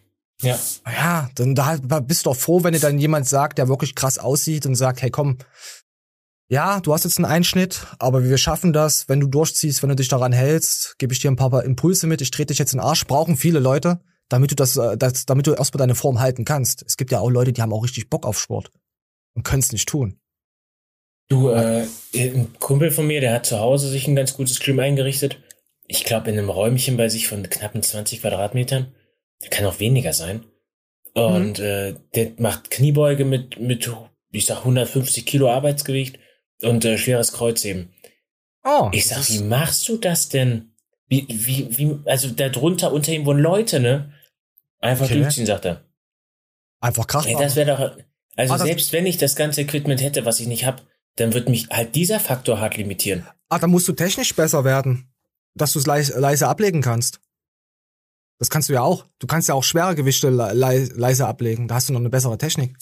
[0.43, 0.93] bist, Ja.
[0.93, 4.19] ja, dann da bist du doch froh, wenn dir dann jemand sagt, der wirklich krass
[4.19, 5.39] aussieht und sagt, hey komm,
[6.49, 9.97] ja, du hast jetzt einen Einschnitt, aber wir schaffen das, wenn du durchziehst, wenn du
[9.97, 12.79] dich daran hältst, gebe ich dir ein paar Impulse mit, ich trete dich jetzt in
[12.79, 16.19] den Arsch, brauchen viele Leute, damit du das, äh, das damit du erstmal deine Form
[16.19, 16.83] halten kannst.
[16.87, 18.71] Es gibt ja auch Leute, die haben auch richtig Bock auf Sport
[19.35, 20.19] und können es nicht tun.
[21.31, 24.81] Du, äh, ein Kumpel von mir, der hat zu Hause sich ein ganz gutes Gym
[24.81, 25.39] eingerichtet.
[25.87, 28.93] Ich glaube, in einem Räumchen bei sich von knappen 20 Quadratmetern.
[29.43, 30.45] Der kann auch weniger sein.
[31.15, 33.89] Und äh, der macht Kniebeuge mit, mit,
[34.33, 36.19] ich sag, 150 Kilo Arbeitsgewicht
[36.63, 37.93] und äh, schweres Kreuzheben.
[38.65, 40.73] Oh, ich sag, wie machst du das denn?
[41.07, 44.13] Wie, wie, wie, also da drunter unter ihm wohnen Leute, ne?
[44.81, 45.21] Einfach Okay.
[45.21, 45.85] durchziehen, sagt er.
[46.81, 47.27] Einfach krass.
[47.27, 48.05] Ey, das wäre doch.
[48.37, 50.83] Also Ah, selbst wenn ich das ganze Equipment hätte, was ich nicht hab,
[51.17, 53.27] dann wird mich halt dieser Faktor hart limitieren.
[53.49, 55.13] Ah, dann musst du technisch besser werden,
[55.55, 57.21] dass du es leise, leise ablegen kannst.
[58.39, 59.07] Das kannst du ja auch.
[59.19, 61.69] Du kannst ja auch schwere Gewichte le le leise ablegen.
[61.69, 62.77] Da hast du noch eine bessere Technik.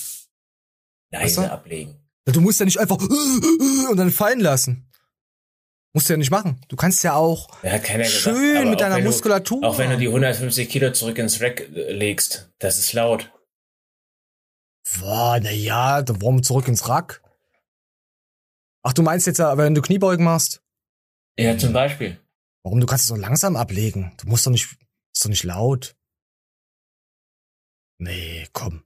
[1.11, 1.53] Leise Weißt du?
[1.53, 1.97] ablegen.
[2.27, 2.99] Du musst ja nicht einfach
[3.91, 4.85] und dann fallen lassen.
[5.95, 6.61] Musst du ja nicht machen.
[6.69, 8.07] Du kannst ja auch Ja, gesagt.
[8.07, 9.65] schön aber mit deiner du- Muskulatur.
[9.65, 13.33] Auch wenn du die 150 Kilo zurück ins Rack äh, legst, das ist laut.
[15.01, 17.23] Boah, na ja, dann warum zurück ins Rack?
[18.83, 20.63] Ach, du meinst jetzt, äh, wenn du Kniebeugen machst?
[21.39, 22.19] Ja, zum Beispiel.
[22.63, 22.81] Warum?
[22.81, 24.13] Du kannst es so langsam ablegen.
[24.19, 24.77] Du musst doch nicht,
[25.15, 25.97] ist doch nicht laut.
[27.99, 28.83] Nee, komm.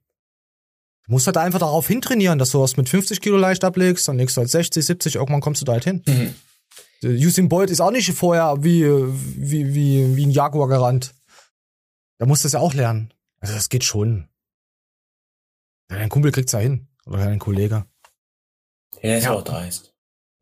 [1.04, 4.18] Du musst halt einfach darauf hintrainieren, dass du was mit 50 Kilo leicht ablegst, dann
[4.18, 6.02] legst du halt 60, 70, irgendwann kommst du da halt hin.
[6.06, 6.34] Mhm.
[7.02, 11.14] Der Usain Bolt ist auch nicht vorher wie, wie, wie, wie ein Jaguar gerannt.
[12.18, 13.12] Da musst du es ja auch lernen.
[13.40, 14.28] Also das geht schon.
[15.88, 16.86] Dein Kumpel kriegt's ja hin.
[17.04, 17.84] Oder dein Kollege.
[19.02, 19.32] Ja, ist Ja.
[19.32, 19.92] auch dreist.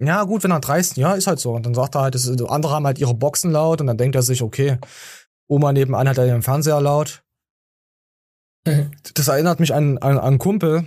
[0.03, 1.53] Ja, gut, wenn er dreist, ja, ist halt so.
[1.53, 4.17] Und dann sagt er halt, das andere haben halt ihre Boxen laut und dann denkt
[4.17, 4.79] er sich, okay,
[5.47, 7.23] Oma nebenan hat halt den Fernseher laut.
[9.15, 10.87] Das erinnert mich an, an, an einen Kumpel,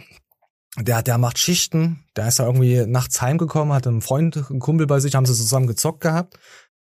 [0.78, 4.88] der, der macht Schichten, der ist da irgendwie nachts heimgekommen, hat einen Freund, einen Kumpel
[4.88, 6.40] bei sich, haben sie zusammen gezockt gehabt.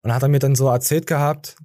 [0.02, 1.56] Und hat er mir dann so erzählt gehabt,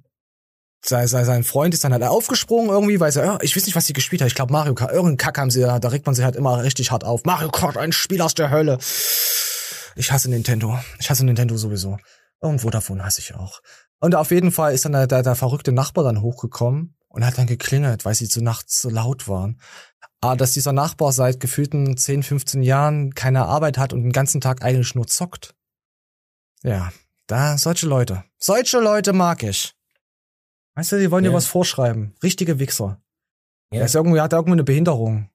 [0.82, 3.76] sein, sein, sein Freund ist dann halt aufgesprungen irgendwie, weil sie, ja, ich weiß nicht,
[3.76, 4.28] was sie gespielt hat.
[4.28, 6.90] Ich glaube Mario Kart, irgendeinen Kack haben sie, da regt man sich halt immer richtig
[6.90, 7.24] hart auf.
[7.24, 8.78] Mario Kart, ein Spiel aus der Hölle.
[9.96, 10.78] Ich hasse Nintendo.
[10.98, 11.98] Ich hasse Nintendo sowieso.
[12.40, 13.60] Irgendwo davon hasse ich auch.
[14.00, 17.36] Und auf jeden Fall ist dann der, der, der verrückte Nachbar dann hochgekommen und hat
[17.36, 19.60] dann geklingelt, weil sie zu nachts so laut waren.
[20.22, 24.40] Aber dass dieser Nachbar seit gefühlten 10, 15 Jahren keine Arbeit hat und den ganzen
[24.40, 25.54] Tag eigentlich nur zockt.
[26.62, 26.92] Ja,
[27.26, 28.24] da, solche Leute.
[28.38, 29.74] Solche Leute mag ich.
[30.74, 31.36] Weißt du, die wollen dir Ja.
[31.36, 32.14] was vorschreiben.
[32.22, 33.00] Richtige Wichser.
[33.72, 33.80] Ja.
[33.80, 35.30] Er ist irgendwie, hat irgendwie eine Behinderung.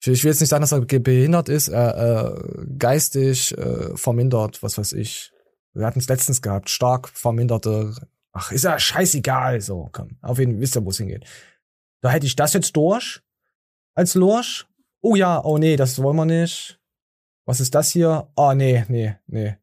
[0.00, 4.62] Ich, ich will jetzt nicht sagen, dass er behindert ist, äh, äh, geistig äh, vermindert,
[4.62, 5.32] was weiß ich.
[5.72, 7.94] Wir hatten es letztens gehabt, stark verminderte.
[8.32, 9.60] Ach, ist ja scheißegal.
[9.60, 10.18] So, komm.
[10.22, 11.24] Auf jeden Fall wisst ihr, wo es hingeht.
[12.00, 13.22] Da hätte ich das jetzt durch
[13.94, 14.66] als Lorsch.
[15.00, 16.78] Oh ja, oh nee, das wollen wir nicht.
[17.44, 18.28] Was ist das hier?
[18.36, 19.56] Ah, nee, nee, nee.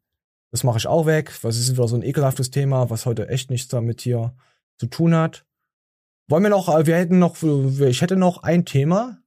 [0.51, 1.31] Das mache ich auch weg.
[1.43, 4.35] Was ist wieder so ein ekelhaftes Thema, was heute echt nichts damit hier
[4.83, 5.45] zu tun hat.
[6.27, 9.21] Wollen wir noch, äh, wir hätten noch, ich hätte noch ein Thema.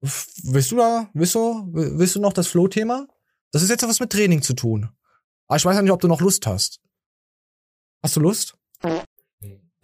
[0.00, 3.08] Willst du da, willst du, willst du noch das Flow-Thema?
[3.50, 4.88] Das ist jetzt was mit Training zu tun.
[5.48, 6.80] Aber ich weiß ja nicht, ob du noch Lust hast.
[8.02, 8.56] Hast du Lust?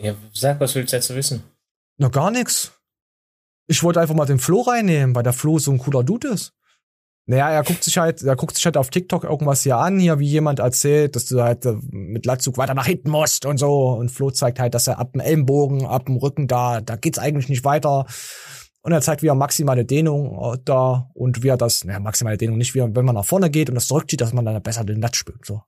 [0.00, 1.42] Ja, sag, was willst du dazu wissen?
[1.96, 2.72] Na, gar nix.
[3.66, 6.52] Ich wollte einfach mal den Flo reinnehmen, weil der Flo so ein cooler Dude ist.
[7.26, 10.18] Naja, er guckt sich halt, er guckt sich halt auf TikTok irgendwas hier an, hier,
[10.18, 13.92] wie jemand erzählt, dass du halt äh, mit Latzug weiter nach hinten musst und so.
[13.92, 17.18] Und Flo zeigt halt, dass er ab dem Ellenbogen, ab dem Rücken da, da geht's
[17.18, 18.04] eigentlich nicht weiter.
[18.82, 22.36] Und er zeigt, wie er maximale Dehnung äh, da und wie er das, naja, maximale
[22.36, 24.62] Dehnung nicht, wie er, wenn man nach vorne geht und das zurückzieht, dass man dann
[24.62, 25.62] besser den Latz spürt, so.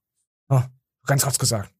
[0.50, 0.66] Ja,
[1.06, 1.70] ganz kurz gesagt.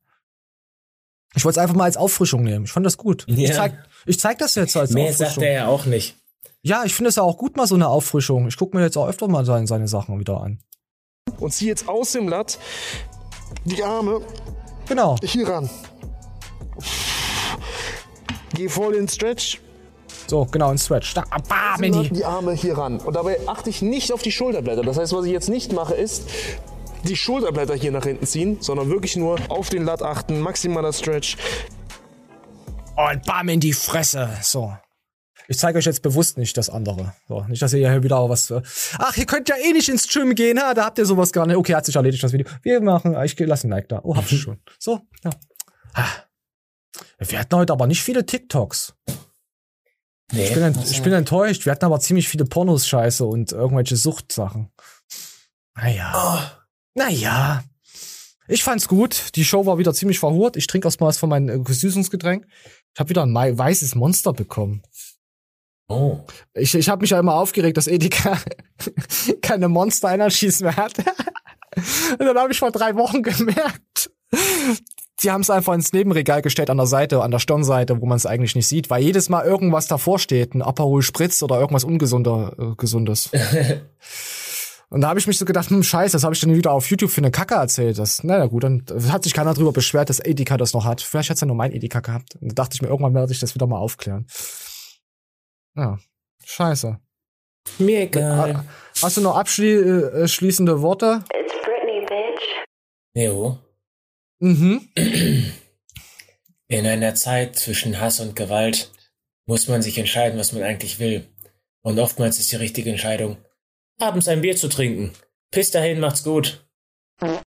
[1.34, 2.64] Ich wollte es einfach mal als Auffrischung nehmen.
[2.64, 3.24] Ich fand das gut.
[3.28, 3.54] Ich, Ja.
[3.54, 3.74] zeig,
[4.06, 5.26] ich zeig das jetzt als Mehr Auffrischung.
[5.26, 6.16] sagt er ja auch nicht.
[6.66, 8.48] Ja, ich finde es ja auch gut, mal so eine Auffrischung.
[8.48, 10.58] Ich gucke mir jetzt auch öfter mal seine, seine Sachen wieder an.
[11.38, 12.58] Und zieh jetzt aus dem Latt
[13.64, 14.20] die Arme
[14.88, 15.14] genau.
[15.22, 15.70] hier ran.
[18.54, 19.60] Geh voll in den Stretch.
[20.26, 21.14] So, genau, ein Stretch.
[21.14, 22.10] Da, bam, in die.
[22.10, 22.98] die Arme hier ran.
[22.98, 24.82] Und dabei achte ich nicht auf die Schulterblätter.
[24.82, 26.28] Das heißt, was ich jetzt nicht mache, ist
[27.04, 31.36] die Schulterblätter hier nach hinten ziehen, sondern wirklich nur auf den Latt achten, maximaler Stretch.
[32.96, 34.30] Und bam in die Fresse.
[34.42, 34.72] So.
[35.48, 37.14] Ich zeige euch jetzt bewusst nicht das andere.
[37.28, 38.50] So, nicht, dass ihr hier wieder auch was.
[38.50, 38.62] äh,
[38.98, 40.74] Ach, ihr könnt ja eh nicht ins Gym gehen, ha?
[40.74, 41.56] Da habt ihr sowas gar nicht.
[41.56, 42.46] Okay, hat sich erledigt das Video.
[42.62, 43.16] Wir machen.
[43.24, 44.00] Ich lasse ein Like da.
[44.02, 44.58] Oh, hab ich schon.
[44.78, 45.30] So, ja.
[47.18, 48.94] Wir hatten heute aber nicht viele TikToks.
[50.32, 51.64] Nee, ich, bin ent, ich bin enttäuscht.
[51.64, 54.72] Wir hatten aber ziemlich viele Pornos-Scheiße und irgendwelche Suchtsachen.
[55.76, 56.66] Naja.
[56.94, 57.62] Naja.
[58.48, 59.36] Ich fand's gut.
[59.36, 60.56] Die Show war wieder ziemlich verhurt.
[60.56, 62.46] Ich trinke erstmal was von meinem äh, Süßungsgetränk.
[62.94, 64.82] Ich habe wieder ein weißes Monster bekommen.
[65.88, 66.20] Oh.
[66.54, 68.38] Ich, ich habe mich ja immer aufgeregt, dass Edeka
[69.42, 70.94] keine Monster Energies mehr hat.
[70.98, 74.10] Und dann habe ich vor drei Wochen gemerkt,
[75.20, 78.16] sie haben es einfach ins Nebenregal gestellt an der Seite, an der Stirnseite, wo man
[78.16, 81.84] es eigentlich nicht sieht, weil jedes Mal irgendwas davor steht, ein Aperol Spritz oder irgendwas
[81.84, 83.30] ungesunder, äh, gesundes.
[84.88, 86.88] Und da habe ich mich so gedacht, hm, scheiße, das habe ich dann wieder auf
[86.88, 87.98] YouTube für eine Kacke erzählt.
[87.98, 91.00] Das, naja gut, dann hat sich keiner drüber beschwert, dass Edeka das noch hat.
[91.00, 92.36] Vielleicht hat's ja nur mein Edeka gehabt.
[92.40, 94.26] Und da dachte ich mir, irgendwann werde ich das wieder mal aufklären.
[95.76, 95.98] Ja,
[96.44, 96.98] scheiße.
[97.78, 98.56] Mir egal.
[98.56, 98.64] Ah,
[99.02, 101.22] Hast du noch abschließende Worte?
[101.34, 102.44] It's Britney, bitch.
[103.14, 103.58] Jo.
[104.38, 104.88] Mhm.
[106.68, 108.90] In einer Zeit zwischen Hass und Gewalt
[109.46, 111.28] muss man sich entscheiden, was man eigentlich will.
[111.82, 113.36] Und oftmals ist die richtige Entscheidung,
[114.00, 115.12] abends ein Bier zu trinken.
[115.50, 116.66] Bis dahin, macht's gut.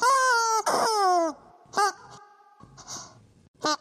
[0.00, 0.06] は
[0.66, 0.76] あ、は
[1.28, 1.94] あ、は
[3.62, 3.68] あ。
[3.68, 3.80] はあ。